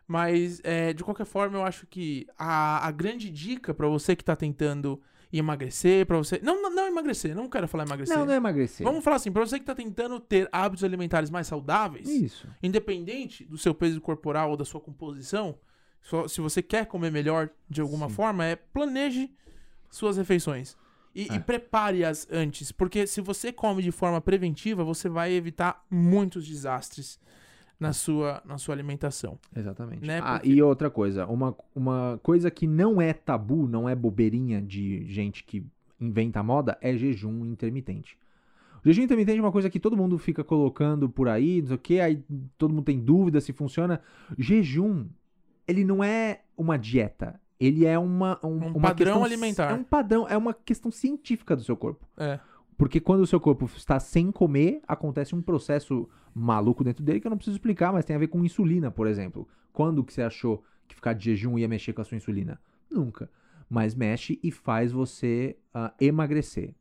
Mas, 0.06 0.60
é, 0.64 0.92
de 0.92 1.02
qualquer 1.02 1.24
forma, 1.24 1.56
eu 1.56 1.64
acho 1.64 1.86
que 1.86 2.26
a, 2.38 2.86
a 2.86 2.90
grande 2.90 3.30
dica 3.30 3.72
pra 3.72 3.88
você 3.88 4.14
que 4.14 4.22
tá 4.22 4.36
tentando 4.36 5.00
emagrecer, 5.38 6.06
pra 6.06 6.16
você. 6.18 6.40
Não, 6.42 6.60
não, 6.62 6.70
não 6.70 6.86
emagrecer, 6.86 7.34
não 7.34 7.48
quero 7.48 7.66
falar 7.68 7.84
emagrecer. 7.86 8.16
Não, 8.16 8.24
não 8.26 8.32
é 8.32 8.36
emagrecer. 8.36 8.84
Vamos 8.86 9.02
falar 9.04 9.16
assim, 9.16 9.32
pra 9.32 9.44
você 9.44 9.58
que 9.58 9.64
tá 9.64 9.74
tentando 9.74 10.18
ter 10.20 10.48
hábitos 10.52 10.84
alimentares 10.84 11.30
mais 11.30 11.46
saudáveis, 11.46 12.08
Isso. 12.08 12.46
independente 12.62 13.44
do 13.44 13.56
seu 13.58 13.74
peso 13.74 14.00
corporal 14.00 14.50
ou 14.50 14.56
da 14.56 14.64
sua 14.64 14.80
composição, 14.80 15.56
só- 16.02 16.28
se 16.28 16.40
você 16.40 16.62
quer 16.62 16.86
comer 16.86 17.10
melhor 17.10 17.48
de 17.68 17.80
alguma 17.80 18.08
Sim. 18.08 18.14
forma, 18.14 18.44
é 18.44 18.56
planeje 18.56 19.30
suas 19.90 20.16
refeições. 20.16 20.76
E, 21.14 21.28
É. 21.30 21.36
e 21.36 21.40
prepare-as 21.40 22.26
antes, 22.30 22.72
porque 22.72 23.06
se 23.06 23.20
você 23.20 23.52
come 23.52 23.82
de 23.82 23.92
forma 23.92 24.20
preventiva, 24.20 24.82
você 24.82 25.08
vai 25.08 25.32
evitar 25.32 25.84
muitos 25.88 26.44
desastres 26.46 27.20
na 27.78 27.92
sua, 27.92 28.40
na 28.44 28.56
sua 28.58 28.74
alimentação. 28.74 29.38
Exatamente. 29.54 30.06
Né, 30.06 30.20
Ah, 30.22 30.34
porque- 30.38 30.48
e 30.50 30.62
outra 30.62 30.88
coisa, 30.90 31.26
uma, 31.26 31.54
uma 31.74 32.18
coisa 32.22 32.50
que 32.50 32.66
não 32.66 33.00
é 33.00 33.12
tabu, 33.12 33.66
não 33.68 33.88
é 33.88 33.94
bobeirinha 33.94 34.60
de 34.62 35.04
gente 35.06 35.44
que 35.44 35.66
inventa 36.00 36.42
moda, 36.42 36.76
é 36.80 36.96
jejum 36.96 37.44
intermitente. 37.46 38.16
O 38.84 38.86
jejum 38.88 39.02
intermitente 39.02 39.38
é 39.38 39.42
uma 39.42 39.52
coisa 39.52 39.70
que 39.70 39.80
todo 39.80 39.96
mundo 39.96 40.18
fica 40.18 40.44
colocando 40.44 41.08
por 41.08 41.28
aí, 41.28 41.60
não 41.60 41.68
sei 41.68 41.76
o 41.76 41.78
que, 41.78 42.00
aí 42.00 42.22
todo 42.58 42.72
mundo 42.74 42.84
tem 42.84 42.98
dúvida 43.00 43.40
se 43.40 43.52
funciona. 43.52 44.00
Jejum, 44.38 45.06
ele 45.66 45.84
não 45.84 46.02
é 46.04 46.42
uma 46.56 46.76
dieta, 46.76 47.40
ele 47.58 47.86
é 47.86 47.98
uma, 47.98 48.38
um, 48.44 48.48
Um 48.48 48.66
uma 48.72 48.88
padrão 48.88 48.94
questão- 49.06 49.24
alimentar. 49.24 49.70
É 49.70 49.74
um 49.74 49.82
padrão, 49.84 50.28
é 50.28 50.36
uma 50.36 50.52
questão 50.52 50.90
científica 50.90 51.56
do 51.56 51.62
seu 51.64 51.76
corpo. 51.76 52.06
É. 52.16 52.38
Porque 52.76 53.00
quando 53.00 53.20
o 53.20 53.26
seu 53.26 53.40
corpo 53.40 53.66
está 53.76 54.00
sem 54.00 54.32
comer, 54.32 54.80
acontece 54.86 55.34
um 55.34 55.42
processo 55.42 56.08
maluco 56.34 56.82
dentro 56.82 57.04
dele 57.04 57.20
que 57.20 57.26
eu 57.26 57.30
não 57.30 57.36
preciso 57.36 57.56
explicar, 57.56 57.92
mas 57.92 58.04
tem 58.04 58.16
a 58.16 58.18
ver 58.18 58.28
com 58.28 58.44
insulina, 58.44 58.90
por 58.90 59.06
exemplo. 59.06 59.48
Quando 59.72 60.04
que 60.04 60.12
você 60.12 60.22
achou 60.22 60.64
que 60.88 60.94
ficar 60.94 61.12
de 61.12 61.24
jejum 61.24 61.58
ia 61.58 61.68
mexer 61.68 61.92
com 61.92 62.02
a 62.02 62.04
sua 62.04 62.16
insulina? 62.16 62.60
Nunca. 62.90 63.30
Mas 63.68 63.94
mexe 63.94 64.38
e 64.42 64.50
faz 64.50 64.92
você 64.92 65.56
ah, 65.72 65.94
emagrecer. 66.00 66.74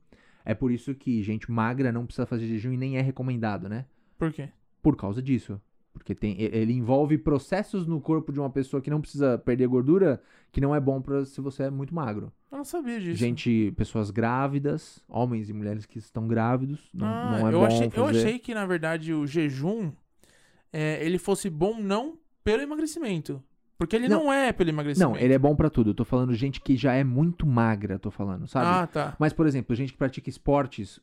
É 0.43 0.53
por 0.53 0.71
isso 0.71 0.93
que 0.93 1.23
gente 1.23 1.49
magra 1.51 1.91
não 1.91 2.05
precisa 2.05 2.25
fazer 2.25 2.47
jejum 2.47 2.73
e 2.73 2.77
nem 2.77 2.97
é 2.97 3.01
recomendado, 3.01 3.69
né? 3.69 3.85
Por 4.17 4.31
quê? 4.31 4.49
Por 4.81 4.95
causa 4.97 5.21
disso. 5.21 5.61
Porque 6.03 6.13
tem, 6.13 6.35
ele 6.37 6.73
envolve 6.73 7.17
processos 7.17 7.87
no 7.87 8.01
corpo 8.01 8.33
de 8.33 8.37
uma 8.39 8.49
pessoa 8.49 8.81
que 8.81 8.89
não 8.89 8.99
precisa 8.99 9.37
perder 9.37 9.67
gordura, 9.67 10.21
que 10.51 10.59
não 10.59 10.75
é 10.75 10.79
bom 10.81 11.01
para 11.01 11.23
se 11.23 11.39
você 11.39 11.63
é 11.63 11.69
muito 11.69 11.95
magro. 11.95 12.29
Eu 12.51 12.57
não 12.57 12.65
sabia 12.65 12.99
disso. 12.99 13.15
Gente, 13.15 13.71
pessoas 13.77 14.11
grávidas, 14.11 15.01
homens 15.07 15.49
e 15.49 15.53
mulheres 15.53 15.85
que 15.85 15.97
estão 15.97 16.27
grávidos, 16.27 16.89
não, 16.93 17.07
Ah, 17.07 17.37
não 17.39 17.47
é 17.47 17.53
eu, 17.53 17.59
bom 17.59 17.65
achei, 17.65 17.87
eu 17.87 17.91
fazer. 17.91 18.19
achei 18.19 18.37
que, 18.39 18.53
na 18.53 18.65
verdade, 18.65 19.13
o 19.13 19.25
jejum 19.25 19.93
é, 20.73 21.03
ele 21.05 21.17
fosse 21.17 21.49
bom 21.49 21.79
não 21.81 22.17
pelo 22.43 22.61
emagrecimento. 22.61 23.41
Porque 23.77 23.95
ele 23.95 24.09
não, 24.09 24.25
Não. 24.25 24.33
é 24.33 24.51
pelo 24.51 24.69
emagrecimento. 24.71 25.13
Não, 25.13 25.17
ele 25.17 25.33
é 25.33 25.39
bom 25.39 25.55
pra 25.55 25.69
tudo. 25.69 25.91
Eu 25.91 25.95
tô 25.95 26.03
falando 26.03 26.33
gente 26.35 26.59
que 26.59 26.75
já 26.75 26.93
é 26.93 27.03
muito 27.03 27.47
magra, 27.47 27.97
tô 27.97 28.11
falando, 28.11 28.45
sabe? 28.45 28.65
Ah, 28.67 28.87
tá. 28.87 29.15
Mas, 29.17 29.31
por 29.31 29.47
exemplo, 29.47 29.73
gente 29.73 29.93
que 29.93 29.97
pratica 29.97 30.29
esportes 30.29 30.99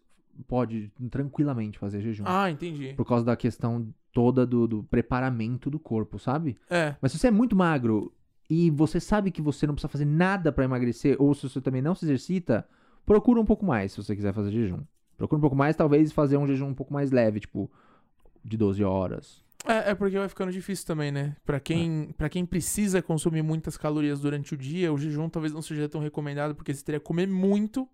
pode 0.46 0.92
tranquilamente 1.10 1.78
fazer 1.78 2.00
jejum. 2.02 2.24
Ah, 2.26 2.50
entendi. 2.50 2.92
Por 2.94 3.06
causa 3.06 3.24
da 3.24 3.34
questão 3.36 3.92
toda 4.12 4.44
do, 4.46 4.66
do 4.66 4.82
preparamento 4.84 5.70
do 5.70 5.78
corpo, 5.78 6.18
sabe? 6.18 6.56
É, 6.68 6.94
Mas 7.00 7.12
se 7.12 7.18
você 7.18 7.28
é 7.28 7.30
muito 7.30 7.54
magro 7.56 8.12
e 8.48 8.70
você 8.70 8.98
sabe 8.98 9.30
que 9.30 9.40
você 9.40 9.66
não 9.66 9.74
precisa 9.74 9.88
fazer 9.88 10.04
nada 10.04 10.50
pra 10.50 10.64
emagrecer, 10.64 11.16
ou 11.18 11.32
se 11.34 11.48
você 11.48 11.60
também 11.60 11.80
não 11.82 11.94
se 11.94 12.04
exercita, 12.04 12.66
procura 13.06 13.40
um 13.40 13.44
pouco 13.44 13.64
mais 13.64 13.92
se 13.92 14.02
você 14.02 14.14
quiser 14.16 14.32
fazer 14.34 14.50
jejum. 14.50 14.80
Procura 15.16 15.38
um 15.38 15.40
pouco 15.42 15.54
mais, 15.56 15.76
talvez 15.76 16.10
fazer 16.12 16.36
um 16.36 16.46
jejum 16.46 16.68
um 16.68 16.74
pouco 16.74 16.92
mais 16.92 17.10
leve, 17.12 17.40
tipo, 17.40 17.70
de 18.44 18.56
12 18.56 18.82
horas. 18.82 19.44
é, 19.66 19.90
é 19.90 19.94
porque 19.94 20.18
vai 20.18 20.28
ficando 20.28 20.50
difícil 20.50 20.86
também, 20.86 21.12
né? 21.12 21.36
Pra 21.44 21.60
quem, 21.60 22.08
É. 22.08 22.12
pra 22.14 22.28
quem 22.28 22.44
precisa 22.46 23.00
consumir 23.02 23.42
muitas 23.42 23.76
calorias 23.76 24.18
durante 24.20 24.54
o 24.54 24.56
dia, 24.56 24.92
o 24.92 24.98
jejum 24.98 25.28
talvez 25.28 25.52
não 25.52 25.60
seja 25.62 25.88
tão 25.88 26.00
recomendado, 26.00 26.54
porque 26.54 26.72
você 26.74 26.82
teria 26.82 26.98
que 26.98 27.04
comer 27.06 27.28
muito 27.28 27.86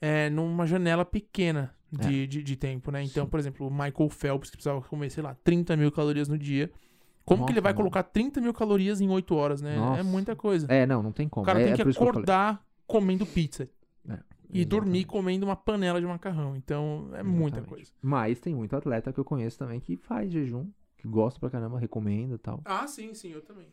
é, 0.00 0.28
numa 0.30 0.66
janela 0.66 1.04
pequena 1.04 1.72
de, 1.90 2.26
de, 2.26 2.42
de 2.42 2.56
tempo, 2.56 2.90
né? 2.90 3.02
Então, 3.02 3.22
É. 3.22 3.26
Sim. 3.26 3.30
por 3.30 3.40
exemplo, 3.40 3.66
o 3.66 3.70
Michael 3.70 4.08
Phelps, 4.10 4.50
que 4.50 4.56
precisava 4.56 4.80
comer, 4.82 5.10
sei 5.10 5.22
lá, 5.22 5.34
30 5.42 5.76
mil 5.76 5.90
calorias 5.90 6.28
no 6.28 6.38
dia. 6.38 6.70
Como 7.24 7.44
que 7.44 7.52
ele 7.52 7.60
Nossa, 7.60 7.62
vai 7.62 7.72
mano. 7.72 7.76
colocar 7.82 8.02
30 8.02 8.40
mil 8.40 8.52
calorias 8.52 9.00
em 9.00 9.08
8 9.08 9.34
horas, 9.34 9.60
né? 9.62 9.74
É 9.74 9.78
Nossa. 9.78 10.04
muita 10.04 10.34
coisa. 10.34 10.66
É, 10.68 10.86
não, 10.86 11.02
não 11.02 11.12
tem 11.12 11.28
como. 11.28 11.44
O 11.44 11.46
cara 11.46 11.60
é, 11.60 11.64
tem 11.64 11.72
é 11.72 11.76
que 11.76 11.82
por 11.82 11.90
isso 11.90 11.98
que 11.98 12.04
acordar 12.08 12.64
comendo 12.86 13.24
pizza. 13.26 13.68
É. 14.08 14.18
E 14.52 14.64
dormir 14.64 15.04
comendo 15.04 15.46
uma 15.46 15.54
panela 15.54 16.00
de 16.00 16.06
macarrão. 16.06 16.56
Então, 16.56 17.08
é 17.14 17.22
muita 17.22 17.58
Exatamente. 17.58 17.68
coisa. 17.68 17.92
Mas 18.02 18.40
tem 18.40 18.52
muito 18.52 18.74
atleta 18.74 19.12
que 19.12 19.20
eu 19.20 19.24
conheço 19.24 19.56
também 19.58 19.78
que 19.78 19.96
faz 19.96 20.32
jejum, 20.32 20.66
que 20.98 21.06
gosta 21.06 21.38
pra 21.38 21.50
caramba, 21.50 21.78
recomenda 21.78 22.34
e 22.34 22.38
tal. 22.38 22.60
Ah, 22.64 22.84
sim, 22.88 23.14
sim, 23.14 23.30
eu 23.30 23.42
também. 23.42 23.68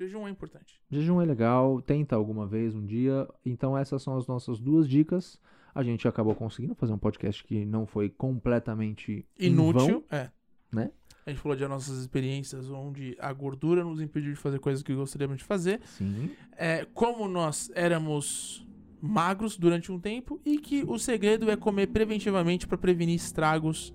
Jejum 0.00 0.26
é 0.26 0.30
importante. 0.30 0.80
Jejum 0.90 1.20
é 1.20 1.26
legal, 1.26 1.82
tenta 1.82 2.16
alguma 2.16 2.46
vez 2.46 2.74
um 2.74 2.86
dia. 2.86 3.28
Então 3.44 3.76
essas 3.76 4.02
são 4.02 4.16
as 4.16 4.26
nossas 4.26 4.60
duas 4.60 4.88
dicas. 4.88 5.38
A 5.78 5.82
gente 5.84 6.08
acabou 6.08 6.34
conseguindo 6.34 6.74
fazer 6.74 6.92
um 6.92 6.98
podcast 6.98 7.44
que 7.44 7.64
não 7.64 7.86
foi 7.86 8.08
completamente 8.08 9.24
Inútil, 9.38 10.04
vão. 10.10 10.18
é. 10.18 10.28
né? 10.72 10.90
A 11.24 11.30
gente 11.30 11.40
falou 11.40 11.56
de 11.56 11.64
nossas 11.68 11.98
experiências 11.98 12.68
onde 12.68 13.16
a 13.20 13.32
gordura 13.32 13.84
nos 13.84 14.00
impediu 14.00 14.32
de 14.32 14.38
fazer 14.38 14.58
coisas 14.58 14.82
que 14.82 14.92
gostaríamos 14.92 15.38
de 15.38 15.44
fazer. 15.44 15.80
Sim. 15.84 16.30
É, 16.56 16.84
como 16.92 17.28
nós 17.28 17.70
éramos 17.76 18.66
magros 19.00 19.56
durante 19.56 19.92
um 19.92 20.00
tempo 20.00 20.40
e 20.44 20.58
que 20.58 20.82
o 20.82 20.98
segredo 20.98 21.48
é 21.48 21.56
comer 21.56 21.86
preventivamente 21.86 22.66
para 22.66 22.76
prevenir 22.76 23.14
estragos. 23.14 23.94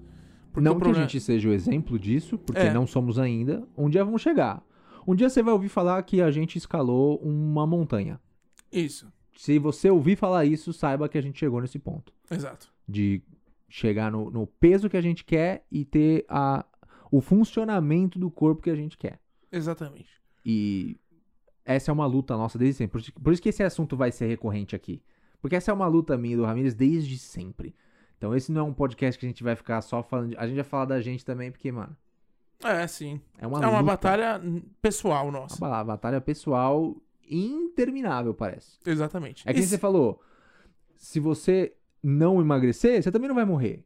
Não 0.55 0.71
o 0.71 0.75
que 0.75 0.81
problema... 0.83 1.05
a 1.05 1.07
gente 1.09 1.19
seja 1.19 1.49
o 1.49 1.51
exemplo 1.51 1.99
disso, 1.99 2.37
porque 2.37 2.61
É. 2.61 2.73
não 2.73 2.87
somos 2.87 3.19
ainda. 3.19 3.67
Um 3.77 3.89
dia 3.89 4.05
vamos 4.05 4.21
chegar. 4.21 4.63
Um 5.05 5.13
dia 5.13 5.29
você 5.29 5.43
vai 5.43 5.53
ouvir 5.53 5.67
falar 5.67 6.01
que 6.03 6.21
a 6.21 6.31
gente 6.31 6.57
escalou 6.57 7.17
uma 7.17 7.67
montanha. 7.67 8.21
Isso, 8.71 9.11
Se 9.35 9.57
você 9.59 9.89
ouvir 9.89 10.15
falar 10.15 10.45
isso, 10.45 10.71
saiba 10.73 11.09
que 11.09 11.17
a 11.17 11.21
gente 11.21 11.39
chegou 11.39 11.59
nesse 11.61 11.79
ponto. 11.79 12.13
exato. 12.29 12.71
De 12.87 13.21
chegar 13.69 14.11
no, 14.11 14.29
no 14.29 14.45
peso 14.45 14.89
que 14.89 14.97
a 14.97 15.01
gente 15.01 15.23
quer 15.25 15.65
e 15.71 15.83
ter 15.85 16.25
a, 16.29 16.63
o 17.11 17.19
funcionamento 17.21 18.19
do 18.19 18.29
corpo 18.29 18.61
que 18.61 18.69
a 18.69 18.75
gente 18.75 18.97
quer. 18.97 19.19
Exatamente. 19.51 20.09
E 20.45 20.97
essa 21.65 21.89
é 21.89 21.93
uma 21.93 22.05
luta 22.05 22.35
nossa 22.37 22.57
desde 22.59 22.77
sempre. 22.77 22.91
Por 22.91 22.99
isso, 23.01 23.13
por 23.13 23.33
isso 23.33 23.41
que 23.41 23.49
esse 23.49 23.63
assunto 23.63 23.95
vai 23.97 24.11
ser 24.11 24.27
recorrente 24.27 24.75
aqui. 24.75 25.01
Porque 25.41 25.55
essa 25.55 25.71
é 25.71 25.73
uma 25.73 25.87
luta 25.87 26.17
minha 26.17 26.33
e 26.35 26.37
do 26.37 26.45
Ramirez 26.45 26.73
desde 26.75 27.17
sempre. 27.17 27.75
Então 28.17 28.35
esse 28.35 28.51
não 28.51 28.61
é 28.61 28.63
um 28.63 28.73
podcast 28.73 29.19
que 29.19 29.25
a 29.25 29.29
gente 29.29 29.43
vai 29.43 29.55
ficar 29.55 29.81
só 29.81 30.03
falando. 30.03 30.29
de- 30.31 30.37
A 30.37 30.45
gente 30.45 30.55
vai 30.55 30.63
falar 30.63 30.85
da 30.85 31.01
gente 31.01 31.25
também, 31.25 31.51
porque, 31.51 31.71
mano, 31.71 31.95
É, 32.63 32.85
sim. 32.87 33.19
é 33.37 33.47
uma 33.47 33.57
é 33.57 33.67
uma 33.67 33.79
luta. 33.79 33.83
batalha 33.91 34.41
pessoal 34.81 35.31
nossa. 35.31 35.57
Uma 35.57 35.69
ba- 35.69 35.83
batalha 35.83 36.21
pessoal 36.21 36.95
interminável, 37.29 38.33
parece. 38.33 38.77
Exatamente. 38.85 39.43
É 39.47 39.53
que 39.53 39.59
nem 39.59 39.63
E 39.63 39.67
você 39.67 39.77
falou. 39.77 40.21
Se 40.95 41.19
você 41.19 41.75
não 42.01 42.41
emagrecer, 42.41 43.01
você 43.01 43.11
também 43.11 43.27
não 43.27 43.35
vai 43.35 43.45
morrer. 43.45 43.85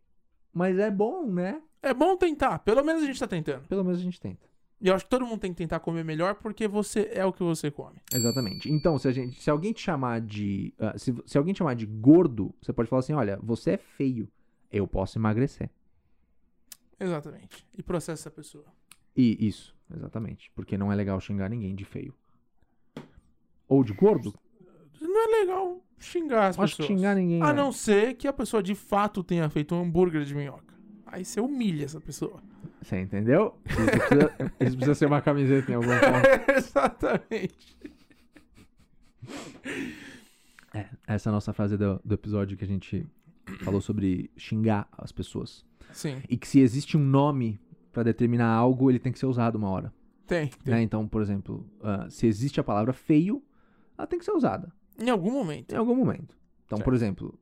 Mas 0.54 0.78
é 0.78 0.90
bom, 0.90 1.26
né? 1.32 1.62
É 1.82 1.94
bom 1.94 2.18
tentar. 2.18 2.60
Pelo 2.60 2.84
menos 2.84 3.04
a 3.04 3.06
gente 3.06 3.20
tá 3.20 3.28
tentando. 3.28 3.68
Pelo 3.68 3.84
menos 3.84 4.00
a 4.00 4.04
gente 4.04 4.20
tenta. 4.20 4.48
E 4.80 4.88
eu 4.88 4.96
acho 4.96 5.06
que 5.06 5.10
todo 5.10 5.26
mundo 5.26 5.40
tem 5.40 5.52
que 5.52 5.58
tentar 5.58 5.80
comer 5.80 6.04
melhor 6.04 6.36
porque 6.36 6.68
você 6.68 7.10
é 7.12 7.26
o 7.26 7.34
que 7.34 7.42
você 7.42 7.72
come. 7.72 8.00
Exatamente. 8.14 8.72
Então, 8.72 8.98
se, 9.00 9.08
a 9.08 9.12
gente, 9.12 9.42
se 9.42 9.50
alguém 9.50 9.74
te 9.74 9.82
chamar 9.82 10.22
de. 10.22 10.74
ah, 10.80 10.98
se, 10.98 11.16
se 11.26 11.38
alguém 11.38 11.54
te 11.54 11.58
chamar 11.58 11.76
de 11.76 11.86
gordo, 11.86 12.54
você 12.62 12.72
pode 12.72 12.90
falar 12.90 13.00
assim: 13.00 13.14
olha, 13.14 13.40
você 13.42 13.72
é 13.72 13.78
feio. 13.78 14.30
Eu 14.72 14.88
posso 14.88 15.18
emagrecer. 15.18 15.70
Exatamente. 17.00 17.66
E 17.76 17.82
processa 17.82 18.24
essa 18.24 18.32
pessoa. 18.32 18.66
E 19.16 19.48
isso, 19.48 19.76
exatamente. 19.96 20.52
Porque 20.54 20.78
não 20.78 20.92
é 20.92 20.96
legal 20.96 21.20
xingar 21.20 21.50
ninguém 21.50 21.74
de 21.74 21.86
feio. 21.86 22.14
Ou 23.68 23.84
de 23.84 23.94
gordo? 23.94 24.34
Não 25.02 25.24
é 25.24 25.40
legal 25.42 25.82
xingar 26.00 26.48
as 26.48 26.60
Acho 26.60 26.78
pessoas. 26.78 26.88
xingar 26.98 27.16
ninguém. 27.16 27.42
A 27.42 27.50
é. 27.50 27.54
não 27.54 27.72
ser 27.72 28.14
que 28.16 28.28
a 28.28 28.34
pessoa 28.34 28.62
de 28.62 28.76
fato 28.76 29.24
tenha 29.24 29.50
feito 29.50 29.74
um 29.76 29.82
hambúrguer 29.82 30.24
de 30.24 30.34
minhoca. 30.36 30.74
Aí 31.06 31.24
você 31.26 31.40
humilha 31.40 31.86
essa 31.86 32.00
pessoa. 32.02 32.42
Você 32.82 33.00
entendeu? 33.00 33.56
Isso 33.66 33.86
precisa, 33.86 34.36
isso 34.60 34.76
precisa 34.78 34.96
ser 34.96 35.06
uma 35.06 35.22
camiseta 35.22 35.72
em 35.72 35.76
algum 35.76 35.88
ponto. 36.00 36.52
Exatamente. 36.58 37.78
É, 40.74 40.86
essa 41.08 41.30
é 41.30 41.32
a 41.32 41.34
nossa 41.34 41.54
frase 41.54 41.78
do, 41.78 42.00
do 42.04 42.14
episódio 42.14 42.58
que 42.58 42.64
a 42.64 42.68
gente 42.68 43.06
falou 43.62 43.82
sobre 43.82 44.30
xingar 44.38 44.88
as 44.98 45.12
pessoas. 45.12 45.66
Sim, 45.92 46.22
E 46.30 46.38
que 46.38 46.48
se 46.48 46.60
existe 46.60 46.98
um 46.98 47.04
nome 47.04 47.60
pra 47.92 48.04
determinar 48.04 48.50
algo, 48.50 48.92
ele 48.92 49.00
tem 49.00 49.12
que 49.12 49.18
ser 49.20 49.26
usado 49.26 49.56
uma 49.56 49.70
hora. 49.70 49.94
tem. 50.28 50.48
tem. 50.64 50.74
né? 50.74 50.82
Então, 50.82 51.08
por 51.08 51.22
exemplo, 51.22 51.66
ah, 51.82 52.08
se 52.10 52.28
existe 52.28 52.60
a 52.60 52.64
palavra 52.64 52.94
feio, 52.94 53.42
ela 53.98 54.08
tem 54.08 54.20
que 54.20 54.26
ser 54.26 54.32
usada 54.32 54.72
Em 55.00 55.10
algum 55.10 55.32
momento. 55.32 55.74
em 55.74 55.78
algum 55.78 55.96
momento. 55.96 56.36
Então, 56.66 56.78
Certo. 56.78 56.86
por 56.86 56.94
exemplo. 56.94 57.40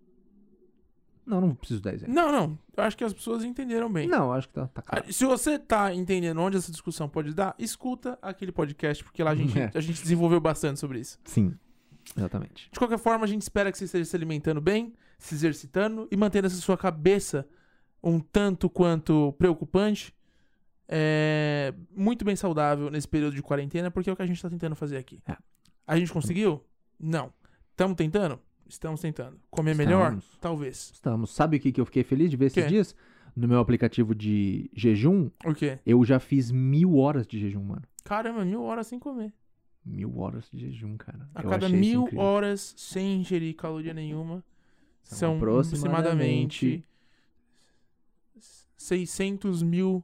Não, 1.25 1.41
não 1.41 1.55
preciso 1.55 1.81
dar 1.81 1.93
exemplo. 1.93 2.13
Não, 2.13 2.31
não. 2.31 2.59
Eu 2.77 2.83
acho 2.83 2.95
que 2.95 3.03
as 3.03 3.11
pessoas 3.11 3.43
entenderam 3.43 3.91
bem. 3.91 4.07
Não, 4.07 4.31
acho 4.31 4.47
que 4.47 4.53
tá, 4.53 4.67
tá 4.67 4.81
Ah, 4.85 4.97
claro. 4.97 5.11
Se 5.13 5.25
você 5.25 5.57
tá 5.57 5.91
entendendo 5.91 6.39
onde 6.39 6.55
essa 6.57 6.71
discussão 6.71 7.09
pode 7.09 7.33
dar, 7.33 7.55
escuta 7.57 8.19
aquele 8.21 8.51
podcast, 8.51 9.03
porque 9.03 9.23
lá 9.23 9.31
a 9.31 9.35
gente, 9.35 9.57
É. 9.59 9.71
a 9.73 9.79
gente 9.81 10.01
desenvolveu 10.03 10.39
bastante 10.39 10.79
sobre 10.79 10.99
isso. 10.99 11.17
Sim, 11.23 11.57
exatamente. 12.15 12.69
De 12.71 12.77
qualquer 12.77 12.99
forma, 12.99 13.23
a 13.25 13.27
gente 13.27 13.41
espera 13.41 13.71
que 13.71 13.77
você 13.77 13.85
esteja 13.85 14.05
se 14.05 14.15
alimentando 14.15 14.61
bem, 14.61 14.93
se 15.17 15.33
exercitando 15.33 16.07
e 16.11 16.15
mantendo 16.15 16.45
essa 16.45 16.57
sua 16.57 16.77
cabeça 16.77 17.47
um 18.03 18.19
tanto 18.19 18.69
quanto 18.69 19.33
preocupante, 19.33 20.13
é, 20.87 21.73
muito 21.95 22.23
bem 22.23 22.35
saudável 22.35 22.91
nesse 22.91 23.07
período 23.07 23.35
de 23.35 23.41
quarentena, 23.41 23.89
porque 23.89 24.11
é 24.11 24.13
o 24.13 24.15
que 24.15 24.21
a 24.21 24.27
gente 24.27 24.39
tá 24.39 24.47
tentando 24.47 24.75
fazer 24.75 24.97
aqui. 24.97 25.19
É. 25.27 25.35
A 25.87 25.97
gente 25.97 26.11
conseguiu? 26.11 26.63
Não. 26.99 27.31
Estamos 27.71 27.95
tentando? 27.95 28.39
Estamos 28.67 29.01
tentando. 29.01 29.39
Comer 29.51 29.75
melhor? 29.75 30.05
Estamos. 30.13 30.37
Talvez. 30.41 30.91
Estamos. 30.93 31.31
Sabe 31.31 31.57
o 31.57 31.59
que, 31.59 31.71
que 31.71 31.79
eu 31.81 31.85
fiquei 31.85 32.03
feliz 32.03 32.29
de 32.31 32.37
ver 32.37 32.45
esses 32.47 32.67
dias? 32.67 32.95
No 33.35 33.47
meu 33.47 33.59
aplicativo 33.59 34.15
de 34.15 34.69
jejum, 34.73 35.29
O 35.45 35.53
quê? 35.53 35.77
eu 35.85 36.03
já 36.05 36.19
fiz 36.19 36.49
mil 36.51 36.97
horas 36.97 37.27
de 37.27 37.37
jejum, 37.37 37.63
mano. 37.63 37.83
Caramba, 38.03 38.45
mil 38.45 38.63
horas 38.63 38.87
sem 38.87 38.97
comer. 38.97 39.33
Mil 39.83 40.17
horas 40.17 40.49
de 40.51 40.57
jejum, 40.57 40.95
cara. 40.95 41.29
A 41.35 41.43
Eu 41.43 41.49
cada 41.49 41.67
mil 41.67 42.07
horas 42.17 42.73
sem 42.77 43.19
ingerir 43.19 43.53
caloria 43.55 43.93
nenhuma, 43.93 44.43
São 45.03 45.17
são, 45.17 45.37
aproximadamente 45.37 46.83
600 48.77 49.61
mil 49.61 50.03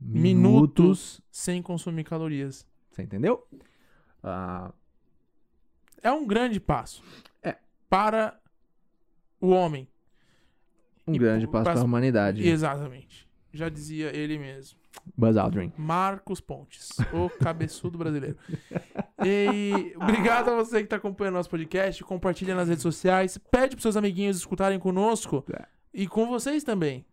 minutos 0.00 1.20
sem 1.30 1.60
consumir 1.60 2.04
calorias. 2.04 2.66
Você 2.90 3.02
entendeu? 3.02 3.46
Ah, 4.22 4.72
É 6.02 6.10
um 6.10 6.26
grande 6.26 6.60
passo. 6.60 7.02
É. 7.42 7.56
Para 7.88 8.38
o 9.40 9.48
homem. 9.50 9.88
um 11.06 11.14
E 11.14 11.18
grande 11.18 11.46
passo 11.46 11.64
para 11.64 11.80
a 11.80 11.84
humanidade. 11.84 12.46
Exatamente. 12.46 13.26
Já 13.52 13.68
dizia 13.68 14.14
ele 14.14 14.38
mesmo. 14.38 14.78
Buzz 15.16 15.36
Aldrin. 15.36 15.72
Marcos 15.76 16.40
Pontes, 16.40 16.90
o 17.12 17.28
cabeçudo 17.38 17.96
brasileiro. 17.98 18.36
E 19.24 19.94
obrigado 19.96 20.50
a 20.50 20.56
você 20.56 20.78
que 20.78 20.84
está 20.84 20.96
acompanhando 20.96 21.34
nosso 21.34 21.50
podcast. 21.50 22.02
Compartilha 22.04 22.54
nas 22.54 22.68
redes 22.68 22.82
sociais. 22.82 23.38
Pede 23.50 23.76
para 23.76 23.82
seus 23.82 23.96
amiguinhos 23.96 24.36
escutarem 24.36 24.78
conosco. 24.78 25.44
É. 25.52 25.66
E 25.92 26.06
com 26.06 26.26
vocês 26.26 26.64
também. 26.64 27.06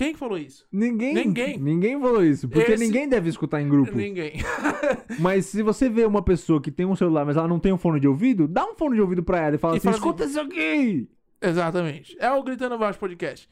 Quem 0.00 0.14
que 0.14 0.18
falou 0.18 0.38
isso? 0.38 0.64
Ninguém, 0.72 1.12
Ninguém. 1.12 1.58
ninguém 1.58 2.00
falou 2.00 2.24
isso, 2.24 2.48
porque 2.48 2.72
Esse- 2.72 2.82
ninguém 2.82 3.06
deve 3.06 3.28
escutar 3.28 3.60
em 3.60 3.68
grupo. 3.68 3.94
Ninguém. 3.94 4.32
Mas 5.20 5.44
se 5.44 5.62
você 5.62 5.90
vê 5.90 6.06
uma 6.06 6.22
pessoa 6.22 6.58
que 6.58 6.70
tem 6.70 6.86
um 6.86 6.96
celular, 6.96 7.26
mas 7.26 7.36
ela 7.36 7.46
não 7.46 7.58
tem 7.60 7.70
um 7.70 7.76
fone 7.76 8.00
de 8.00 8.08
ouvido, 8.08 8.48
dá 8.48 8.64
um 8.64 8.74
fone 8.74 8.94
de 8.94 9.02
ouvido 9.02 9.22
pra 9.22 9.38
ela 9.40 9.56
e 9.56 9.58
fala 9.58 9.74
E 9.74 9.76
assim: 9.76 9.84
fala 9.92 9.96
assim, 9.96 10.06
escuta 10.06 10.24
isso 10.24 10.40
aqui! 10.40 11.06
Exatamente. 11.42 12.16
É 12.18 12.30
o 12.32 12.42
Gritando 12.42 12.78
Baixo 12.78 12.98
Podcast. 12.98 13.46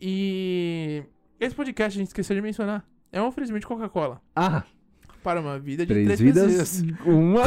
E 0.00 1.04
esse 1.38 1.54
podcast 1.54 1.96
a 1.96 2.00
gente 2.00 2.08
esqueceu 2.08 2.34
de 2.34 2.42
mencionar. 2.42 2.84
É 3.12 3.22
um 3.22 3.26
oferecimento 3.26 3.60
de 3.60 3.66
Coca-Cola. 3.68 4.20
Ah, 4.34 4.64
Para 5.22 5.40
uma 5.40 5.56
vida 5.56 5.86
de 5.86 5.92
três, 5.92 6.06
três, 6.06 6.20
vidas, 6.20 6.56
pessoas. 6.82 6.82
uma 7.06 7.42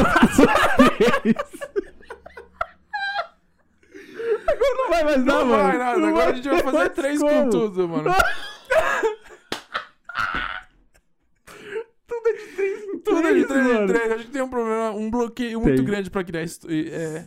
não 4.76 4.88
vai 4.90 5.04
mais 5.04 5.24
dar, 5.24 5.32
Não 5.34 5.46
mano. 5.46 5.62
vai 5.64 5.78
nada. 5.78 5.98
Não 5.98 6.08
Agora 6.08 6.24
vai 6.24 6.32
a 6.32 6.36
gente 6.36 6.48
vai 6.48 6.62
fazer 6.62 6.88
três 6.90 7.20
como. 7.20 7.42
com 7.44 7.50
tudo, 7.50 7.88
mano. 7.88 8.10
Tudo 12.06 12.28
é 12.28 12.32
de 12.32 12.46
três 12.56 12.82
em 12.84 12.98
Tudo 12.98 13.18
é 13.28 13.32
de 13.34 13.44
três, 13.44 13.46
três 13.46 13.66
em 13.66 13.72
mano. 13.74 13.86
três. 13.88 14.12
A 14.12 14.16
gente 14.18 14.30
tem 14.30 14.42
um 14.42 14.48
problema, 14.48 14.90
um 14.90 15.10
bloqueio 15.10 15.60
muito 15.60 15.76
Tem. 15.76 15.84
grande 15.84 16.10
pra 16.10 16.24
criar, 16.24 16.42
é, 16.68 17.24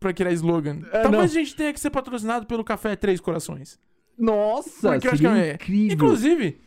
pra 0.00 0.12
criar 0.12 0.32
slogan. 0.32 0.80
É, 0.92 1.02
Talvez 1.02 1.12
não. 1.12 1.20
a 1.20 1.26
gente 1.26 1.54
tenha 1.54 1.72
que 1.72 1.80
ser 1.80 1.90
patrocinado 1.90 2.46
pelo 2.46 2.64
Café 2.64 2.96
Três 2.96 3.20
Corações. 3.20 3.78
Nossa, 4.18 4.92
Porque 4.92 5.06
eu 5.08 5.12
acho 5.12 5.22
seria 5.22 5.42
que 5.42 5.50
é- 5.50 5.54
incrível. 5.54 5.94
Inclusive, 5.94 6.60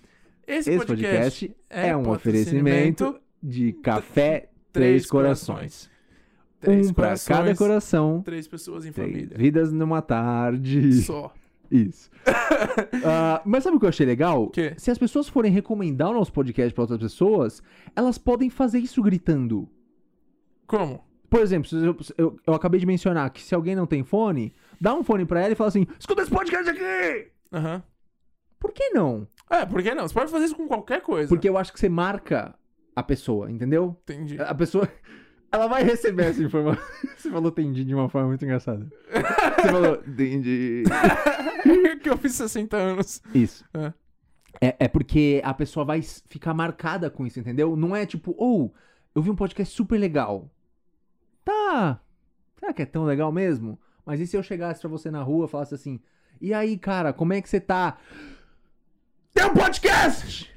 esse, 0.47 0.69
Esse 0.69 0.85
podcast, 0.85 1.47
podcast 1.47 1.55
é 1.69 1.95
um 1.95 2.03
patrocinamento 2.03 2.11
oferecimento 3.07 3.19
de 3.41 3.73
café 3.73 4.49
Três 4.71 5.05
Corações. 5.07 5.89
Três 6.59 6.89
um 6.89 6.93
pra 6.93 7.05
corações, 7.05 7.37
cada 7.37 7.55
coração. 7.55 8.21
Três 8.23 8.47
pessoas 8.47 8.85
em 8.85 8.91
Três 8.91 9.09
família. 9.11 9.37
vidas 9.37 9.71
numa 9.71 10.01
tarde. 10.01 10.93
Só. 11.03 11.33
Isso. 11.71 12.09
Ah, 13.05 13.41
mas 13.45 13.63
sabe 13.63 13.77
o 13.77 13.79
que 13.79 13.85
eu 13.85 13.89
achei 13.89 14.05
legal? 14.05 14.43
O 14.43 14.49
quê? 14.49 14.73
Se 14.77 14.91
as 14.91 14.97
pessoas 14.97 15.27
forem 15.29 15.51
recomendar 15.51 16.09
o 16.09 16.13
nosso 16.13 16.33
podcast 16.33 16.73
pra 16.73 16.83
outras 16.83 16.99
pessoas, 16.99 17.61
elas 17.95 18.17
podem 18.17 18.49
fazer 18.49 18.79
isso 18.79 19.01
gritando. 19.01 19.67
Como? 20.67 21.03
Por 21.29 21.41
exemplo, 21.41 21.69
eu, 21.77 21.97
eu, 22.17 22.39
eu 22.45 22.53
acabei 22.53 22.79
de 22.79 22.85
mencionar 22.85 23.29
que 23.29 23.41
se 23.41 23.53
alguém 23.55 23.75
não 23.75 23.85
tem 23.85 24.03
fone, 24.03 24.53
dá 24.81 24.93
um 24.93 25.03
fone 25.03 25.25
pra 25.25 25.41
ela 25.41 25.53
e 25.53 25.55
fala 25.55 25.67
assim: 25.69 25.85
escuta 25.99 26.21
esse 26.23 26.31
podcast 26.31 26.69
aqui! 26.69 27.27
Aham. 27.53 27.83
Por 28.59 28.71
que 28.73 28.89
não? 28.89 29.27
É, 29.49 29.65
por 29.65 29.81
que 29.81 29.93
não? 29.93 30.07
Você 30.07 30.13
pode 30.13 30.31
fazer 30.31 30.45
isso 30.45 30.55
com 30.55 30.67
qualquer 30.67 31.01
coisa. 31.01 31.29
Porque 31.29 31.47
eu 31.47 31.57
acho 31.57 31.71
que 31.71 31.79
você 31.79 31.87
marca 31.89 32.53
a 32.95 33.01
pessoa, 33.03 33.49
entendeu? 33.49 33.95
Entendi. 34.03 34.39
A 34.41 34.53
pessoa. 34.53 34.87
Ela 35.51 35.67
vai 35.67 35.83
receber 35.83 36.27
essa 36.27 36.43
informação. 36.43 36.83
Você 37.17 37.29
falou 37.29 37.49
entendi 37.49 37.83
de 37.83 37.93
uma 37.93 38.09
forma 38.09 38.29
muito 38.29 38.43
engraçada. 38.45 38.87
Você 39.11 39.67
falou 39.69 40.03
entendi. 40.07 40.83
que 42.01 42.09
eu 42.09 42.17
fiz 42.17 42.33
60 42.33 42.77
anos. 42.77 43.21
Isso. 43.33 43.65
É. 43.73 43.93
É, 44.61 44.75
é 44.79 44.87
porque 44.87 45.41
a 45.43 45.53
pessoa 45.53 45.85
vai 45.85 46.01
ficar 46.01 46.53
marcada 46.53 47.09
com 47.09 47.25
isso, 47.25 47.39
entendeu? 47.39 47.75
Não 47.75 47.95
é 47.95 48.05
tipo, 48.05 48.33
ou, 48.37 48.73
eu 49.13 49.21
vi 49.21 49.29
um 49.29 49.35
podcast 49.35 49.73
super 49.73 49.97
legal. 49.97 50.49
Tá. 51.45 51.99
Será 52.59 52.73
que 52.73 52.81
é 52.81 52.85
tão 52.85 53.05
legal 53.05 53.31
mesmo? 53.31 53.79
Mas 54.05 54.19
e 54.19 54.27
se 54.27 54.35
eu 54.35 54.43
chegasse 54.43 54.81
pra 54.81 54.89
você 54.89 55.09
na 55.09 55.21
rua 55.21 55.45
e 55.45 55.49
falasse 55.49 55.75
assim, 55.75 55.99
e 56.41 56.53
aí, 56.53 56.77
cara, 56.77 57.13
como 57.13 57.33
é 57.33 57.41
que 57.41 57.49
você 57.49 57.59
tá? 57.59 57.97
Tem 59.33 59.45
um 59.45 59.53
podcast! 59.53 60.51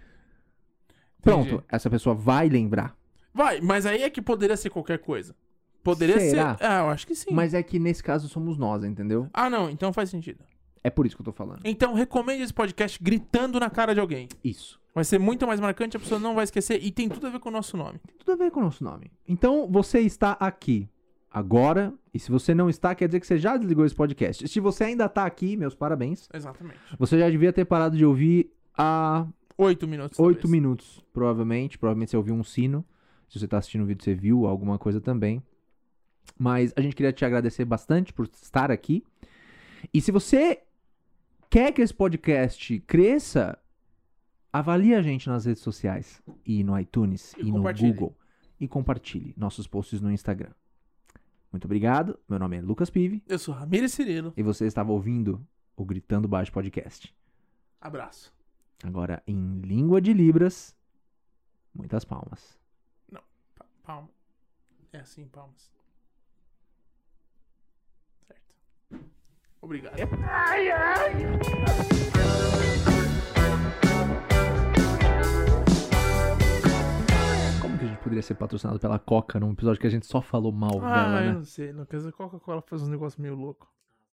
Pronto, 1.20 1.46
Entendi. 1.46 1.64
essa 1.68 1.88
pessoa 1.88 2.14
vai 2.14 2.48
lembrar. 2.48 2.96
Vai, 3.34 3.60
mas 3.60 3.86
aí 3.86 4.02
é 4.02 4.10
que 4.10 4.20
poderia 4.22 4.56
ser 4.56 4.70
qualquer 4.70 4.98
coisa. 4.98 5.34
Poderia 5.82 6.20
Será? 6.20 6.56
ser. 6.56 6.64
Ah, 6.64 6.80
eu 6.80 6.88
acho 6.90 7.06
que 7.06 7.14
sim. 7.14 7.32
Mas 7.32 7.54
é 7.54 7.62
que 7.62 7.78
nesse 7.78 8.02
caso 8.02 8.28
somos 8.28 8.56
nós, 8.56 8.84
entendeu? 8.84 9.28
Ah, 9.32 9.50
não, 9.50 9.68
então 9.68 9.92
faz 9.92 10.10
sentido. 10.10 10.44
É 10.84 10.90
por 10.90 11.06
isso 11.06 11.16
que 11.16 11.22
eu 11.22 11.26
tô 11.26 11.32
falando. 11.32 11.60
Então 11.64 11.94
recomende 11.94 12.42
esse 12.42 12.52
podcast 12.54 13.02
gritando 13.02 13.58
na 13.58 13.70
cara 13.70 13.94
de 13.94 14.00
alguém. 14.00 14.28
Isso. 14.44 14.80
Vai 14.94 15.04
ser 15.04 15.18
muito 15.18 15.46
mais 15.46 15.58
marcante, 15.58 15.96
a 15.96 16.00
pessoa 16.00 16.20
não 16.20 16.34
vai 16.34 16.44
esquecer 16.44 16.78
e 16.82 16.90
tem 16.90 17.08
tudo 17.08 17.26
a 17.26 17.30
ver 17.30 17.38
com 17.40 17.48
o 17.48 17.52
nosso 17.52 17.76
nome. 17.76 17.98
Tem 18.06 18.16
tudo 18.18 18.32
a 18.32 18.36
ver 18.36 18.50
com 18.50 18.60
o 18.60 18.64
nosso 18.64 18.84
nome. 18.84 19.10
Então, 19.26 19.66
você 19.70 20.00
está 20.00 20.32
aqui 20.32 20.88
agora, 21.30 21.94
e 22.12 22.18
se 22.18 22.30
você 22.30 22.54
não 22.54 22.68
está, 22.68 22.94
quer 22.94 23.06
dizer 23.08 23.18
que 23.20 23.26
você 23.26 23.38
já 23.38 23.56
desligou 23.56 23.86
esse 23.86 23.94
podcast. 23.94 24.46
Se 24.46 24.60
você 24.60 24.84
ainda 24.84 25.06
está 25.06 25.24
aqui, 25.24 25.56
meus 25.56 25.74
parabéns. 25.74 26.28
Exatamente. 26.32 26.78
Você 26.98 27.18
já 27.18 27.30
devia 27.30 27.52
ter 27.52 27.64
parado 27.64 27.96
de 27.96 28.04
ouvir 28.04 28.52
há 28.76 29.26
Oito 29.56 29.88
minutos. 29.88 30.18
oito 30.18 30.46
minutos, 30.48 31.02
provavelmente. 31.12 31.78
Provavelmente 31.78 32.10
você 32.10 32.16
ouviu 32.16 32.34
um 32.34 32.44
sino. 32.44 32.84
Se 33.32 33.38
você 33.38 33.46
está 33.46 33.56
assistindo 33.56 33.80
o 33.80 33.86
vídeo, 33.86 34.04
você 34.04 34.14
viu 34.14 34.46
alguma 34.46 34.78
coisa 34.78 35.00
também. 35.00 35.42
Mas 36.38 36.70
a 36.76 36.82
gente 36.82 36.94
queria 36.94 37.14
te 37.14 37.24
agradecer 37.24 37.64
bastante 37.64 38.12
por 38.12 38.26
estar 38.26 38.70
aqui. 38.70 39.02
E 39.92 40.02
se 40.02 40.12
você 40.12 40.62
quer 41.48 41.72
que 41.72 41.80
esse 41.80 41.94
podcast 41.94 42.78
cresça, 42.80 43.58
avalie 44.52 44.94
a 44.94 45.00
gente 45.00 45.30
nas 45.30 45.46
redes 45.46 45.62
sociais 45.62 46.22
e 46.44 46.62
no 46.62 46.78
iTunes 46.78 47.32
E 47.38 47.48
e, 47.48 47.50
no. 47.50 47.62
Google. 47.62 48.14
E 48.60 48.68
compartilhe 48.68 49.32
nossos 49.34 49.66
posts 49.66 50.02
no 50.02 50.12
Instagram. 50.12 50.52
Muito 51.50 51.64
obrigado. 51.64 52.18
Meu 52.28 52.38
nome 52.38 52.58
é 52.58 52.60
Lucas 52.60 52.90
Pive 52.90 53.22
Eu 53.26 53.38
sou 53.38 53.54
Ramírez 53.54 53.94
Cirilo. 53.94 54.34
e 54.36 54.42
você 54.42 54.66
estava 54.66 54.92
ouvindo 54.92 55.40
o 55.74 55.86
Gritando 55.86 56.28
Baixo 56.28 56.52
Podcast. 56.52 57.16
Abraço. 57.80 58.30
Agora, 58.84 59.22
em 59.26 59.58
língua 59.60 60.02
de 60.02 60.12
Libras, 60.12 60.76
muitas 61.74 62.04
palmas. 62.04 62.61
Pa- 63.82 63.92
Palma. 63.92 64.08
É 64.92 64.98
assim, 65.00 65.26
palmas. 65.28 65.70
Certo. 68.26 68.54
Obrigado. 69.60 69.96
Como 77.60 77.78
que 77.78 77.84
a 77.84 77.88
gente 77.88 77.98
poderia 77.98 78.22
ser 78.22 78.34
patrocinado 78.34 78.78
pela 78.80 78.98
Coca 78.98 79.38
num 79.38 79.52
episódio 79.52 79.80
que 79.80 79.86
a 79.86 79.90
gente 79.90 80.06
só 80.06 80.20
falou 80.20 80.50
mal 80.52 80.80
Ah, 80.82 81.04
dela, 81.04 81.20
eu 81.20 81.26
né? 81.26 81.32
não 81.34 81.44
sei. 81.44 81.72
Não, 81.72 81.84
quer 81.86 81.96
dizer, 81.96 82.12
Coca-Cola 82.12 82.62
faz 82.62 82.82
uns 82.82 82.88
negócios 82.88 83.18
meio 83.20 83.34
louco. 83.34 83.70